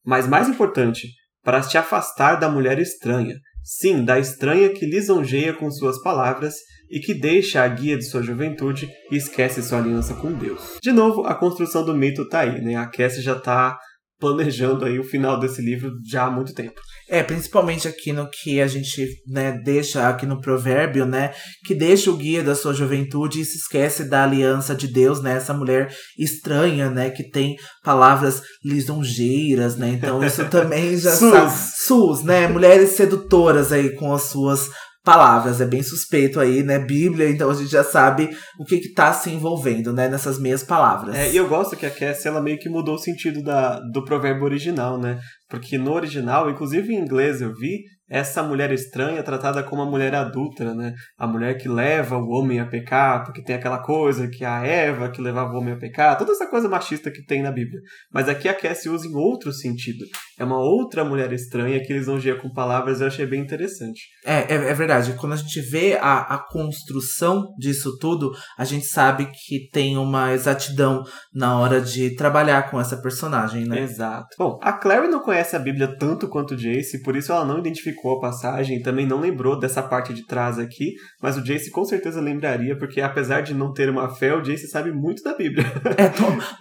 Mas 0.03 0.27
mais 0.27 0.49
importante, 0.49 1.09
para 1.43 1.61
te 1.61 1.77
afastar 1.77 2.35
da 2.35 2.49
mulher 2.49 2.79
estranha, 2.79 3.35
sim, 3.63 4.03
da 4.03 4.19
estranha 4.19 4.73
que 4.73 4.85
lisonjeia 4.85 5.53
com 5.53 5.69
suas 5.69 6.01
palavras 6.01 6.55
e 6.89 6.99
que 6.99 7.13
deixa 7.13 7.63
a 7.63 7.67
guia 7.67 7.97
de 7.97 8.03
sua 8.03 8.21
juventude 8.21 8.89
e 9.09 9.15
esquece 9.15 9.63
sua 9.63 9.77
aliança 9.77 10.13
com 10.15 10.33
Deus. 10.33 10.77
De 10.81 10.91
novo, 10.91 11.25
a 11.25 11.33
construção 11.33 11.85
do 11.85 11.95
mito 11.95 12.27
tá 12.27 12.41
aí, 12.41 12.61
né? 12.61 12.75
A 12.75 12.87
Cassie 12.87 13.21
já 13.21 13.39
tá 13.39 13.79
planejando 14.21 14.85
aí 14.85 14.99
o 14.99 15.03
final 15.03 15.37
desse 15.39 15.61
livro 15.61 15.91
já 16.09 16.25
há 16.25 16.31
muito 16.31 16.53
tempo. 16.53 16.79
É, 17.09 17.21
principalmente 17.21 17.89
aqui 17.89 18.13
no 18.13 18.29
que 18.29 18.61
a 18.61 18.67
gente 18.67 19.05
né, 19.27 19.51
deixa 19.51 20.07
aqui 20.07 20.25
no 20.25 20.39
provérbio, 20.39 21.05
né? 21.05 21.33
Que 21.65 21.75
deixa 21.75 22.09
o 22.09 22.15
guia 22.15 22.41
da 22.41 22.55
sua 22.55 22.73
juventude 22.73 23.41
e 23.41 23.45
se 23.45 23.57
esquece 23.57 24.05
da 24.05 24.23
aliança 24.23 24.73
de 24.73 24.87
Deus, 24.87 25.21
né? 25.21 25.35
Essa 25.35 25.53
mulher 25.53 25.93
estranha, 26.17 26.89
né? 26.89 27.09
Que 27.09 27.29
tem 27.29 27.57
palavras 27.83 28.41
lisonjeiras, 28.63 29.75
né? 29.75 29.89
Então 29.89 30.23
isso 30.23 30.45
também 30.47 30.97
já 30.97 31.11
Sus. 31.11 31.31
sabe. 31.31 31.53
Sus, 31.75 32.23
né? 32.23 32.47
Mulheres 32.47 32.91
sedutoras 32.91 33.73
aí 33.73 33.93
com 33.95 34.13
as 34.13 34.23
suas 34.23 34.69
palavras. 35.03 35.61
É 35.61 35.65
bem 35.65 35.83
suspeito 35.83 36.39
aí, 36.39 36.63
né? 36.63 36.79
Bíblia, 36.79 37.29
então 37.29 37.49
a 37.49 37.53
gente 37.53 37.71
já 37.71 37.83
sabe 37.83 38.29
o 38.59 38.65
que 38.65 38.79
que 38.79 38.93
tá 38.93 39.13
se 39.13 39.29
envolvendo, 39.29 39.93
né? 39.93 40.07
Nessas 40.07 40.39
meias 40.39 40.63
palavras. 40.63 41.15
É, 41.15 41.31
e 41.31 41.37
eu 41.37 41.47
gosto 41.47 41.75
que 41.75 41.85
a 41.85 41.91
Cassie, 41.91 42.27
ela 42.27 42.41
meio 42.41 42.59
que 42.59 42.69
mudou 42.69 42.95
o 42.95 42.99
sentido 42.99 43.43
da, 43.43 43.79
do 43.91 44.03
provérbio 44.03 44.43
original, 44.43 44.97
né? 44.97 45.19
Porque 45.49 45.77
no 45.77 45.91
original, 45.91 46.49
inclusive 46.49 46.93
em 46.93 46.99
inglês 46.99 47.41
eu 47.41 47.53
vi, 47.53 47.79
essa 48.11 48.43
mulher 48.43 48.73
estranha 48.73 49.19
é 49.19 49.23
tratada 49.23 49.63
como 49.63 49.81
uma 49.81 49.89
mulher 49.89 50.13
adulta, 50.13 50.75
né? 50.75 50.93
A 51.17 51.25
mulher 51.25 51.57
que 51.57 51.69
leva 51.69 52.17
o 52.17 52.27
homem 52.27 52.59
a 52.59 52.65
pecar, 52.65 53.23
porque 53.23 53.41
tem 53.41 53.55
aquela 53.55 53.77
coisa 53.77 54.27
que 54.27 54.43
a 54.43 54.61
Eva 54.65 55.09
que 55.09 55.21
levava 55.21 55.53
o 55.53 55.57
homem 55.57 55.73
a 55.73 55.77
pecar, 55.77 56.17
toda 56.17 56.33
essa 56.33 56.45
coisa 56.45 56.67
machista 56.67 57.09
que 57.09 57.23
tem 57.23 57.41
na 57.41 57.51
Bíblia. 57.51 57.79
Mas 58.11 58.27
aqui 58.27 58.49
a 58.49 58.53
Cassie 58.53 58.89
usa 58.89 59.07
em 59.07 59.15
outro 59.15 59.53
sentido. 59.53 60.03
É 60.37 60.43
uma 60.43 60.59
outra 60.59 61.05
mulher 61.05 61.31
estranha 61.31 61.81
que 61.81 61.93
lisonjeia 61.93 62.35
com 62.35 62.51
palavras, 62.51 62.99
eu 62.99 63.07
achei 63.07 63.25
bem 63.25 63.39
interessante. 63.39 64.01
É, 64.25 64.53
é, 64.53 64.55
é 64.55 64.73
verdade. 64.73 65.13
Quando 65.13 65.33
a 65.33 65.37
gente 65.37 65.61
vê 65.61 65.97
a, 66.01 66.19
a 66.19 66.37
construção 66.37 67.45
disso 67.57 67.97
tudo, 67.97 68.33
a 68.57 68.65
gente 68.65 68.87
sabe 68.87 69.31
que 69.31 69.69
tem 69.71 69.97
uma 69.97 70.33
exatidão 70.33 71.01
na 71.33 71.57
hora 71.57 71.79
de 71.79 72.13
trabalhar 72.17 72.69
com 72.69 72.81
essa 72.81 72.97
personagem, 72.97 73.65
né? 73.65 73.81
Exato. 73.81 74.35
Bom, 74.37 74.59
a 74.61 74.73
Clary 74.73 75.07
não 75.07 75.21
conhece 75.21 75.55
a 75.55 75.59
Bíblia 75.59 75.95
tanto 75.97 76.27
quanto 76.27 76.57
Jace, 76.57 77.01
por 77.01 77.15
isso 77.15 77.31
ela 77.31 77.45
não 77.45 77.59
identificou 77.59 78.00
a 78.09 78.19
passagem 78.19 78.77
e 78.77 78.81
também 78.81 79.05
não 79.05 79.19
lembrou 79.19 79.59
dessa 79.59 79.83
parte 79.83 80.13
de 80.13 80.25
trás 80.25 80.57
aqui, 80.57 80.93
mas 81.21 81.37
o 81.37 81.43
Jace 81.43 81.69
com 81.69 81.85
certeza 81.85 82.21
lembraria, 82.21 82.77
porque 82.77 83.01
apesar 83.01 83.41
de 83.41 83.53
não 83.53 83.73
ter 83.73 83.89
uma 83.89 84.09
fé, 84.09 84.33
o 84.33 84.41
Jace 84.41 84.67
sabe 84.67 84.91
muito 84.91 85.23
da 85.23 85.35
Bíblia. 85.35 85.65
É, 85.97 86.09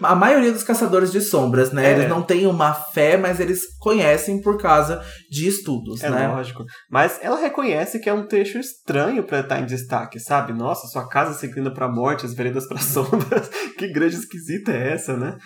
a 0.02 0.14
maioria 0.14 0.52
dos 0.52 0.64
caçadores 0.64 1.12
de 1.12 1.20
sombras, 1.20 1.72
né? 1.72 1.86
É. 1.86 1.92
Eles 1.92 2.08
não 2.08 2.20
têm 2.20 2.46
uma 2.46 2.74
fé, 2.74 3.16
mas 3.16 3.38
eles 3.38 3.62
conhecem 3.78 4.40
por 4.42 4.58
causa 4.58 5.00
de 5.30 5.46
estudos, 5.46 6.02
é 6.02 6.10
né? 6.10 6.24
É 6.24 6.28
lógico. 6.28 6.64
Mas 6.90 7.18
ela 7.22 7.38
reconhece 7.38 8.00
que 8.00 8.08
é 8.08 8.12
um 8.12 8.26
trecho 8.26 8.58
estranho 8.58 9.22
para 9.22 9.40
estar 9.40 9.60
em 9.60 9.66
destaque, 9.66 10.18
sabe? 10.18 10.52
Nossa, 10.52 10.88
sua 10.88 11.08
casa 11.08 11.38
se 11.38 11.46
inclina 11.46 11.72
para 11.72 11.86
a 11.86 11.92
morte, 11.92 12.26
as 12.26 12.34
veredas 12.34 12.66
para 12.66 12.78
sombras. 12.80 13.48
que 13.78 13.86
igreja 13.86 14.18
esquisita 14.18 14.72
é 14.72 14.92
essa, 14.94 15.16
né? 15.16 15.36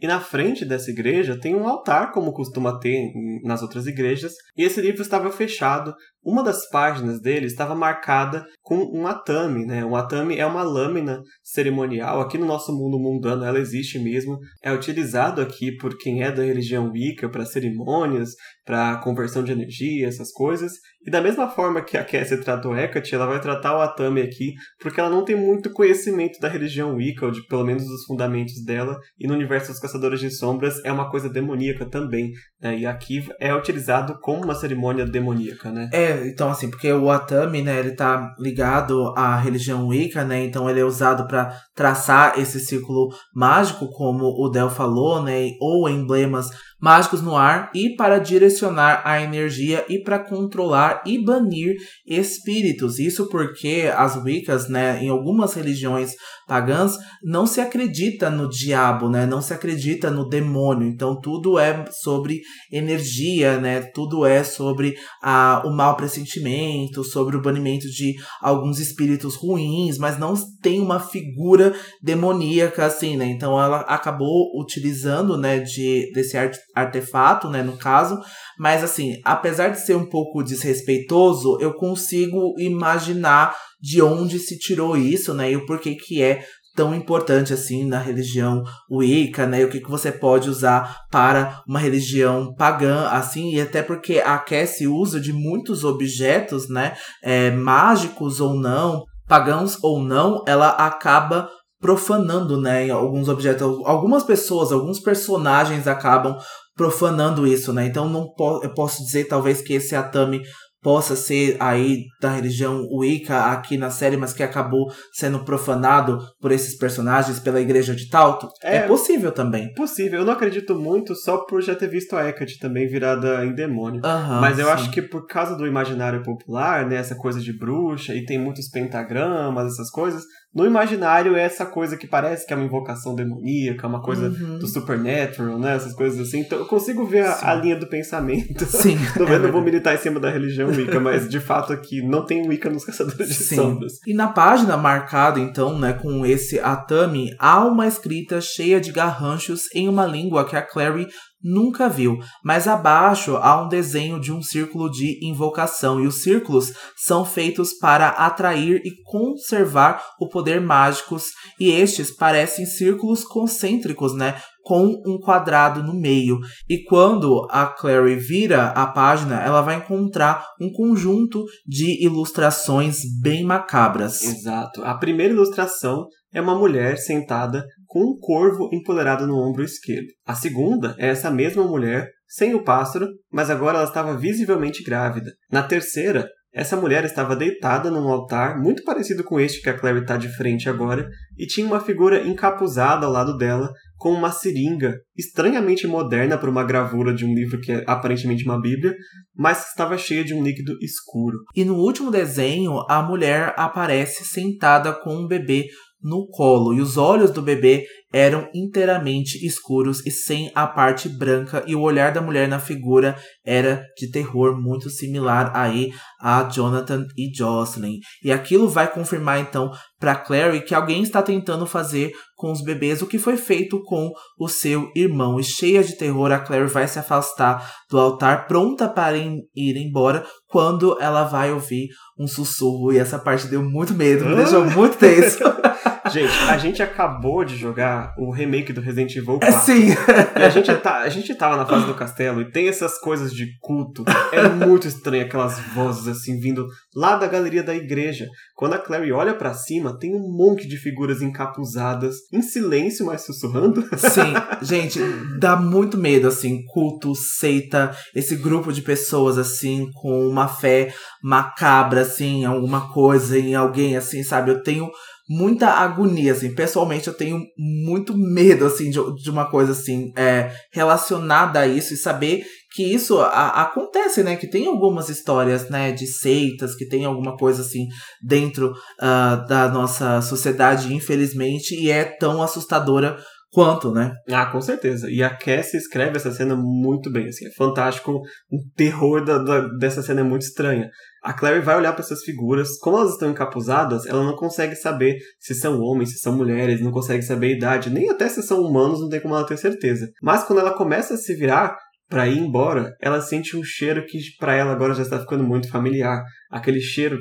E 0.00 0.06
na 0.06 0.20
frente 0.20 0.64
dessa 0.64 0.90
igreja 0.90 1.38
tem 1.38 1.54
um 1.54 1.68
altar, 1.68 2.12
como 2.12 2.32
costuma 2.32 2.78
ter 2.78 3.12
nas 3.44 3.62
outras 3.62 3.86
igrejas, 3.86 4.34
e 4.56 4.62
esse 4.62 4.80
livro 4.80 5.02
estava 5.02 5.30
fechado. 5.30 5.94
Uma 6.22 6.42
das 6.42 6.68
páginas 6.68 7.20
dele 7.20 7.46
estava 7.46 7.74
marcada 7.74 8.44
com 8.60 8.76
um 8.92 9.06
atame, 9.06 9.64
né? 9.64 9.84
Um 9.84 9.96
atame 9.96 10.36
é 10.36 10.44
uma 10.44 10.62
lâmina 10.62 11.20
cerimonial. 11.42 12.20
Aqui 12.20 12.36
no 12.36 12.46
nosso 12.46 12.72
mundo 12.72 12.98
mundano 12.98 13.44
ela 13.44 13.58
existe 13.58 13.98
mesmo. 13.98 14.38
É 14.62 14.72
utilizado 14.72 15.40
aqui 15.40 15.74
por 15.76 15.96
quem 15.96 16.22
é 16.22 16.30
da 16.30 16.42
religião 16.42 16.90
Wicca 16.90 17.28
para 17.28 17.46
cerimônias, 17.46 18.30
para 18.64 18.98
conversão 18.98 19.42
de 19.42 19.52
energia, 19.52 20.06
essas 20.06 20.30
coisas. 20.30 20.72
E 21.06 21.10
da 21.10 21.22
mesma 21.22 21.48
forma 21.48 21.82
que 21.82 21.96
a 21.96 22.04
Cassie 22.04 22.42
tratou 22.42 22.76
Hecate, 22.76 23.14
ela 23.14 23.26
vai 23.26 23.40
tratar 23.40 23.74
o 23.74 23.80
Atami 23.80 24.20
aqui, 24.20 24.52
porque 24.78 25.00
ela 25.00 25.08
não 25.08 25.24
tem 25.24 25.34
muito 25.34 25.72
conhecimento 25.72 26.38
da 26.38 26.48
religião 26.48 26.94
Wicca, 26.94 27.24
ou 27.24 27.32
de 27.32 27.46
pelo 27.46 27.64
menos 27.64 27.84
dos 27.84 28.04
fundamentos 28.04 28.62
dela, 28.64 28.98
e 29.18 29.26
no 29.26 29.32
universo 29.32 29.72
dos 29.72 29.80
Caçadores 29.80 30.20
de 30.20 30.30
Sombras 30.30 30.74
é 30.84 30.92
uma 30.92 31.10
coisa 31.10 31.30
demoníaca 31.30 31.88
também, 31.88 32.30
né? 32.60 32.78
E 32.78 32.84
aqui 32.84 33.26
é 33.40 33.54
utilizado 33.54 34.18
como 34.20 34.44
uma 34.44 34.54
cerimônia 34.54 35.06
demoníaca, 35.06 35.72
né? 35.72 35.88
É, 35.90 36.09
então 36.26 36.50
assim, 36.50 36.70
porque 36.70 36.92
o 36.92 37.10
Atami, 37.10 37.62
né, 37.62 37.78
ele 37.78 37.92
tá 37.92 38.34
ligado 38.38 39.12
à 39.16 39.36
religião 39.36 39.88
Wicca, 39.88 40.24
né? 40.24 40.44
Então 40.44 40.68
ele 40.68 40.80
é 40.80 40.84
usado 40.84 41.26
para 41.26 41.54
traçar 41.74 42.38
esse 42.38 42.60
círculo 42.60 43.08
mágico, 43.34 43.88
como 43.90 44.24
o 44.24 44.48
Del 44.48 44.70
falou, 44.70 45.22
né? 45.22 45.50
Ou 45.60 45.88
emblemas 45.88 46.48
mágicos 46.80 47.20
no 47.20 47.36
ar 47.36 47.70
e 47.74 47.94
para 47.94 48.18
direcionar 48.18 49.02
a 49.04 49.20
energia 49.20 49.84
e 49.88 50.02
para 50.02 50.18
controlar 50.18 51.02
e 51.04 51.22
banir 51.22 51.76
espíritos. 52.06 52.98
Isso 52.98 53.28
porque 53.28 53.90
as 53.94 54.16
Wiccas, 54.16 54.68
né, 54.68 55.02
em 55.02 55.08
algumas 55.08 55.54
religiões 55.54 56.12
pagãs, 56.48 56.96
não 57.22 57.46
se 57.46 57.60
acredita 57.60 58.30
no 58.30 58.48
diabo, 58.48 59.08
né? 59.08 59.24
Não 59.26 59.40
se 59.40 59.52
acredita 59.52 60.10
no 60.10 60.28
demônio. 60.28 60.88
Então 60.88 61.20
tudo 61.20 61.58
é 61.58 61.84
sobre 62.02 62.40
energia, 62.72 63.60
né? 63.60 63.82
Tudo 63.94 64.26
é 64.26 64.42
sobre 64.42 64.94
a, 65.22 65.62
o 65.64 65.70
mau 65.70 65.96
pressentimento, 65.96 67.04
sobre 67.04 67.36
o 67.36 67.42
banimento 67.42 67.86
de 67.88 68.14
alguns 68.40 68.80
espíritos 68.80 69.36
ruins, 69.36 69.98
mas 69.98 70.18
não 70.18 70.34
tem 70.60 70.80
uma 70.80 70.98
figura 70.98 71.74
demoníaca 72.02 72.86
assim, 72.86 73.16
né? 73.16 73.26
Então 73.26 73.60
ela 73.60 73.80
acabou 73.82 74.60
utilizando, 74.60 75.36
né, 75.36 75.58
de 75.60 76.10
desse 76.12 76.36
arte 76.36 76.58
artefato, 76.74 77.48
né, 77.48 77.62
no 77.62 77.76
caso. 77.76 78.18
Mas 78.58 78.82
assim, 78.84 79.14
apesar 79.24 79.68
de 79.68 79.80
ser 79.84 79.94
um 79.96 80.08
pouco 80.08 80.42
desrespeitoso, 80.42 81.58
eu 81.60 81.74
consigo 81.74 82.54
imaginar 82.58 83.56
de 83.80 84.02
onde 84.02 84.38
se 84.38 84.58
tirou 84.58 84.96
isso, 84.96 85.32
né, 85.32 85.52
e 85.52 85.56
o 85.56 85.66
porquê 85.66 85.94
que 85.94 86.22
é 86.22 86.44
tão 86.74 86.94
importante 86.94 87.52
assim 87.52 87.84
na 87.84 87.98
religião 87.98 88.62
Wicca, 88.90 89.46
né? 89.46 89.64
O 89.64 89.68
que, 89.68 89.80
que 89.80 89.90
você 89.90 90.12
pode 90.12 90.48
usar 90.48 91.04
para 91.10 91.62
uma 91.66 91.78
religião 91.78 92.54
pagã, 92.54 93.08
assim, 93.08 93.54
e 93.54 93.60
até 93.60 93.82
porque 93.82 94.22
a 94.24 94.38
Cassie 94.38 94.86
usa 94.86 95.20
de 95.20 95.32
muitos 95.32 95.84
objetos, 95.84 96.68
né? 96.68 96.94
É, 97.22 97.50
mágicos 97.50 98.40
ou 98.40 98.54
não, 98.54 99.04
pagãos 99.26 99.78
ou 99.82 100.02
não, 100.02 100.42
ela 100.46 100.70
acaba 100.70 101.48
profanando, 101.80 102.60
né, 102.60 102.90
alguns 102.90 103.28
objetos. 103.28 103.62
Algumas 103.84 104.22
pessoas, 104.22 104.70
alguns 104.70 105.00
personagens 105.00 105.88
acabam 105.88 106.36
profanando 106.76 107.46
isso, 107.46 107.72
né? 107.72 107.86
Então 107.86 108.08
não 108.08 108.32
po 108.32 108.60
eu 108.62 108.72
posso 108.72 109.04
dizer 109.04 109.24
talvez 109.24 109.60
que 109.60 109.74
esse 109.74 109.94
Atami 109.94 110.42
possa 110.82 111.14
ser 111.14 111.56
aí 111.60 112.06
da 112.20 112.30
religião 112.30 112.86
Wicca 112.90 113.52
aqui 113.52 113.76
na 113.76 113.90
série, 113.90 114.16
mas 114.16 114.32
que 114.32 114.42
acabou 114.42 114.90
sendo 115.12 115.44
profanado 115.44 116.18
por 116.40 116.50
esses 116.52 116.76
personagens 116.76 117.38
pela 117.38 117.60
igreja 117.60 117.94
de 117.94 118.08
Talto? 118.08 118.48
É, 118.62 118.78
é 118.78 118.86
possível 118.86 119.30
também. 119.30 119.72
Possível. 119.74 120.20
Eu 120.20 120.24
não 120.24 120.32
acredito 120.32 120.74
muito 120.74 121.14
só 121.14 121.38
por 121.38 121.60
já 121.60 121.74
ter 121.74 121.88
visto 121.88 122.16
a 122.16 122.26
Hecate 122.26 122.58
também 122.58 122.88
virada 122.88 123.44
em 123.44 123.54
demônio. 123.54 124.00
Uhum, 124.04 124.40
mas 124.40 124.58
eu 124.58 124.66
sim. 124.66 124.72
acho 124.72 124.90
que 124.90 125.02
por 125.02 125.26
causa 125.26 125.54
do 125.54 125.66
imaginário 125.66 126.22
popular, 126.22 126.86
né, 126.86 126.96
essa 126.96 127.14
coisa 127.14 127.40
de 127.40 127.52
bruxa 127.52 128.14
e 128.14 128.24
tem 128.24 128.38
muitos 128.38 128.68
pentagramas, 128.70 129.72
essas 129.72 129.90
coisas, 129.90 130.22
no 130.52 130.66
imaginário 130.66 131.36
é 131.36 131.42
essa 131.42 131.64
coisa 131.64 131.96
que 131.96 132.08
parece 132.08 132.44
que 132.44 132.52
é 132.52 132.56
uma 132.56 132.64
invocação 132.64 133.14
demoníaca, 133.14 133.86
uma 133.86 134.02
coisa 134.02 134.28
uhum. 134.28 134.58
do 134.58 134.66
supernatural, 134.66 135.58
né? 135.58 135.76
Essas 135.76 135.94
coisas 135.94 136.18
assim. 136.18 136.40
Então 136.40 136.58
eu 136.58 136.66
consigo 136.66 137.06
ver 137.06 137.24
a, 137.24 137.50
a 137.50 137.54
linha 137.54 137.76
do 137.76 137.86
pensamento. 137.86 138.64
Sim. 138.66 138.98
Tô 139.16 139.24
vendo, 139.24 139.44
é 139.44 139.46
não 139.46 139.52
vou 139.52 139.62
militar 139.62 139.94
em 139.94 139.98
cima 139.98 140.18
da 140.18 140.28
religião 140.28 140.68
Wicca, 140.68 140.98
mas 140.98 141.28
de 141.28 141.38
fato 141.38 141.72
aqui 141.72 142.02
não 142.02 142.26
tem 142.26 142.46
Wicca 142.48 142.68
nos 142.68 142.84
Caçadores 142.84 143.28
de 143.28 143.34
Sim. 143.34 143.56
Sombras. 143.56 143.92
E 144.04 144.12
na 144.12 144.28
página 144.28 144.76
marcada, 144.76 145.38
então, 145.38 145.78
né, 145.78 145.92
com 145.92 146.26
esse 146.26 146.58
Atami, 146.58 147.30
há 147.38 147.64
uma 147.64 147.86
escrita 147.86 148.40
cheia 148.40 148.80
de 148.80 148.90
garranchos 148.90 149.72
em 149.72 149.88
uma 149.88 150.04
língua 150.04 150.44
que 150.44 150.56
a 150.56 150.62
Clary 150.62 151.06
nunca 151.42 151.88
viu, 151.88 152.18
mas 152.44 152.68
abaixo 152.68 153.36
há 153.36 153.62
um 153.62 153.68
desenho 153.68 154.20
de 154.20 154.32
um 154.32 154.42
círculo 154.42 154.90
de 154.90 155.18
invocação 155.22 156.00
e 156.00 156.06
os 156.06 156.22
círculos 156.22 156.72
são 156.96 157.24
feitos 157.24 157.72
para 157.74 158.08
atrair 158.08 158.80
e 158.84 158.90
conservar 159.04 160.02
o 160.20 160.28
poder 160.28 160.60
mágicos 160.60 161.26
e 161.58 161.70
estes 161.70 162.10
parecem 162.10 162.66
círculos 162.66 163.24
concêntricos, 163.24 164.14
né? 164.14 164.40
Com 164.62 165.02
um 165.06 165.18
quadrado 165.18 165.82
no 165.82 165.94
meio. 165.94 166.38
E 166.68 166.84
quando 166.84 167.46
a 167.50 167.66
Clary 167.66 168.16
vira 168.16 168.68
a 168.68 168.86
página, 168.86 169.40
ela 169.42 169.62
vai 169.62 169.76
encontrar 169.76 170.44
um 170.60 170.70
conjunto 170.70 171.44
de 171.66 172.04
ilustrações 172.04 173.00
bem 173.22 173.42
macabras. 173.42 174.22
Exato. 174.22 174.84
A 174.84 174.94
primeira 174.98 175.32
ilustração 175.32 176.06
é 176.32 176.40
uma 176.40 176.54
mulher 176.54 176.98
sentada 176.98 177.64
com 177.90 178.04
um 178.04 178.18
corvo 178.20 178.70
empolerado 178.72 179.26
no 179.26 179.36
ombro 179.36 179.64
esquerdo. 179.64 180.06
A 180.24 180.32
segunda 180.32 180.94
é 180.96 181.08
essa 181.08 181.28
mesma 181.28 181.64
mulher, 181.64 182.08
sem 182.28 182.54
o 182.54 182.62
pássaro, 182.62 183.08
mas 183.32 183.50
agora 183.50 183.78
ela 183.78 183.86
estava 183.86 184.16
visivelmente 184.16 184.84
grávida. 184.84 185.32
Na 185.50 185.64
terceira, 185.64 186.28
essa 186.54 186.76
mulher 186.76 187.04
estava 187.04 187.34
deitada 187.34 187.90
num 187.90 188.08
altar 188.08 188.60
muito 188.60 188.84
parecido 188.84 189.24
com 189.24 189.40
este 189.40 189.60
que 189.60 189.70
a 189.70 189.76
Clary 189.76 190.02
está 190.02 190.16
de 190.16 190.28
frente 190.28 190.68
agora, 190.68 191.08
e 191.36 191.46
tinha 191.46 191.66
uma 191.66 191.80
figura 191.80 192.24
encapuzada 192.24 193.06
ao 193.06 193.12
lado 193.12 193.36
dela, 193.36 193.72
com 193.96 194.12
uma 194.12 194.30
seringa, 194.30 194.94
estranhamente 195.16 195.88
moderna 195.88 196.38
para 196.38 196.50
uma 196.50 196.62
gravura 196.62 197.12
de 197.12 197.24
um 197.24 197.34
livro 197.34 197.60
que 197.60 197.72
é 197.72 197.84
aparentemente 197.88 198.44
uma 198.44 198.60
Bíblia, 198.60 198.94
mas 199.36 199.64
que 199.64 199.70
estava 199.70 199.98
cheia 199.98 200.22
de 200.22 200.32
um 200.32 200.44
líquido 200.44 200.76
escuro. 200.80 201.38
E 201.56 201.64
no 201.64 201.74
último 201.74 202.08
desenho, 202.08 202.84
a 202.88 203.02
mulher 203.02 203.52
aparece 203.56 204.24
sentada 204.24 204.92
com 204.92 205.24
um 205.24 205.26
bebê 205.26 205.66
no 206.02 206.26
colo 206.28 206.72
e 206.72 206.80
os 206.80 206.96
olhos 206.96 207.30
do 207.30 207.42
bebê 207.42 207.84
eram 208.12 208.48
inteiramente 208.52 209.44
escuros 209.46 210.04
e 210.04 210.10
sem 210.10 210.50
a 210.54 210.66
parte 210.66 211.08
branca 211.08 211.62
e 211.66 211.76
o 211.76 211.80
olhar 211.80 212.12
da 212.12 212.20
mulher 212.20 212.48
na 212.48 212.58
figura 212.58 213.16
era 213.44 213.84
de 213.96 214.10
terror 214.10 214.60
muito 214.60 214.90
similar 214.90 215.52
aí 215.54 215.92
a 216.20 216.42
Jonathan 216.44 217.06
e 217.16 217.30
Jocelyn. 217.32 217.98
E 218.24 218.32
aquilo 218.32 218.68
vai 218.68 218.92
confirmar 218.92 219.38
então 219.38 219.70
para 219.98 220.16
Clary 220.16 220.62
que 220.62 220.74
alguém 220.74 221.02
está 221.02 221.22
tentando 221.22 221.66
fazer 221.66 222.12
com 222.34 222.50
os 222.50 222.64
bebês 222.64 223.02
o 223.02 223.06
que 223.06 223.18
foi 223.18 223.36
feito 223.36 223.80
com 223.84 224.10
o 224.38 224.48
seu 224.48 224.90
irmão. 224.96 225.38
E 225.38 225.44
cheia 225.44 225.84
de 225.84 225.96
terror, 225.96 226.32
a 226.32 226.38
Clary 226.38 226.66
vai 226.66 226.88
se 226.88 226.98
afastar 226.98 227.70
do 227.88 227.98
altar, 227.98 228.48
pronta 228.48 228.88
para 228.88 229.16
ir 229.18 229.76
embora, 229.76 230.24
quando 230.48 230.96
ela 231.00 231.24
vai 231.24 231.52
ouvir 231.52 231.88
um 232.18 232.26
sussurro. 232.26 232.92
E 232.92 232.98
essa 232.98 233.18
parte 233.18 233.46
deu 233.46 233.62
muito 233.62 233.94
medo, 233.94 234.24
me 234.24 234.36
deixou 234.36 234.64
muito 234.64 234.96
tenso. 234.96 235.38
Gente, 236.12 236.32
a 236.48 236.58
gente 236.58 236.82
acabou 236.82 237.44
de 237.44 237.56
jogar 237.56 238.14
o 238.18 238.30
remake 238.30 238.72
do 238.72 238.80
Resident 238.80 239.14
Evil 239.16 239.38
4. 239.38 239.48
É 239.48 239.52
sim. 239.52 239.88
E 240.36 240.42
a 240.42 240.48
gente, 240.48 240.74
tá, 240.76 240.98
a 240.98 241.08
gente 241.08 241.34
tava 241.34 241.56
na 241.56 241.66
fase 241.66 241.86
do 241.86 241.94
castelo 241.94 242.40
e 242.40 242.50
tem 242.50 242.68
essas 242.68 242.98
coisas 242.98 243.32
de 243.32 243.46
culto. 243.60 244.04
É 244.32 244.48
muito 244.48 244.86
estranho 244.86 245.24
aquelas 245.24 245.58
vozes 245.74 246.08
assim 246.08 246.38
vindo 246.38 246.66
lá 246.94 247.16
da 247.16 247.26
galeria 247.26 247.62
da 247.62 247.74
igreja. 247.74 248.28
Quando 248.54 248.74
a 248.74 248.78
Clary 248.78 249.12
olha 249.12 249.34
para 249.34 249.54
cima, 249.54 249.98
tem 249.98 250.14
um 250.14 250.32
monte 250.32 250.66
de 250.66 250.76
figuras 250.76 251.22
encapuzadas, 251.22 252.16
em 252.32 252.42
silêncio, 252.42 253.06
mas 253.06 253.24
sussurrando. 253.24 253.82
Sim, 253.96 254.34
gente, 254.62 255.00
dá 255.38 255.56
muito 255.56 255.96
medo, 255.96 256.28
assim, 256.28 256.64
culto, 256.66 257.14
seita, 257.14 257.96
esse 258.14 258.36
grupo 258.36 258.72
de 258.72 258.82
pessoas, 258.82 259.38
assim, 259.38 259.90
com 259.94 260.28
uma 260.28 260.48
fé 260.48 260.92
macabra, 261.22 262.02
assim, 262.02 262.44
alguma 262.44 262.92
coisa 262.92 263.38
em 263.38 263.54
alguém, 263.54 263.96
assim, 263.96 264.22
sabe? 264.22 264.50
Eu 264.50 264.62
tenho 264.62 264.90
muita 265.30 265.68
agonia, 265.68 266.32
assim. 266.32 266.52
Pessoalmente, 266.52 267.06
eu 267.06 267.14
tenho 267.14 267.40
muito 267.56 268.16
medo, 268.16 268.66
assim, 268.66 268.90
de, 268.90 268.98
de 269.22 269.30
uma 269.30 269.48
coisa, 269.48 269.70
assim, 269.70 270.12
é, 270.16 270.50
relacionada 270.72 271.60
a 271.60 271.68
isso 271.68 271.94
e 271.94 271.96
saber 271.96 272.42
que 272.74 272.82
isso 272.82 273.20
a, 273.20 273.62
acontece, 273.62 274.24
né? 274.24 274.34
Que 274.34 274.48
tem 274.48 274.66
algumas 274.66 275.08
histórias, 275.08 275.70
né, 275.70 275.92
de 275.92 276.08
seitas, 276.08 276.74
que 276.74 276.84
tem 276.84 277.04
alguma 277.04 277.36
coisa 277.36 277.62
assim 277.62 277.86
dentro 278.20 278.72
uh, 278.72 279.46
da 279.46 279.68
nossa 279.68 280.20
sociedade, 280.20 280.92
infelizmente, 280.92 281.76
e 281.76 281.90
é 281.90 282.04
tão 282.04 282.42
assustadora 282.42 283.16
quanto, 283.52 283.92
né? 283.92 284.12
Ah, 284.30 284.46
com 284.46 284.60
certeza. 284.60 285.10
E 285.10 285.22
a 285.22 285.30
Cassie 285.30 285.78
escreve 285.78 286.16
essa 286.16 286.32
cena 286.32 286.56
muito 286.56 287.10
bem, 287.10 287.28
assim, 287.28 287.46
é 287.46 287.52
fantástico. 287.52 288.20
O 288.50 288.58
terror 288.76 289.24
da, 289.24 289.38
da, 289.38 289.68
dessa 289.78 290.02
cena 290.02 290.20
é 290.20 290.24
muito 290.24 290.42
estranha. 290.42 290.88
A 291.22 291.32
Clary 291.32 291.60
vai 291.60 291.76
olhar 291.76 291.92
para 291.92 292.02
essas 292.02 292.22
figuras, 292.22 292.78
como 292.78 292.96
elas 292.96 293.12
estão 293.12 293.30
encapuzadas, 293.30 294.06
ela 294.06 294.24
não 294.24 294.34
consegue 294.36 294.74
saber 294.74 295.18
se 295.38 295.54
são 295.54 295.78
homens, 295.80 296.12
se 296.12 296.18
são 296.18 296.34
mulheres, 296.34 296.80
não 296.80 296.90
consegue 296.90 297.22
saber 297.22 297.48
a 297.48 297.56
idade, 297.56 297.90
nem 297.90 298.08
até 298.08 298.28
se 298.28 298.42
são 298.42 298.62
humanos, 298.62 299.00
não 299.00 299.08
tem 299.08 299.20
como 299.20 299.34
ela 299.34 299.46
ter 299.46 299.58
certeza. 299.58 300.08
Mas 300.22 300.44
quando 300.44 300.60
ela 300.60 300.72
começa 300.72 301.14
a 301.14 301.18
se 301.18 301.34
virar, 301.34 301.76
para 302.10 302.26
ir 302.26 302.38
embora, 302.38 302.92
ela 303.00 303.20
sente 303.20 303.56
um 303.56 303.62
cheiro 303.62 304.04
que 304.04 304.18
para 304.36 304.54
ela 304.54 304.72
agora 304.72 304.94
já 304.94 305.02
está 305.02 305.20
ficando 305.20 305.44
muito 305.44 305.70
familiar. 305.70 306.20
Aquele 306.50 306.80
cheiro 306.80 307.16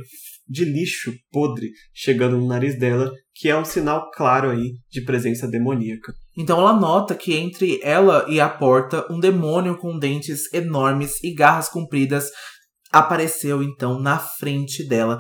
de 0.47 0.65
lixo 0.65 1.13
podre 1.31 1.69
chegando 1.93 2.37
no 2.37 2.47
nariz 2.47 2.77
dela, 2.77 3.11
que 3.39 3.47
é 3.47 3.57
um 3.57 3.63
sinal 3.63 4.11
claro 4.11 4.49
aí 4.49 4.73
de 4.91 5.01
presença 5.01 5.47
demoníaca. 5.47 6.13
Então 6.37 6.59
ela 6.59 6.73
nota 6.73 7.15
que 7.15 7.35
entre 7.35 7.79
ela 7.81 8.25
e 8.27 8.39
a 8.39 8.49
porta, 8.49 9.05
um 9.09 9.19
demônio 9.19 9.77
com 9.77 9.97
dentes 9.97 10.53
enormes 10.53 11.23
e 11.23 11.33
garras 11.33 11.69
compridas 11.69 12.29
apareceu 12.91 13.63
então 13.63 13.97
na 13.97 14.17
frente 14.17 14.85
dela. 14.85 15.19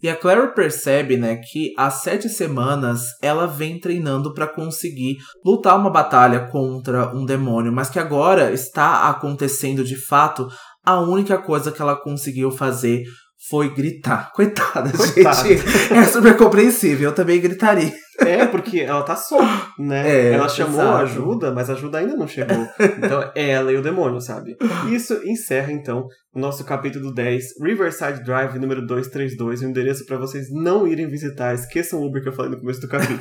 E 0.00 0.08
a 0.08 0.14
Claire 0.14 0.54
percebe, 0.54 1.16
né, 1.16 1.36
que 1.36 1.72
há 1.76 1.90
sete 1.90 2.28
semanas 2.28 3.02
ela 3.20 3.46
vem 3.46 3.80
treinando 3.80 4.32
para 4.32 4.46
conseguir 4.46 5.16
lutar 5.44 5.76
uma 5.76 5.90
batalha 5.90 6.48
contra 6.48 7.12
um 7.16 7.24
demônio, 7.24 7.72
mas 7.72 7.90
que 7.90 7.98
agora 7.98 8.52
está 8.52 9.08
acontecendo 9.08 9.82
de 9.82 9.96
fato. 9.96 10.46
A 10.84 11.00
única 11.00 11.38
coisa 11.38 11.72
que 11.72 11.82
ela 11.82 11.96
conseguiu 11.96 12.52
fazer 12.52 13.02
foi 13.48 13.72
gritar. 13.74 14.32
Coitada, 14.34 14.90
Coitada. 14.90 15.48
gente. 15.48 15.64
É 15.92 16.04
super 16.04 16.36
compreensível. 16.36 17.10
Eu 17.10 17.14
também 17.14 17.40
gritaria. 17.40 17.92
É, 18.20 18.46
porque 18.46 18.80
ela 18.80 19.02
tá 19.02 19.16
só, 19.16 19.38
né? 19.78 20.08
É, 20.08 20.32
ela 20.32 20.48
chamou 20.48 20.80
exato. 20.80 21.02
ajuda, 21.02 21.52
mas 21.52 21.68
a 21.68 21.74
ajuda 21.74 21.98
ainda 21.98 22.16
não 22.16 22.26
chegou. 22.26 22.66
Então 22.98 23.30
é 23.34 23.50
ela 23.50 23.72
e 23.72 23.76
o 23.76 23.82
demônio, 23.82 24.20
sabe? 24.20 24.56
Isso 24.90 25.20
encerra, 25.24 25.72
então, 25.72 26.06
o 26.34 26.38
nosso 26.38 26.64
capítulo 26.64 27.12
10, 27.12 27.60
Riverside 27.62 28.22
Drive, 28.24 28.58
número 28.58 28.86
232, 28.86 29.62
o 29.62 29.64
endereço 29.66 30.06
para 30.06 30.16
vocês 30.16 30.46
não 30.50 30.86
irem 30.86 31.08
visitar. 31.08 31.54
Esqueçam 31.54 32.00
o 32.00 32.06
Uber 32.06 32.22
que 32.22 32.28
eu 32.28 32.32
falei 32.32 32.50
no 32.50 32.60
começo 32.60 32.80
do 32.80 32.88
capítulo. 32.88 33.18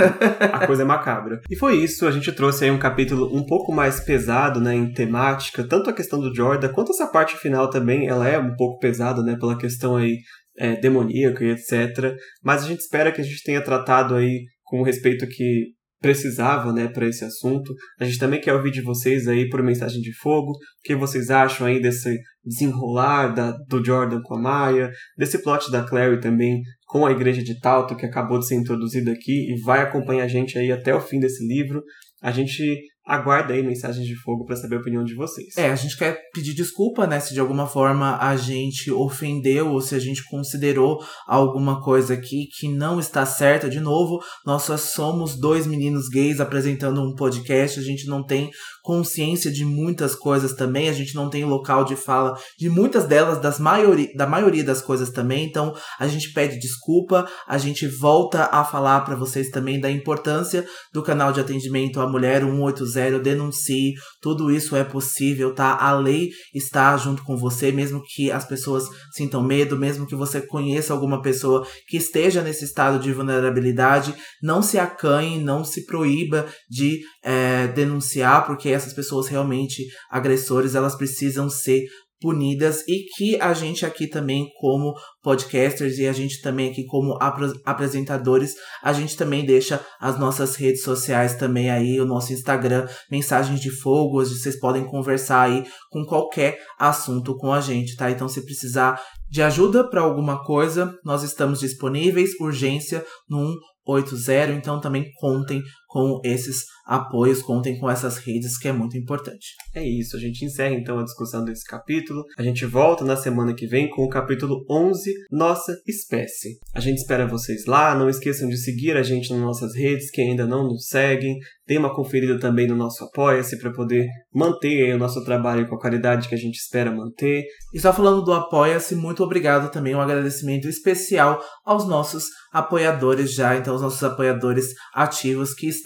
a 0.53 0.67
coisa 0.67 0.83
é 0.83 0.85
macabra. 0.85 1.41
E 1.49 1.55
foi 1.55 1.75
isso, 1.77 2.07
a 2.07 2.11
gente 2.11 2.31
trouxe 2.31 2.65
aí 2.65 2.71
um 2.71 2.79
capítulo 2.79 3.35
um 3.35 3.45
pouco 3.45 3.71
mais 3.71 3.99
pesado, 3.99 4.59
né, 4.59 4.73
em 4.73 4.91
temática, 4.91 5.63
tanto 5.63 5.89
a 5.89 5.93
questão 5.93 6.19
do 6.19 6.33
Jordan, 6.33 6.69
quanto 6.69 6.91
essa 6.91 7.07
parte 7.07 7.37
final 7.37 7.69
também, 7.69 8.07
ela 8.07 8.27
é 8.27 8.37
um 8.37 8.55
pouco 8.55 8.79
pesada, 8.79 9.21
né, 9.21 9.35
pela 9.39 9.57
questão 9.57 9.95
aí 9.95 10.17
é, 10.57 10.75
demoníaca 10.75 11.43
e 11.43 11.51
etc. 11.51 12.15
Mas 12.43 12.63
a 12.63 12.67
gente 12.67 12.79
espera 12.79 13.11
que 13.11 13.21
a 13.21 13.23
gente 13.23 13.43
tenha 13.43 13.61
tratado 13.61 14.15
aí 14.15 14.43
com 14.76 14.82
o 14.82 14.84
respeito 14.84 15.26
que 15.28 15.73
precisava, 16.01 16.73
né, 16.73 16.89
para 16.89 17.07
esse 17.07 17.23
assunto. 17.23 17.73
A 17.97 18.03
gente 18.03 18.19
também 18.19 18.41
quer 18.41 18.53
ouvir 18.53 18.71
de 18.71 18.82
vocês 18.82 19.28
aí 19.28 19.49
por 19.49 19.63
mensagem 19.63 20.01
de 20.01 20.13
fogo, 20.13 20.51
o 20.51 20.57
que 20.84 20.93
vocês 20.93 21.30
acham 21.30 21.65
aí 21.65 21.82
desse 21.82 22.19
desenrolar 22.43 23.30
da, 23.30 23.51
do 23.69 23.84
Jordan 23.84 24.21
com 24.21 24.36
a 24.36 24.41
Maia, 24.41 24.91
desse 25.17 25.41
plot 25.41 25.71
da 25.71 25.84
Clary 25.84 26.19
também 26.19 26.61
com 26.86 27.05
a 27.05 27.11
igreja 27.11 27.41
de 27.41 27.59
Talto 27.59 27.95
que 27.95 28.05
acabou 28.05 28.38
de 28.38 28.47
ser 28.47 28.55
introduzido 28.55 29.09
aqui 29.09 29.51
e 29.51 29.59
vai 29.61 29.82
acompanhar 29.82 30.26
a 30.26 30.28
gente 30.28 30.59
aí 30.59 30.71
até 30.71 30.93
o 30.93 30.99
fim 30.99 31.19
desse 31.19 31.47
livro. 31.47 31.82
A 32.21 32.32
gente 32.32 32.82
aguarda 33.05 33.53
aí 33.53 33.61
mensagens 33.61 34.07
de 34.07 34.15
fogo 34.15 34.45
para 34.45 34.55
saber 34.55 34.77
a 34.77 34.79
opinião 34.79 35.03
de 35.03 35.13
vocês. 35.13 35.55
É, 35.57 35.69
a 35.69 35.75
gente 35.75 35.97
quer 35.97 36.19
pedir 36.33 36.53
desculpa, 36.53 37.05
né, 37.05 37.19
se 37.19 37.33
de 37.33 37.39
alguma 37.39 37.67
forma 37.67 38.17
a 38.17 38.35
gente 38.35 38.91
ofendeu 38.91 39.71
ou 39.71 39.79
se 39.79 39.93
a 39.93 39.99
gente 39.99 40.23
considerou 40.25 40.99
alguma 41.27 41.81
coisa 41.81 42.15
aqui 42.15 42.47
que 42.57 42.67
não 42.67 42.99
está 42.99 43.25
certa. 43.25 43.69
De 43.69 43.79
novo, 43.79 44.19
nós 44.45 44.63
só 44.63 44.75
somos 44.77 45.35
dois 45.37 45.67
meninos 45.67 46.09
gays 46.09 46.39
apresentando 46.39 47.01
um 47.01 47.13
podcast, 47.13 47.79
a 47.79 47.83
gente 47.83 48.07
não 48.07 48.25
tem 48.25 48.49
consciência 48.86 49.51
de 49.51 49.65
muitas 49.65 50.15
coisas 50.15 50.53
também, 50.53 50.88
a 50.88 50.93
gente 50.93 51.15
não 51.15 51.27
tem 51.27 51.43
local 51.43 51.83
de 51.83 51.95
fala 51.95 52.38
de 52.57 52.69
muitas 52.69 53.05
delas, 53.05 53.41
das 53.41 53.59
maioria, 53.59 54.09
da 54.15 54.27
maioria 54.27 54.63
das 54.63 54.81
coisas 54.81 55.09
também, 55.09 55.45
então 55.45 55.73
a 55.99 56.07
gente 56.07 56.31
pede 56.31 56.59
desculpa, 56.59 57.27
a 57.47 57.57
gente 57.57 57.88
volta 57.88 58.47
a 58.51 58.63
falar 58.63 59.01
para 59.01 59.15
vocês 59.15 59.49
também 59.49 59.79
da 59.81 59.89
importância 59.89 60.63
do 60.93 61.01
canal 61.01 61.33
de 61.33 61.39
atendimento 61.39 61.99
à 61.99 62.07
mulher 62.07 62.43
180, 62.43 63.19
denuncie, 63.19 63.93
tudo 64.21 64.51
isso 64.51 64.75
é 64.75 64.83
possível, 64.83 65.53
tá? 65.55 65.75
A 65.75 65.91
lei 65.93 66.29
está 66.53 66.95
junto 66.95 67.23
com 67.23 67.36
você, 67.36 67.71
mesmo 67.71 68.03
que 68.05 68.31
as 68.31 68.45
pessoas 68.45 68.83
sintam 69.13 69.41
medo, 69.41 69.75
mesmo 69.75 70.05
que 70.05 70.15
você 70.15 70.39
conheça 70.41 70.93
alguma 70.93 71.23
pessoa 71.23 71.65
que 71.88 71.97
esteja 71.97 72.43
nesse 72.43 72.65
estado 72.65 72.99
de 72.99 73.11
vulnerabilidade, 73.11 74.13
não 74.43 74.61
se 74.61 74.77
acanhe, 74.77 75.39
não 75.39 75.63
se 75.65 75.86
proíba 75.88 76.45
de 76.69 76.99
é, 77.26 77.67
denunciar, 77.67 78.45
porque 78.45 78.69
essas 78.69 78.93
pessoas 78.93 79.28
realmente 79.28 79.84
agressores, 80.11 80.76
elas 80.76 80.95
precisam 80.95 81.49
ser 81.49 81.86
punidas. 82.21 82.84
E 82.88 83.05
que 83.15 83.41
a 83.41 83.53
gente 83.53 83.86
aqui 83.86 84.07
também 84.07 84.47
como 84.59 84.93
podcasters 85.23 85.97
e 85.97 86.07
a 86.07 86.13
gente 86.13 86.41
também 86.41 86.69
aqui 86.69 86.86
como 86.86 87.17
apresentadores, 87.65 88.53
a 88.82 88.93
gente 88.93 89.17
também 89.17 89.45
deixa 89.45 89.84
as 89.99 90.19
nossas 90.19 90.55
redes 90.55 90.84
sociais 90.84 91.36
também 91.36 91.69
aí, 91.69 91.99
o 91.99 92.05
nosso 92.05 92.32
Instagram, 92.32 92.88
mensagens 93.11 93.59
de 93.59 93.71
fogo, 93.71 94.23
vocês 94.23 94.59
podem 94.59 94.86
conversar 94.86 95.41
aí 95.41 95.65
com 95.89 96.05
qualquer 96.05 96.59
assunto 96.80 97.36
com 97.36 97.51
a 97.51 97.59
gente, 97.59 97.95
tá? 97.95 98.09
Então 98.11 98.28
se 98.28 98.45
precisar 98.45 99.01
de 99.28 99.41
ajuda 99.41 99.89
para 99.89 100.01
alguma 100.01 100.43
coisa, 100.43 100.95
nós 101.03 101.23
estamos 101.23 101.59
disponíveis, 101.59 102.32
urgência 102.39 103.03
no 103.28 103.55
180, 103.86 104.53
então 104.53 104.80
também 104.80 105.05
contem 105.19 105.61
com 105.95 106.19
esses 106.25 106.65
apoios, 106.85 107.41
contem 107.41 107.79
com 107.79 107.89
essas 107.89 108.17
redes 108.17 108.57
que 108.57 108.67
é 108.67 108.73
muito 108.73 108.97
importante. 108.97 109.55
É 109.73 109.81
isso, 109.81 110.17
a 110.17 110.19
gente 110.19 110.43
encerra 110.43 110.75
então 110.75 110.99
a 110.99 111.03
discussão 111.05 111.45
desse 111.45 111.63
capítulo. 111.63 112.21
A 112.37 112.43
gente 112.43 112.65
volta 112.65 113.05
na 113.05 113.15
semana 113.15 113.55
que 113.55 113.65
vem 113.65 113.89
com 113.89 114.03
o 114.03 114.09
capítulo 114.09 114.65
11, 114.69 115.09
Nossa 115.31 115.73
Espécie. 115.87 116.59
A 116.73 116.81
gente 116.81 116.97
espera 116.97 117.25
vocês 117.25 117.65
lá, 117.65 117.95
não 117.95 118.09
esqueçam 118.09 118.49
de 118.49 118.57
seguir 118.57 118.97
a 118.97 119.03
gente 119.03 119.31
nas 119.31 119.39
nossas 119.39 119.73
redes, 119.73 120.11
que 120.11 120.21
ainda 120.21 120.45
não 120.45 120.65
nos 120.65 120.87
seguem. 120.87 121.39
Dê 121.65 121.77
uma 121.77 121.95
conferida 121.95 122.37
também 122.37 122.67
no 122.67 122.75
nosso 122.75 123.05
Apoia-se 123.05 123.57
para 123.57 123.71
poder 123.71 124.07
manter 124.31 124.93
o 124.93 124.99
nosso 124.99 125.23
trabalho 125.23 125.67
com 125.67 125.75
a 125.75 125.79
qualidade 125.79 126.27
que 126.27 126.35
a 126.35 126.37
gente 126.37 126.57
espera 126.57 126.91
manter. 126.91 127.45
E 127.73 127.79
só 127.79 127.91
falando 127.91 128.21
do 128.21 128.33
Apoia-se, 128.33 128.95
muito 128.95 129.23
obrigado 129.23 129.71
também, 129.71 129.95
um 129.95 130.01
agradecimento 130.01 130.67
especial 130.67 131.41
aos 131.65 131.87
nossos 131.87 132.25
apoiadores 132.53 133.33
já, 133.33 133.57
então 133.57 133.75
os 133.75 133.81
nossos 133.81 134.01
apoiadores 134.01 134.67
ativos 134.93 135.53
que 135.53 135.67
estão 135.67 135.84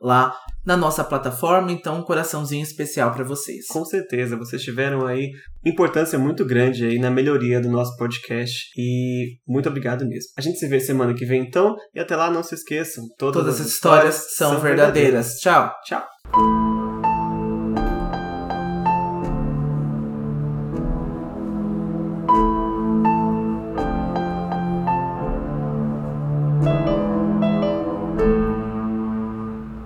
lá 0.00 0.34
na 0.64 0.76
nossa 0.76 1.02
plataforma, 1.02 1.72
então 1.72 1.98
um 1.98 2.02
coraçãozinho 2.02 2.62
especial 2.62 3.12
para 3.12 3.24
vocês. 3.24 3.66
Com 3.66 3.84
certeza, 3.84 4.36
vocês 4.36 4.62
tiveram 4.62 5.06
aí 5.06 5.30
importância 5.64 6.18
muito 6.18 6.44
grande 6.44 6.84
aí 6.84 6.98
na 6.98 7.10
melhoria 7.10 7.60
do 7.60 7.70
nosso 7.70 7.96
podcast 7.96 8.70
e 8.76 9.38
muito 9.46 9.68
obrigado 9.68 10.06
mesmo. 10.06 10.30
A 10.36 10.40
gente 10.40 10.58
se 10.58 10.68
vê 10.68 10.80
semana 10.80 11.14
que 11.14 11.24
vem 11.24 11.42
então 11.42 11.74
e 11.94 12.00
até 12.00 12.14
lá 12.14 12.30
não 12.30 12.42
se 12.42 12.54
esqueçam, 12.54 13.04
todas, 13.18 13.42
todas 13.42 13.60
as 13.60 13.66
histórias, 13.66 14.16
histórias 14.16 14.36
são 14.36 14.60
verdadeiras. 14.60 15.38
verdadeiras. 15.38 15.40
Tchau. 15.40 15.72
Tchau. 15.84 16.69